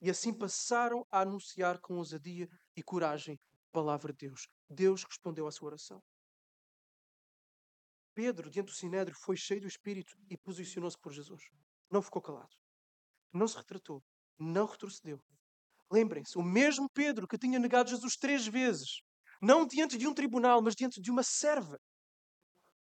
E 0.00 0.10
assim 0.10 0.32
passaram 0.32 1.06
a 1.10 1.20
anunciar 1.20 1.80
com 1.80 1.96
ousadia 1.96 2.48
e 2.76 2.82
coragem 2.82 3.38
a 3.68 3.72
palavra 3.72 4.12
de 4.12 4.28
Deus. 4.28 4.48
Deus 4.68 5.04
respondeu 5.04 5.46
à 5.46 5.52
sua 5.52 5.68
oração. 5.68 6.02
Pedro, 8.14 8.50
diante 8.50 8.68
do 8.68 8.72
Sinédrio, 8.72 9.16
foi 9.18 9.36
cheio 9.36 9.60
do 9.60 9.68
Espírito 9.68 10.16
e 10.30 10.36
posicionou-se 10.36 10.98
por 10.98 11.12
Jesus. 11.12 11.42
Não 11.90 12.00
ficou 12.00 12.22
calado 12.22 12.56
não 13.36 13.46
se 13.46 13.56
retratou, 13.56 14.02
não 14.38 14.66
retrocedeu. 14.66 15.20
Lembrem-se, 15.90 16.36
o 16.36 16.42
mesmo 16.42 16.88
Pedro 16.90 17.28
que 17.28 17.38
tinha 17.38 17.58
negado 17.58 17.90
Jesus 17.90 18.16
três 18.16 18.46
vezes, 18.46 19.00
não 19.40 19.66
diante 19.66 19.96
de 19.96 20.06
um 20.06 20.14
tribunal, 20.14 20.60
mas 20.62 20.74
diante 20.74 21.00
de 21.00 21.10
uma 21.10 21.22
serva. 21.22 21.78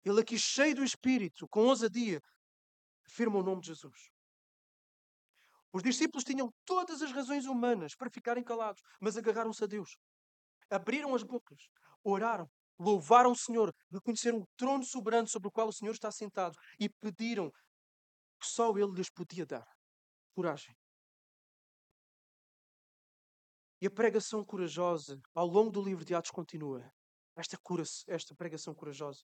Ele 0.04 0.20
aqui, 0.20 0.38
cheio 0.38 0.74
do 0.74 0.84
Espírito, 0.84 1.48
com 1.48 1.64
ousadia, 1.66 2.20
afirma 3.06 3.38
o 3.38 3.42
nome 3.42 3.60
de 3.60 3.68
Jesus. 3.68 4.10
Os 5.72 5.82
discípulos 5.82 6.24
tinham 6.24 6.52
todas 6.66 7.00
as 7.00 7.12
razões 7.12 7.46
humanas 7.46 7.94
para 7.94 8.10
ficarem 8.10 8.44
calados, 8.44 8.82
mas 9.00 9.16
agarraram-se 9.16 9.64
a 9.64 9.66
Deus. 9.66 9.96
Abriram 10.68 11.14
as 11.14 11.22
bocas, 11.22 11.68
oraram, 12.04 12.50
louvaram 12.78 13.32
o 13.32 13.36
Senhor, 13.36 13.74
reconheceram 13.90 14.40
o 14.40 14.46
trono 14.56 14.84
soberano 14.84 15.26
sobre 15.26 15.48
o 15.48 15.52
qual 15.52 15.68
o 15.68 15.72
Senhor 15.72 15.92
está 15.92 16.10
sentado 16.10 16.58
e 16.78 16.88
pediram 16.88 17.50
que 17.50 18.46
só 18.46 18.76
Ele 18.76 18.92
lhes 18.92 19.08
podia 19.08 19.46
dar 19.46 19.66
coragem. 20.34 20.74
E 23.82 23.86
a 23.88 23.90
pregação 23.90 24.44
corajosa 24.44 25.20
ao 25.34 25.44
longo 25.44 25.68
do 25.68 25.82
livro 25.82 26.04
de 26.04 26.14
Atos 26.14 26.30
continua. 26.30 26.88
Esta, 27.34 27.58
cura 27.58 27.82
esta 28.06 28.32
pregação 28.32 28.72
corajosa. 28.72 29.24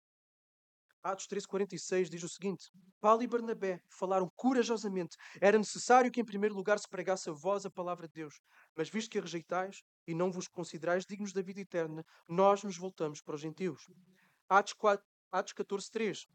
Atos 1.03 1.27
13,46 1.27 2.09
diz 2.09 2.23
o 2.23 2.27
seguinte: 2.27 2.71
Paulo 2.99 3.21
e 3.21 3.27
Barnabé 3.27 3.79
falaram 3.87 4.27
corajosamente. 4.35 5.15
Era 5.39 5.55
necessário 5.55 6.11
que, 6.11 6.19
em 6.19 6.25
primeiro 6.25 6.55
lugar, 6.55 6.79
se 6.79 6.89
pregasse 6.89 7.29
a 7.29 7.31
vós 7.31 7.63
a 7.63 7.69
palavra 7.69 8.07
de 8.07 8.15
Deus. 8.15 8.41
Mas 8.75 8.89
visto 8.89 9.11
que 9.11 9.19
a 9.19 9.21
rejeitais 9.21 9.83
e 10.07 10.15
não 10.15 10.31
vos 10.31 10.47
considerais 10.47 11.05
dignos 11.05 11.31
da 11.31 11.43
vida 11.43 11.61
eterna, 11.61 12.03
nós 12.27 12.63
nos 12.63 12.75
voltamos 12.75 13.21
para 13.21 13.35
os 13.35 13.41
gentios. 13.41 13.85
Atos, 14.49 14.73
4, 14.73 15.05
Atos 15.31 15.53
14,3 15.53 16.27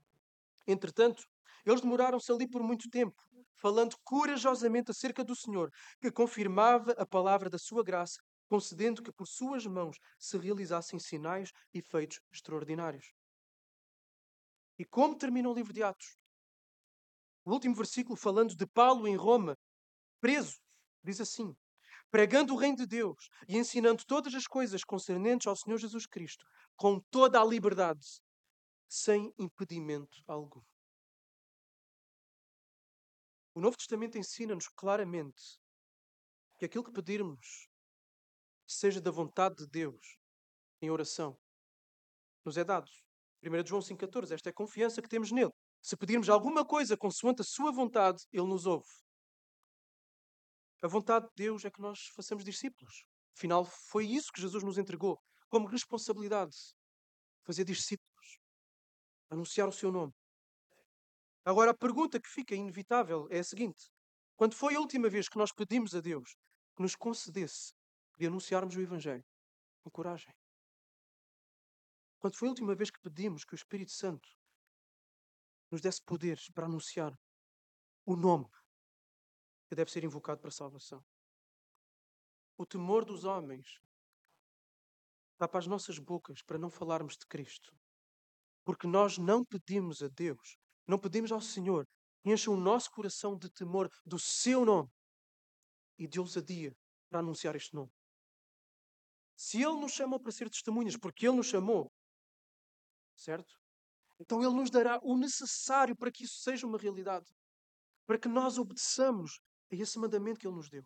Entretanto, 0.68 1.24
eles 1.66 1.80
demoraram-se 1.80 2.30
ali 2.30 2.48
por 2.48 2.62
muito 2.62 2.88
tempo, 2.88 3.20
falando 3.56 3.96
corajosamente 4.02 4.90
acerca 4.90 5.24
do 5.24 5.34
Senhor, 5.34 5.70
que 6.00 6.10
confirmava 6.10 6.92
a 6.92 7.06
palavra 7.06 7.48
da 7.48 7.58
sua 7.58 7.82
graça, 7.82 8.20
concedendo 8.48 9.02
que 9.02 9.12
por 9.12 9.26
suas 9.26 9.66
mãos 9.66 9.96
se 10.18 10.36
realizassem 10.38 10.98
sinais 10.98 11.50
e 11.72 11.82
feitos 11.82 12.20
extraordinários. 12.32 13.12
E 14.78 14.84
como 14.84 15.16
termina 15.16 15.48
o 15.48 15.54
livro 15.54 15.72
de 15.72 15.82
Atos? 15.82 16.16
O 17.44 17.52
último 17.52 17.74
versículo, 17.74 18.16
falando 18.16 18.56
de 18.56 18.66
Paulo 18.66 19.06
em 19.06 19.16
Roma, 19.16 19.56
preso, 20.20 20.58
diz 21.02 21.20
assim: 21.20 21.54
pregando 22.10 22.54
o 22.54 22.56
reino 22.56 22.76
de 22.76 22.86
Deus 22.86 23.28
e 23.48 23.56
ensinando 23.56 24.04
todas 24.06 24.34
as 24.34 24.46
coisas 24.46 24.84
concernentes 24.84 25.46
ao 25.46 25.56
Senhor 25.56 25.78
Jesus 25.78 26.06
Cristo, 26.06 26.44
com 26.76 27.00
toda 27.10 27.40
a 27.40 27.44
liberdade, 27.44 28.06
sem 28.88 29.32
impedimento 29.38 30.22
algum. 30.26 30.62
O 33.54 33.60
Novo 33.60 33.76
Testamento 33.76 34.18
ensina-nos 34.18 34.68
claramente 34.68 35.60
que 36.58 36.64
aquilo 36.64 36.82
que 36.82 36.92
pedirmos 36.92 37.68
seja 38.66 39.00
da 39.00 39.12
vontade 39.12 39.56
de 39.56 39.66
Deus 39.66 40.18
em 40.82 40.90
oração, 40.90 41.38
nos 42.44 42.56
é 42.56 42.64
dado. 42.64 42.90
1 43.42 43.66
João 43.66 43.80
5,14. 43.80 44.32
Esta 44.32 44.48
é 44.48 44.50
a 44.50 44.54
confiança 44.54 45.00
que 45.00 45.08
temos 45.08 45.30
nele. 45.30 45.52
Se 45.80 45.96
pedirmos 45.96 46.28
alguma 46.28 46.64
coisa 46.64 46.96
consoante 46.96 47.42
a 47.42 47.44
sua 47.44 47.70
vontade, 47.70 48.24
ele 48.32 48.46
nos 48.46 48.66
ouve. 48.66 48.88
A 50.82 50.88
vontade 50.88 51.26
de 51.28 51.32
Deus 51.36 51.64
é 51.64 51.70
que 51.70 51.80
nós 51.80 52.08
façamos 52.08 52.44
discípulos. 52.44 53.04
Afinal, 53.36 53.64
foi 53.64 54.06
isso 54.06 54.32
que 54.32 54.40
Jesus 54.40 54.62
nos 54.62 54.78
entregou 54.78 55.20
como 55.48 55.66
responsabilidade. 55.66 56.56
Fazer 57.42 57.64
discípulos. 57.64 58.38
Anunciar 59.30 59.68
o 59.68 59.72
seu 59.72 59.92
nome. 59.92 60.12
Agora, 61.44 61.72
a 61.72 61.76
pergunta 61.76 62.18
que 62.18 62.28
fica 62.28 62.54
inevitável 62.54 63.28
é 63.30 63.38
a 63.38 63.44
seguinte: 63.44 63.90
quando 64.34 64.54
foi 64.54 64.74
a 64.74 64.80
última 64.80 65.08
vez 65.10 65.28
que 65.28 65.36
nós 65.36 65.52
pedimos 65.52 65.94
a 65.94 66.00
Deus 66.00 66.36
que 66.74 66.82
nos 66.82 66.96
concedesse 66.96 67.74
de 68.16 68.26
anunciarmos 68.26 68.74
o 68.74 68.80
Evangelho 68.80 69.24
com 69.82 69.90
coragem? 69.90 70.34
Quando 72.18 72.36
foi 72.36 72.48
a 72.48 72.52
última 72.52 72.74
vez 72.74 72.90
que 72.90 73.00
pedimos 73.00 73.44
que 73.44 73.52
o 73.52 73.56
Espírito 73.56 73.92
Santo 73.92 74.26
nos 75.70 75.82
desse 75.82 76.02
poderes 76.02 76.48
para 76.50 76.64
anunciar 76.64 77.12
o 78.06 78.16
nome 78.16 78.48
que 79.68 79.74
deve 79.74 79.90
ser 79.90 80.02
invocado 80.02 80.40
para 80.40 80.48
a 80.48 80.52
salvação? 80.52 81.04
O 82.56 82.64
temor 82.64 83.04
dos 83.04 83.24
homens 83.24 83.82
tapa 85.36 85.58
as 85.58 85.66
nossas 85.66 85.98
bocas 85.98 86.40
para 86.40 86.56
não 86.56 86.70
falarmos 86.70 87.18
de 87.18 87.26
Cristo. 87.26 87.76
Porque 88.64 88.86
nós 88.86 89.18
não 89.18 89.44
pedimos 89.44 90.02
a 90.02 90.08
Deus 90.08 90.56
não 90.86 90.98
pedimos 90.98 91.32
ao 91.32 91.40
Senhor 91.40 91.86
que 92.22 92.30
encha 92.30 92.50
o 92.50 92.56
nosso 92.56 92.90
coração 92.90 93.36
de 93.36 93.50
temor 93.50 93.90
do 94.04 94.18
seu 94.18 94.64
nome 94.64 94.90
e 95.98 96.06
de 96.06 96.18
ousadia 96.18 96.76
para 97.08 97.20
anunciar 97.20 97.54
este 97.54 97.74
nome. 97.74 97.92
Se 99.36 99.62
Ele 99.62 99.80
nos 99.80 99.92
chamou 99.92 100.20
para 100.20 100.32
ser 100.32 100.48
testemunhas, 100.48 100.96
porque 100.96 101.26
Ele 101.26 101.36
nos 101.36 101.46
chamou, 101.46 101.92
certo? 103.14 103.60
Então 104.18 104.42
Ele 104.42 104.54
nos 104.54 104.70
dará 104.70 104.98
o 105.02 105.16
necessário 105.16 105.96
para 105.96 106.10
que 106.10 106.24
isso 106.24 106.38
seja 106.38 106.66
uma 106.66 106.78
realidade. 106.78 107.30
Para 108.06 108.18
que 108.18 108.28
nós 108.28 108.58
obedeçamos 108.58 109.40
a 109.72 109.74
esse 109.74 109.98
mandamento 109.98 110.38
que 110.38 110.46
Ele 110.46 110.56
nos 110.56 110.68
deu. 110.68 110.84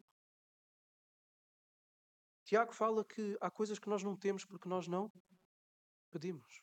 Tiago 2.44 2.72
fala 2.72 3.04
que 3.04 3.36
há 3.40 3.50
coisas 3.50 3.78
que 3.78 3.88
nós 3.88 4.02
não 4.02 4.16
temos 4.16 4.44
porque 4.44 4.68
nós 4.68 4.88
não 4.88 5.12
pedimos. 6.10 6.62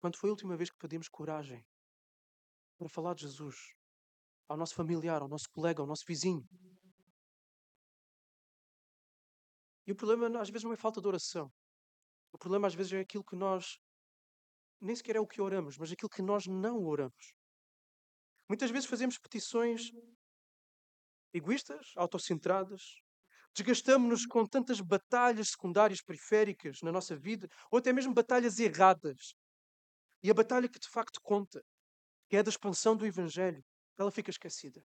Quando 0.00 0.16
foi 0.16 0.28
a 0.28 0.32
última 0.32 0.56
vez 0.56 0.70
que 0.70 0.78
pedimos 0.78 1.08
coragem 1.08 1.64
para 2.76 2.88
falar 2.88 3.14
de 3.14 3.22
Jesus 3.22 3.56
ao 4.48 4.56
nosso 4.56 4.74
familiar, 4.74 5.22
ao 5.22 5.28
nosso 5.28 5.48
colega, 5.50 5.80
ao 5.82 5.86
nosso 5.86 6.04
vizinho. 6.06 6.46
E 9.86 9.92
o 9.92 9.96
problema 9.96 10.40
às 10.40 10.50
vezes 10.50 10.64
não 10.64 10.72
é 10.72 10.76
falta 10.76 11.00
de 11.00 11.08
oração. 11.08 11.52
O 12.32 12.38
problema 12.38 12.66
às 12.66 12.74
vezes 12.74 12.92
é 12.92 13.00
aquilo 13.00 13.24
que 13.24 13.36
nós 13.36 13.78
nem 14.80 14.94
sequer 14.94 15.16
é 15.16 15.20
o 15.20 15.26
que 15.26 15.40
oramos, 15.40 15.78
mas 15.78 15.90
aquilo 15.90 16.10
que 16.10 16.22
nós 16.22 16.46
não 16.46 16.84
oramos. 16.84 17.34
Muitas 18.48 18.70
vezes 18.70 18.88
fazemos 18.88 19.18
petições 19.18 19.90
egoístas, 21.32 21.92
autocentradas, 21.96 23.00
desgastamos-nos 23.54 24.26
com 24.26 24.46
tantas 24.46 24.80
batalhas 24.80 25.48
secundárias 25.48 26.02
periféricas 26.02 26.80
na 26.82 26.92
nossa 26.92 27.16
vida, 27.16 27.48
ou 27.70 27.78
até 27.78 27.92
mesmo 27.92 28.14
batalhas 28.14 28.58
erradas. 28.58 29.34
E 30.22 30.30
a 30.30 30.34
batalha 30.34 30.68
que 30.68 30.78
de 30.78 30.88
facto 30.88 31.20
conta, 31.22 31.62
que 32.28 32.36
é 32.36 32.42
da 32.42 32.50
expansão 32.50 32.96
do 32.96 33.06
Evangelho, 33.06 33.64
ela 33.98 34.10
fica 34.10 34.30
esquecida. 34.30 34.84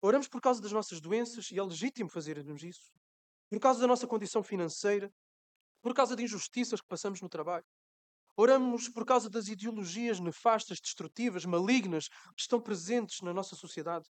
Oramos 0.00 0.28
por 0.28 0.40
causa 0.40 0.60
das 0.60 0.72
nossas 0.72 1.00
doenças, 1.00 1.50
e 1.50 1.58
é 1.58 1.62
legítimo 1.62 2.08
fazermos 2.08 2.62
isso, 2.62 2.92
por 3.48 3.60
causa 3.60 3.80
da 3.80 3.86
nossa 3.86 4.06
condição 4.06 4.42
financeira, 4.42 5.12
por 5.80 5.94
causa 5.94 6.16
de 6.16 6.22
injustiças 6.22 6.80
que 6.80 6.88
passamos 6.88 7.20
no 7.20 7.28
trabalho. 7.28 7.64
Oramos 8.36 8.88
por 8.88 9.06
causa 9.06 9.30
das 9.30 9.48
ideologias 9.48 10.20
nefastas, 10.20 10.78
destrutivas, 10.80 11.44
malignas 11.46 12.08
que 12.08 12.40
estão 12.40 12.60
presentes 12.60 13.22
na 13.22 13.32
nossa 13.32 13.56
sociedade. 13.56 14.10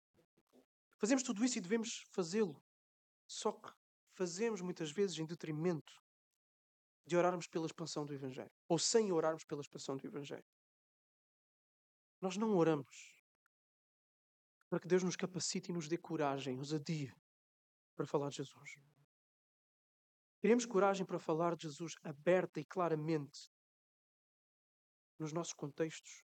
Fazemos 0.97 1.21
tudo 1.21 1.45
isso 1.45 1.57
e 1.57 1.61
devemos 1.61 2.03
fazê-lo. 2.11 2.59
Só 3.27 3.51
que 3.51 3.71
fazemos 4.13 4.61
muitas 4.61 4.91
vezes 4.91 5.19
em 5.19 5.25
detrimento 5.25 5.93
de 7.05 7.15
orarmos 7.15 7.47
pela 7.47 7.67
expansão 7.67 8.05
do 8.05 8.13
Evangelho. 8.13 8.51
Ou 8.67 8.79
sem 8.79 9.11
orarmos 9.11 9.43
pela 9.43 9.61
expansão 9.61 9.95
do 9.95 10.07
Evangelho. 10.07 10.45
Nós 12.25 12.37
não 12.37 12.55
oramos 12.55 13.23
para 14.67 14.79
que 14.79 14.87
Deus 14.87 15.03
nos 15.03 15.15
capacite 15.15 15.69
e 15.69 15.73
nos 15.75 15.87
dê 15.87 15.95
coragem, 15.95 16.57
ousadia 16.57 17.15
para 17.95 18.07
falar 18.07 18.31
de 18.31 18.37
Jesus. 18.37 18.71
Queremos 20.39 20.65
coragem 20.65 21.05
para 21.05 21.19
falar 21.19 21.55
de 21.55 21.67
Jesus 21.67 21.93
aberta 22.01 22.59
e 22.59 22.65
claramente 22.65 23.51
nos 25.19 25.31
nossos 25.33 25.53
contextos. 25.53 26.23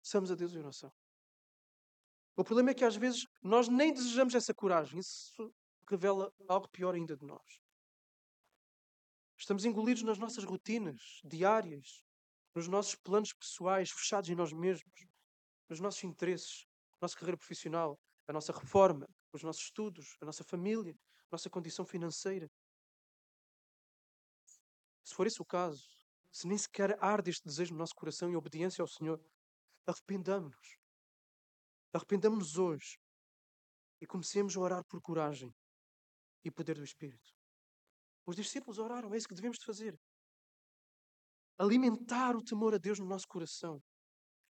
Somos 0.00 0.30
a 0.30 0.36
Deus 0.36 0.54
em 0.54 0.60
oração. 0.60 0.92
O 2.36 2.44
problema 2.44 2.70
é 2.70 2.74
que 2.74 2.84
às 2.84 2.94
vezes 2.94 3.26
nós 3.42 3.66
nem 3.66 3.92
desejamos 3.92 4.36
essa 4.36 4.54
coragem. 4.54 5.00
Isso 5.00 5.52
revela 5.90 6.32
algo 6.46 6.68
pior 6.68 6.94
ainda 6.94 7.16
de 7.16 7.26
nós. 7.26 7.60
Estamos 9.36 9.64
engolidos 9.64 10.04
nas 10.04 10.18
nossas 10.18 10.44
rotinas 10.44 11.20
diárias, 11.24 12.04
nos 12.54 12.68
nossos 12.68 12.94
planos 12.94 13.32
pessoais, 13.32 13.90
fechados 13.90 14.30
em 14.30 14.36
nós 14.36 14.52
mesmos, 14.52 15.11
nos 15.72 15.80
nossos 15.80 16.04
interesses, 16.04 16.66
nossa 17.00 17.16
carreira 17.16 17.38
profissional, 17.38 17.98
a 18.28 18.32
nossa 18.32 18.52
reforma, 18.52 19.08
os 19.32 19.42
nossos 19.42 19.62
estudos, 19.62 20.16
a 20.20 20.26
nossa 20.26 20.44
família, 20.44 20.92
a 20.92 21.28
nossa 21.32 21.48
condição 21.48 21.86
financeira. 21.86 22.46
Se 25.02 25.14
for 25.14 25.26
esse 25.26 25.40
o 25.40 25.46
caso, 25.46 25.82
se 26.30 26.46
nem 26.46 26.58
sequer 26.58 27.02
arde 27.02 27.30
este 27.30 27.44
desejo 27.44 27.72
no 27.72 27.78
nosso 27.78 27.94
coração 27.94 28.30
e 28.30 28.36
obediência 28.36 28.82
ao 28.82 28.86
Senhor, 28.86 29.18
arrependamos-nos. 29.86 30.76
Arrependamos-nos 31.94 32.58
hoje 32.58 32.98
e 33.98 34.06
comecemos 34.06 34.54
a 34.56 34.60
orar 34.60 34.84
por 34.84 35.00
coragem 35.00 35.54
e 36.44 36.50
poder 36.50 36.76
do 36.76 36.84
Espírito. 36.84 37.32
Os 38.26 38.36
discípulos 38.36 38.78
oraram, 38.78 39.12
é 39.14 39.16
isso 39.16 39.26
que 39.26 39.34
devemos 39.34 39.58
de 39.58 39.64
fazer. 39.64 39.98
Alimentar 41.56 42.36
o 42.36 42.44
temor 42.44 42.74
a 42.74 42.78
Deus 42.78 42.98
no 42.98 43.06
nosso 43.06 43.26
coração 43.26 43.82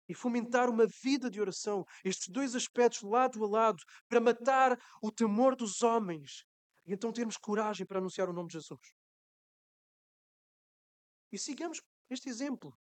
e 0.09 0.15
fomentar 0.15 0.69
uma 0.69 0.87
vida 1.03 1.31
de 1.31 1.41
oração, 1.41 1.85
estes 2.05 2.29
dois 2.29 2.55
aspectos 2.55 3.03
lado 3.03 3.45
a 3.45 3.49
lado, 3.49 3.83
para 4.09 4.21
matar 4.21 4.79
o 5.03 5.11
temor 5.11 5.57
dos 5.57 5.83
homens 5.83 6.45
e 6.87 6.93
então 6.93 7.13
termos 7.13 7.37
coragem 7.37 7.87
para 7.87 7.99
anunciar 7.99 8.29
o 8.29 8.33
nome 8.33 8.49
de 8.49 8.55
Jesus. 8.55 8.81
E 11.31 11.39
sigamos 11.39 11.81
este 12.11 12.29
exemplo. 12.29 12.77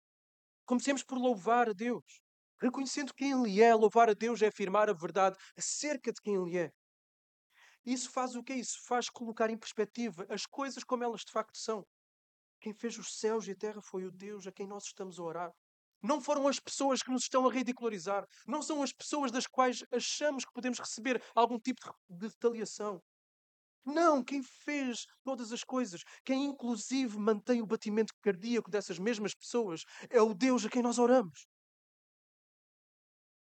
Comecemos 0.65 1.03
por 1.03 1.17
louvar 1.17 1.69
a 1.69 1.73
Deus, 1.73 2.21
reconhecendo 2.61 3.13
quem 3.13 3.31
Ele 3.31 3.61
é. 3.61 3.73
Louvar 3.73 4.09
a 4.09 4.13
Deus 4.13 4.41
é 4.41 4.47
afirmar 4.47 4.89
a 4.89 4.93
verdade 4.93 5.37
acerca 5.57 6.11
de 6.11 6.21
quem 6.21 6.35
Ele 6.35 6.57
é. 6.57 6.71
Isso 7.85 8.11
faz 8.11 8.35
o 8.35 8.43
que 8.43 8.53
Isso 8.53 8.79
faz 8.85 9.09
colocar 9.09 9.49
em 9.49 9.57
perspectiva 9.57 10.25
as 10.29 10.45
coisas 10.45 10.83
como 10.83 11.03
elas 11.03 11.21
de 11.21 11.31
facto 11.31 11.57
são. 11.57 11.85
Quem 12.59 12.73
fez 12.73 12.97
os 12.97 13.19
céus 13.19 13.47
e 13.47 13.51
a 13.51 13.55
terra 13.55 13.81
foi 13.81 14.05
o 14.05 14.11
Deus 14.11 14.47
a 14.47 14.51
quem 14.51 14.67
nós 14.67 14.85
estamos 14.85 15.19
a 15.19 15.23
orar. 15.23 15.51
Não 16.01 16.21
foram 16.21 16.47
as 16.47 16.59
pessoas 16.59 17.01
que 17.01 17.11
nos 17.11 17.23
estão 17.23 17.47
a 17.47 17.51
ridicularizar. 17.51 18.25
Não 18.45 18.61
são 18.61 18.83
as 18.83 18.93
pessoas 18.93 19.31
das 19.31 19.47
quais 19.47 19.83
achamos 19.91 20.45
que 20.45 20.53
podemos 20.53 20.79
receber 20.79 21.21
algum 21.35 21.59
tipo 21.59 21.81
de 22.09 22.27
retaliação. 22.27 23.01
Não, 23.85 24.21
quem 24.23 24.43
fez 24.43 25.05
todas 25.23 25.53
as 25.53 25.63
coisas, 25.63 26.03
quem 26.25 26.43
inclusive 26.45 27.17
mantém 27.17 27.61
o 27.61 27.65
batimento 27.65 28.13
cardíaco 28.21 28.69
dessas 28.69 28.99
mesmas 28.99 29.33
pessoas, 29.33 29.83
é 30.09 30.21
o 30.21 30.33
Deus 30.33 30.65
a 30.65 30.69
quem 30.69 30.81
nós 30.81 30.99
oramos. 30.99 31.47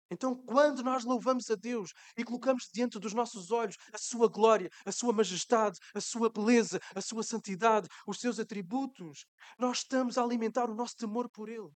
Então, 0.08 0.36
quando 0.36 0.84
nós 0.84 1.04
louvamos 1.04 1.50
a 1.50 1.56
Deus 1.56 1.92
e 2.16 2.22
colocamos 2.22 2.68
diante 2.72 2.98
dos 2.98 3.12
nossos 3.12 3.50
olhos 3.50 3.76
a 3.92 3.98
sua 3.98 4.28
glória, 4.28 4.70
a 4.84 4.92
sua 4.92 5.12
majestade, 5.12 5.80
a 5.92 6.00
sua 6.00 6.30
beleza, 6.30 6.78
a 6.94 7.00
sua 7.00 7.24
santidade, 7.24 7.88
os 8.06 8.20
seus 8.20 8.38
atributos, 8.38 9.26
nós 9.58 9.78
estamos 9.78 10.16
a 10.16 10.22
alimentar 10.22 10.70
o 10.70 10.74
nosso 10.76 10.94
temor 10.96 11.28
por 11.28 11.48
Ele. 11.48 11.70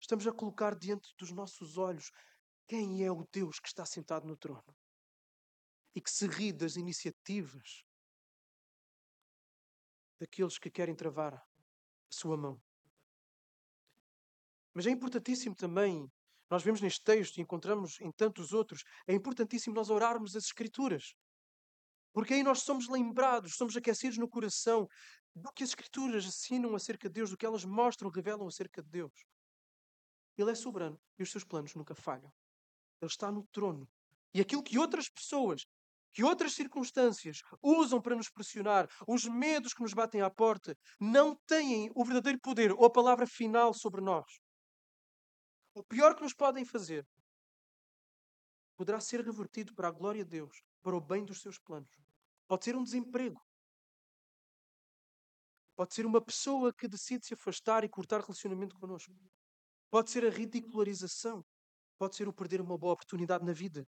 Estamos 0.00 0.26
a 0.26 0.32
colocar 0.32 0.74
diante 0.74 1.14
dos 1.16 1.30
nossos 1.30 1.76
olhos 1.76 2.10
quem 2.66 3.04
é 3.04 3.10
o 3.10 3.26
Deus 3.32 3.58
que 3.58 3.68
está 3.68 3.84
sentado 3.84 4.26
no 4.26 4.36
trono 4.36 4.76
e 5.94 6.00
que 6.00 6.10
se 6.10 6.26
ri 6.26 6.52
das 6.52 6.76
iniciativas 6.76 7.84
daqueles 10.20 10.58
que 10.58 10.70
querem 10.70 10.94
travar 10.94 11.34
a 11.34 11.44
sua 12.10 12.36
mão. 12.36 12.60
Mas 14.74 14.86
é 14.86 14.90
importantíssimo 14.90 15.54
também, 15.54 16.10
nós 16.50 16.62
vemos 16.62 16.80
neste 16.80 17.02
texto 17.02 17.38
e 17.38 17.40
encontramos 17.40 18.00
em 18.00 18.12
tantos 18.12 18.52
outros, 18.52 18.84
é 19.06 19.14
importantíssimo 19.14 19.74
nós 19.74 19.90
orarmos 19.90 20.36
as 20.36 20.44
Escrituras. 20.44 21.14
Porque 22.12 22.34
aí 22.34 22.42
nós 22.42 22.62
somos 22.62 22.88
lembrados, 22.88 23.56
somos 23.56 23.76
aquecidos 23.76 24.18
no 24.18 24.28
coração 24.28 24.88
do 25.34 25.52
que 25.52 25.62
as 25.62 25.70
Escrituras 25.70 26.24
ensinam 26.24 26.74
acerca 26.74 27.08
de 27.08 27.14
Deus, 27.14 27.30
do 27.30 27.36
que 27.36 27.46
elas 27.46 27.64
mostram, 27.64 28.10
revelam 28.10 28.46
acerca 28.46 28.82
de 28.82 28.88
Deus. 28.88 29.12
Ele 30.38 30.52
é 30.52 30.54
soberano 30.54 30.98
e 31.18 31.22
os 31.22 31.30
seus 31.30 31.44
planos 31.44 31.74
nunca 31.74 31.94
falham. 31.94 32.32
Ele 33.00 33.10
está 33.10 33.30
no 33.30 33.44
trono. 33.48 33.88
E 34.32 34.40
aquilo 34.40 34.62
que 34.62 34.78
outras 34.78 35.08
pessoas, 35.08 35.66
que 36.12 36.22
outras 36.22 36.52
circunstâncias 36.54 37.42
usam 37.62 38.00
para 38.00 38.16
nos 38.16 38.30
pressionar, 38.30 38.88
os 39.06 39.24
medos 39.24 39.74
que 39.74 39.82
nos 39.82 39.92
batem 39.92 40.20
à 40.20 40.30
porta, 40.30 40.76
não 41.00 41.34
têm 41.46 41.90
o 41.94 42.04
verdadeiro 42.04 42.38
poder 42.40 42.72
ou 42.72 42.84
a 42.84 42.90
palavra 42.90 43.26
final 43.26 43.74
sobre 43.74 44.00
nós. 44.00 44.40
O 45.74 45.82
pior 45.82 46.14
que 46.14 46.22
nos 46.22 46.34
podem 46.34 46.64
fazer 46.64 47.06
poderá 48.76 49.00
ser 49.00 49.24
revertido 49.24 49.74
para 49.74 49.88
a 49.88 49.92
glória 49.92 50.24
de 50.24 50.30
Deus, 50.30 50.62
para 50.82 50.96
o 50.96 51.00
bem 51.00 51.24
dos 51.24 51.40
seus 51.40 51.58
planos. 51.58 51.90
Pode 52.46 52.64
ser 52.64 52.76
um 52.76 52.84
desemprego. 52.84 53.44
Pode 55.74 55.94
ser 55.94 56.06
uma 56.06 56.20
pessoa 56.20 56.72
que 56.72 56.88
decide 56.88 57.26
se 57.26 57.34
afastar 57.34 57.84
e 57.84 57.88
cortar 57.88 58.20
relacionamento 58.20 58.76
connosco. 58.76 59.12
Pode 59.90 60.10
ser 60.10 60.24
a 60.26 60.30
ridicularização. 60.30 61.44
Pode 61.98 62.14
ser 62.14 62.28
o 62.28 62.32
perder 62.32 62.60
uma 62.60 62.78
boa 62.78 62.92
oportunidade 62.92 63.44
na 63.44 63.52
vida. 63.52 63.86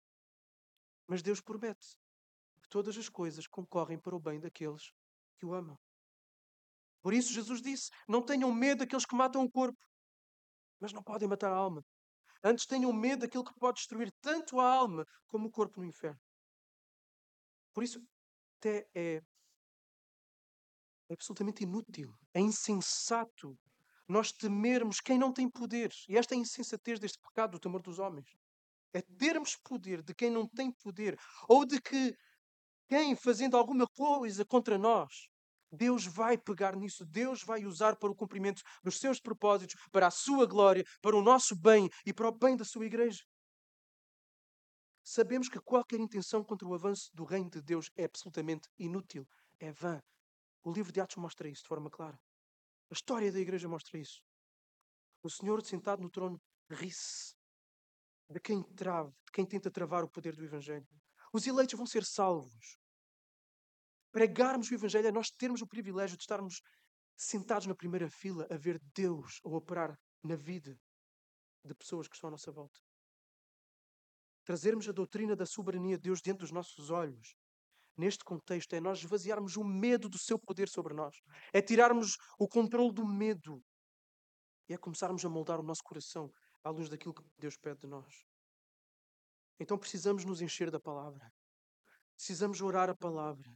Mas 1.08 1.22
Deus 1.22 1.42
promete 1.42 1.96
que 2.62 2.70
todas 2.70 2.98
as 2.98 3.10
coisas 3.10 3.48
concorrem 3.48 4.00
para 4.00 4.16
o 4.16 4.20
bem 4.20 4.40
daqueles 4.40 4.92
que 5.38 5.46
o 5.46 5.54
amam. 5.54 5.78
Por 7.02 7.14
isso, 7.14 7.34
Jesus 7.34 7.62
disse: 7.62 7.90
Não 8.08 8.24
tenham 8.24 8.54
medo 8.54 8.80
daqueles 8.80 9.06
que 9.06 9.16
matam 9.16 9.44
o 9.44 9.52
corpo, 9.52 9.80
mas 10.80 10.94
não 10.94 11.04
podem 11.04 11.28
matar 11.28 11.52
a 11.52 11.56
alma. 11.56 11.84
Antes 12.44 12.66
tenham 12.66 12.94
medo 12.94 13.22
daquilo 13.22 13.44
que 13.44 13.54
pode 13.60 13.78
destruir 13.78 14.12
tanto 14.22 14.60
a 14.60 14.72
alma 14.72 15.06
como 15.28 15.48
o 15.48 15.52
corpo 15.52 15.82
no 15.82 15.86
inferno. 15.86 16.20
Por 17.74 17.84
isso, 17.84 18.02
até 18.58 18.88
é, 18.96 19.22
absolutamente 21.10 21.64
inútil, 21.64 22.14
é 22.34 22.40
insensato 22.40 23.58
nós 24.10 24.32
temermos 24.32 25.00
quem 25.00 25.20
não 25.20 25.32
tem 25.32 25.48
poder. 25.48 25.94
E 26.10 26.18
esta 26.18 26.34
é 26.34 26.38
a 26.38 26.42
insensatez 26.42 27.00
deste 27.00 27.20
pecado 27.20 27.52
do 27.52 27.60
temor 27.60 27.82
dos 27.82 28.00
homens. 28.00 28.28
É 28.92 29.02
termos 29.02 29.56
poder 29.56 30.02
de 30.02 30.16
quem 30.16 30.32
não 30.32 30.48
tem 30.48 30.72
poder. 30.72 31.16
Ou 31.48 31.64
de 31.64 31.80
que 31.80 32.18
quem, 32.88 33.16
fazendo 33.16 33.56
alguma 33.56 33.86
coisa 33.86 34.44
contra 34.44 34.80
nós, 34.80 35.30
Deus 35.72 36.06
vai 36.08 36.36
pegar 36.36 36.76
nisso, 36.76 37.06
Deus 37.06 37.44
vai 37.44 37.64
usar 37.66 37.96
para 37.98 38.10
o 38.10 38.16
cumprimento 38.16 38.64
dos 38.84 38.98
seus 38.98 39.20
propósitos, 39.20 39.80
para 39.92 40.08
a 40.08 40.12
sua 40.12 40.48
glória, 40.48 40.84
para 41.00 41.16
o 41.16 41.22
nosso 41.22 41.56
bem 41.56 41.88
e 42.04 42.12
para 42.12 42.28
o 42.28 42.32
bem 42.32 42.58
da 42.58 42.66
sua 42.66 42.88
igreja. 42.88 43.24
Sabemos 45.04 45.48
que 45.50 45.60
qualquer 45.60 46.00
intenção 46.00 46.44
contra 46.44 46.68
o 46.68 46.74
avanço 46.74 47.12
do 47.14 47.24
reino 47.24 47.52
de 47.52 47.62
Deus 47.62 47.92
é 47.96 48.06
absolutamente 48.06 48.68
inútil, 48.80 49.28
é 49.60 49.72
vã. 49.72 50.02
O 50.64 50.72
livro 50.72 50.92
de 50.92 51.00
Atos 51.00 51.18
mostra 51.18 51.48
isso 51.48 51.62
de 51.62 51.68
forma 51.68 51.92
clara. 51.92 52.20
A 52.90 52.94
história 52.94 53.32
da 53.32 53.40
igreja 53.40 53.68
mostra 53.68 53.98
isso. 53.98 54.22
O 55.22 55.30
Senhor, 55.30 55.64
sentado 55.64 56.02
no 56.02 56.10
trono, 56.10 56.42
ri-se 56.70 57.36
de 58.30 58.40
quem 58.40 58.64
trava, 58.76 59.10
de 59.26 59.32
quem 59.32 59.46
tenta 59.46 59.72
travar 59.72 60.04
o 60.04 60.10
poder 60.10 60.36
do 60.36 60.44
Evangelho. 60.44 60.88
Os 61.34 61.46
eleitos 61.46 61.76
vão 61.76 61.86
ser 61.86 62.04
salvos. 62.04 62.78
Pregarmos 64.12 64.70
o 64.70 64.74
Evangelho 64.74 65.08
é 65.08 65.12
nós 65.12 65.30
termos 65.30 65.62
o 65.62 65.68
privilégio 65.68 66.18
de 66.18 66.24
estarmos 66.24 66.62
sentados 67.16 67.68
na 67.68 67.76
primeira 67.76 68.10
fila 68.10 68.48
a 68.50 68.58
ver 68.58 68.80
Deus 68.96 69.40
a 69.44 69.50
operar 69.50 70.00
na 70.24 70.36
vida 70.36 70.80
de 71.64 71.74
pessoas 71.76 72.08
que 72.08 72.16
estão 72.16 72.30
à 72.30 72.32
nossa 72.32 72.52
volta. 72.52 72.80
Trazermos 74.46 74.88
a 74.88 74.92
doutrina 74.92 75.36
da 75.36 75.46
soberania 75.46 75.98
de 75.98 76.04
Deus 76.04 76.22
diante 76.22 76.40
dos 76.40 76.52
nossos 76.52 76.90
olhos. 76.90 77.36
Neste 78.00 78.24
contexto, 78.24 78.74
é 78.74 78.80
nós 78.80 79.00
esvaziarmos 79.00 79.58
o 79.58 79.64
medo 79.64 80.08
do 80.08 80.18
seu 80.18 80.40
poder 80.40 80.70
sobre 80.70 80.94
nós. 80.94 81.14
É 81.52 81.62
tirarmos 81.62 82.16
o 82.40 82.48
controle 82.48 82.94
do 82.94 83.06
medo. 83.06 83.62
E 84.70 84.74
é 84.74 84.78
começarmos 84.78 85.26
a 85.26 85.30
moldar 85.30 85.60
o 85.60 85.64
nosso 85.64 85.84
coração 85.84 86.32
à 86.64 86.70
luz 86.70 86.88
daquilo 86.88 87.14
que 87.14 87.22
Deus 87.38 87.58
pede 87.58 87.82
de 87.82 87.88
nós. 87.88 88.24
Então 89.60 89.78
precisamos 89.78 90.24
nos 90.24 90.42
encher 90.42 90.72
da 90.72 90.80
palavra. 90.80 91.30
Precisamos 92.16 92.62
orar 92.62 92.90
a 92.90 92.96
palavra. 92.96 93.54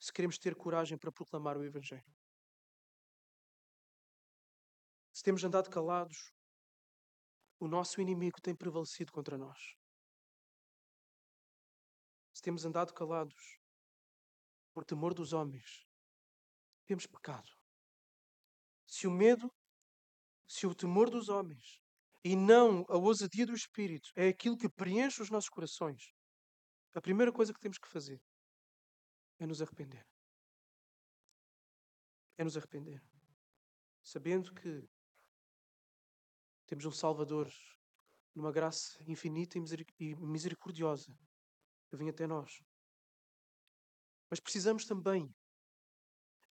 Se 0.00 0.10
queremos 0.10 0.38
ter 0.38 0.54
coragem 0.54 0.96
para 0.96 1.12
proclamar 1.12 1.58
o 1.58 1.62
Evangelho. 1.62 2.16
Se 5.12 5.22
temos 5.22 5.44
andado 5.44 5.68
calados, 5.68 6.32
o 7.60 7.68
nosso 7.68 8.00
inimigo 8.00 8.40
tem 8.40 8.56
prevalecido 8.56 9.12
contra 9.12 9.36
nós. 9.36 9.81
Temos 12.42 12.64
andado 12.64 12.92
calados 12.92 13.60
por 14.74 14.84
temor 14.84 15.14
dos 15.14 15.32
homens, 15.32 15.86
temos 16.84 17.06
pecado. 17.06 17.48
Se 18.84 19.06
o 19.06 19.10
medo, 19.12 19.48
se 20.46 20.66
o 20.66 20.74
temor 20.74 21.08
dos 21.08 21.28
homens 21.28 21.80
e 22.24 22.34
não 22.34 22.84
a 22.88 22.96
ousadia 22.96 23.46
do 23.46 23.54
Espírito 23.54 24.10
é 24.16 24.28
aquilo 24.28 24.58
que 24.58 24.68
preenche 24.68 25.22
os 25.22 25.30
nossos 25.30 25.48
corações, 25.48 26.12
a 26.94 27.00
primeira 27.00 27.32
coisa 27.32 27.54
que 27.54 27.60
temos 27.60 27.78
que 27.78 27.88
fazer 27.88 28.20
é 29.38 29.46
nos 29.46 29.62
arrepender. 29.62 30.04
É 32.36 32.42
nos 32.42 32.56
arrepender. 32.56 33.00
Sabendo 34.02 34.52
que 34.52 34.88
temos 36.66 36.84
um 36.84 36.90
Salvador 36.90 37.48
numa 38.34 38.50
graça 38.50 39.00
infinita 39.06 39.58
e 40.00 40.14
misericordiosa 40.16 41.16
que 41.92 41.96
vem 41.98 42.08
até 42.08 42.26
nós. 42.26 42.62
Mas 44.30 44.40
precisamos 44.40 44.86
também 44.86 45.30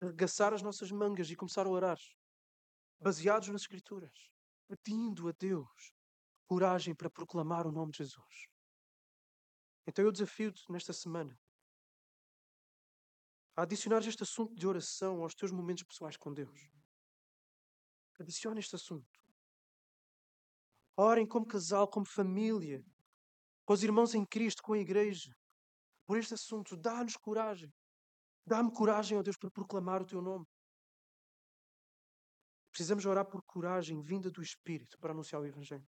arregaçar 0.03 0.53
as 0.53 0.61
nossas 0.61 0.91
mangas 0.91 1.31
e 1.31 1.37
começar 1.37 1.67
a 1.67 1.71
orar, 1.71 1.99
baseados 3.01 3.49
nas 3.49 3.63
Escrituras, 3.63 4.31
pedindo 4.69 5.31
a 5.31 5.33
Deus 5.33 5.95
coragem 6.47 6.95
para 6.95 7.09
proclamar 7.09 7.67
o 7.67 7.73
nome 7.73 7.91
de 7.91 7.99
Jesus. 7.99 8.49
Então 9.87 10.05
eu 10.05 10.13
desafio-te 10.13 10.71
nesta 10.71 10.93
semana 10.93 11.41
a 13.57 13.63
adicionar 13.63 14.07
este 14.07 14.23
assunto 14.23 14.55
de 14.55 14.67
oração 14.67 15.23
aos 15.23 15.35
teus 15.35 15.51
momentos 15.51 15.85
pessoais 15.85 16.19
com 16.19 16.35
Deus. 16.35 16.71
Adicione 18.19 18.61
este 18.61 18.77
assunto. 18.77 19.19
Orem 20.99 21.27
como 21.27 21.47
casal, 21.47 21.89
como 21.89 22.05
família, 22.05 22.85
com 23.71 23.75
os 23.75 23.85
irmãos 23.85 24.17
em 24.17 24.27
Cristo, 24.27 24.65
com 24.65 24.73
a 24.73 24.79
igreja, 24.81 25.33
por 26.05 26.19
este 26.19 26.35
assunto. 26.35 26.77
Dá-nos 26.77 27.17
coragem. 27.17 27.73
Dá-me 28.45 28.75
coragem, 28.75 29.17
ó 29.17 29.23
Deus, 29.23 29.37
para 29.37 29.49
proclamar 29.49 30.03
o 30.03 30.05
teu 30.05 30.21
nome. 30.21 30.45
Precisamos 32.73 33.07
orar 33.07 33.25
por 33.25 33.45
coragem 33.45 34.03
vinda 34.03 34.29
do 34.29 34.43
Espírito 34.43 34.99
para 34.99 35.13
anunciar 35.13 35.41
o 35.41 35.47
Evangelho. 35.47 35.87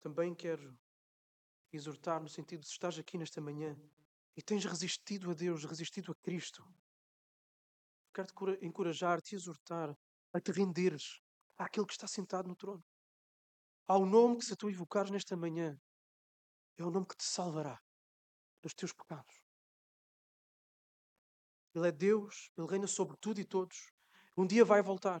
Também 0.00 0.32
quero 0.32 0.78
exortar 1.72 2.22
no 2.22 2.28
sentido 2.28 2.60
de 2.60 2.66
se 2.66 2.74
estás 2.74 2.96
aqui 2.96 3.18
nesta 3.18 3.40
manhã 3.40 3.76
e 4.36 4.42
tens 4.42 4.64
resistido 4.64 5.32
a 5.32 5.34
Deus, 5.34 5.64
resistido 5.64 6.12
a 6.12 6.14
Cristo. 6.14 6.64
Quero-te 8.14 8.64
encorajar, 8.64 9.20
te 9.20 9.34
exortar 9.34 9.98
a 10.32 10.40
te 10.40 10.52
renderes 10.52 11.20
àquele 11.58 11.84
que 11.84 11.94
está 11.94 12.06
sentado 12.06 12.46
no 12.46 12.54
trono. 12.54 12.84
Ao 13.86 14.06
nome 14.06 14.38
que 14.38 14.44
se 14.44 14.56
tu 14.56 14.70
evocares 14.70 15.10
nesta 15.10 15.36
manhã, 15.36 15.78
é 16.78 16.84
o 16.84 16.90
nome 16.90 17.06
que 17.06 17.16
te 17.16 17.24
salvará 17.24 17.80
dos 18.62 18.72
teus 18.72 18.92
pecados. 18.92 19.44
Ele 21.74 21.88
é 21.88 21.92
Deus, 21.92 22.50
Ele 22.56 22.66
reina 22.66 22.86
sobre 22.86 23.16
tudo 23.18 23.40
e 23.40 23.44
todos. 23.44 23.92
Um 24.36 24.46
dia 24.46 24.64
vai 24.64 24.80
voltar. 24.80 25.20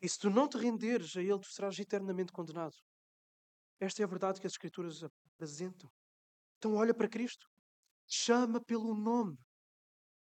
E 0.00 0.08
se 0.08 0.18
tu 0.18 0.30
não 0.30 0.48
te 0.48 0.56
renderes 0.56 1.16
a 1.16 1.20
Ele, 1.20 1.40
tu 1.40 1.50
serás 1.50 1.78
eternamente 1.78 2.32
condenado. 2.32 2.76
Esta 3.80 4.02
é 4.02 4.04
a 4.04 4.08
verdade 4.08 4.40
que 4.40 4.46
as 4.46 4.52
Escrituras 4.52 5.02
apresentam. 5.02 5.90
Então 6.58 6.74
olha 6.76 6.94
para 6.94 7.08
Cristo. 7.08 7.50
Chama 8.06 8.60
pelo 8.60 8.94
nome. 8.94 9.36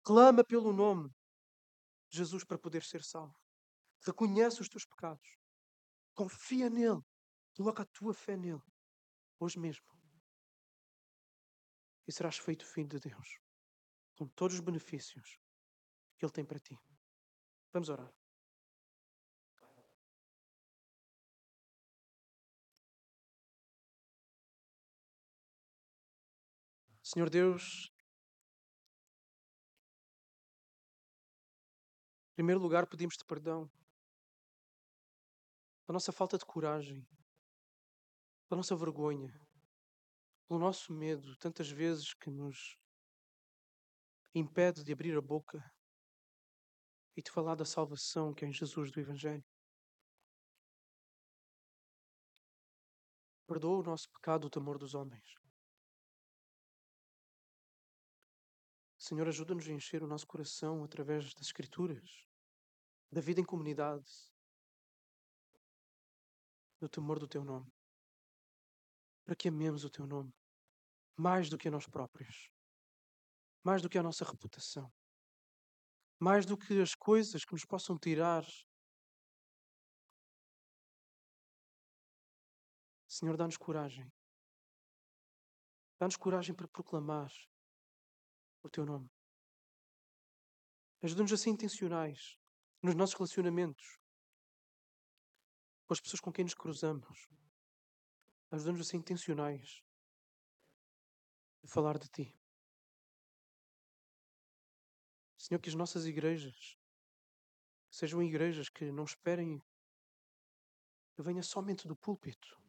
Clama 0.01 0.43
pelo 0.43 0.73
nome 0.73 1.09
de 2.09 2.17
Jesus 2.17 2.43
para 2.43 2.57
poder 2.57 2.83
ser 2.83 3.03
salvo. 3.03 3.35
Reconhece 4.03 4.61
os 4.61 4.69
teus 4.69 4.85
pecados. 4.85 5.37
Confia 6.15 6.69
nele. 6.69 7.01
Coloca 7.55 7.83
a 7.83 7.85
tua 7.85 8.13
fé 8.13 8.35
nele. 8.37 8.61
Hoje 9.39 9.59
mesmo. 9.59 9.85
E 12.07 12.11
serás 12.11 12.37
feito 12.37 12.65
filho 12.65 12.87
de 12.87 12.99
Deus. 12.99 13.39
Com 14.17 14.27
todos 14.27 14.55
os 14.55 14.61
benefícios 14.61 15.39
que 16.17 16.25
Ele 16.25 16.31
tem 16.31 16.45
para 16.45 16.59
ti. 16.59 16.77
Vamos 17.73 17.89
orar. 17.89 18.13
Senhor 27.03 27.29
Deus, 27.29 27.91
em 32.31 32.35
primeiro 32.35 32.61
lugar 32.61 32.87
pedimos-te 32.87 33.25
perdão 33.25 33.69
pela 35.85 35.95
nossa 35.95 36.13
falta 36.13 36.37
de 36.37 36.45
coragem, 36.45 37.05
pela 38.51 38.59
nossa 38.59 38.75
vergonha, 38.75 39.31
pelo 40.45 40.59
nosso 40.59 40.91
medo, 40.91 41.37
tantas 41.37 41.71
vezes 41.71 42.13
que 42.13 42.29
nos 42.29 42.77
impede 44.35 44.83
de 44.83 44.91
abrir 44.91 45.17
a 45.17 45.21
boca 45.21 45.63
e 47.15 47.21
de 47.21 47.31
falar 47.31 47.55
da 47.55 47.63
salvação 47.63 48.33
que 48.33 48.43
é 48.43 48.49
em 48.49 48.51
Jesus 48.51 48.91
do 48.91 48.99
Evangelho. 48.99 49.45
Perdoa 53.47 53.79
o 53.79 53.83
nosso 53.83 54.11
pecado, 54.11 54.47
o 54.47 54.49
temor 54.49 54.77
dos 54.77 54.95
homens. 54.95 55.33
Senhor, 58.97 59.29
ajuda-nos 59.29 59.65
a 59.65 59.71
encher 59.71 60.03
o 60.03 60.07
nosso 60.07 60.27
coração 60.27 60.83
através 60.83 61.33
das 61.35 61.45
Escrituras, 61.45 62.27
da 63.09 63.21
vida 63.21 63.39
em 63.39 63.45
comunidade, 63.45 64.11
do 66.81 66.89
temor 66.89 67.17
do 67.17 67.29
Teu 67.29 67.45
nome, 67.45 67.71
para 69.31 69.37
que 69.37 69.47
amemos 69.47 69.85
o 69.85 69.89
Teu 69.89 70.05
nome 70.05 70.35
mais 71.15 71.49
do 71.49 71.57
que 71.57 71.69
a 71.69 71.71
nós 71.71 71.87
próprios, 71.87 72.51
mais 73.63 73.81
do 73.81 73.87
que 73.87 73.97
a 73.97 74.03
nossa 74.03 74.25
reputação, 74.25 74.91
mais 76.19 76.45
do 76.45 76.57
que 76.57 76.81
as 76.81 76.93
coisas 76.93 77.45
que 77.45 77.53
nos 77.53 77.63
possam 77.63 77.97
tirar. 77.97 78.43
Senhor, 83.07 83.37
dá-nos 83.37 83.55
coragem. 83.55 84.11
Dá-nos 85.97 86.17
coragem 86.17 86.53
para 86.53 86.67
proclamar 86.67 87.31
o 88.63 88.69
teu 88.69 88.85
nome. 88.85 89.09
Ajuda-nos 91.01 91.31
a 91.31 91.37
ser 91.37 91.51
intencionais 91.51 92.37
nos 92.83 92.95
nossos 92.95 93.15
relacionamentos, 93.15 93.97
com 95.85 95.93
as 95.93 96.01
pessoas 96.01 96.19
com 96.19 96.33
quem 96.33 96.43
nos 96.43 96.53
cruzamos. 96.53 97.40
Ajuda-nos 98.51 98.81
a 98.81 98.83
ser 98.83 98.97
intencionais 98.97 99.83
a 101.63 101.67
falar 101.67 101.97
de 101.97 102.09
ti. 102.09 102.37
Senhor, 105.37 105.59
que 105.59 105.69
as 105.69 105.75
nossas 105.75 106.05
igrejas 106.05 106.77
sejam 107.89 108.21
igrejas 108.21 108.69
que 108.69 108.91
não 108.91 109.03
esperem 109.03 109.61
que 111.15 111.21
venha 111.21 111.43
somente 111.43 111.87
do 111.87 111.95
púlpito 111.95 112.61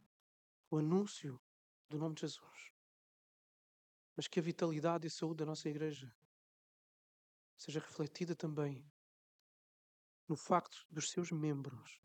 o 0.71 0.79
anúncio 0.79 1.41
do 1.89 1.99
nome 1.99 2.15
de 2.15 2.23
Jesus 2.23 2.73
mas 4.17 4.29
que 4.29 4.39
a 4.39 4.43
vitalidade 4.43 5.07
e 5.07 5.09
a 5.09 5.11
saúde 5.11 5.39
da 5.39 5.47
nossa 5.47 5.69
igreja 5.69 6.15
seja 7.57 7.81
refletida 7.81 8.35
também 8.35 8.85
no 10.29 10.37
facto 10.37 10.87
dos 10.91 11.11
seus 11.11 11.31
membros, 11.31 12.01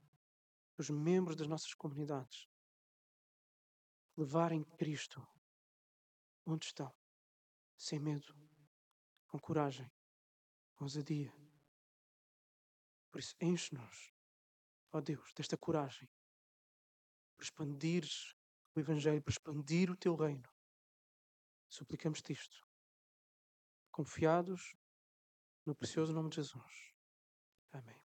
dos 0.76 0.90
membros 0.90 1.36
das 1.36 1.48
nossas 1.48 1.74
comunidades, 1.74 2.48
levarem 4.18 4.64
Cristo 4.64 5.26
onde 6.46 6.66
estão, 6.66 6.94
sem 7.78 8.00
medo, 8.00 8.36
com 9.28 9.40
coragem, 9.40 9.90
com 10.76 10.86
ousadia. 10.86 11.34
Por 13.12 13.20
isso, 13.20 13.36
enche-nos, 13.40 14.14
ó 14.92 15.00
Deus, 15.00 15.32
desta 15.34 15.58
coragem 15.58 16.10
para 17.36 17.44
expandir 17.44 18.04
o 18.76 18.80
Evangelho, 18.80 19.22
para 19.22 19.32
expandir 19.32 19.92
o 19.92 19.96
teu 19.96 20.16
reino 20.16 20.50
Suplicamos-te 21.70 22.32
isto, 22.32 22.66
confiados 23.92 24.76
No 25.66 25.76
precioso 25.76 26.14
nome 26.14 26.30
de 26.30 26.38
Jesus. 26.38 26.94
Amém. 27.72 28.07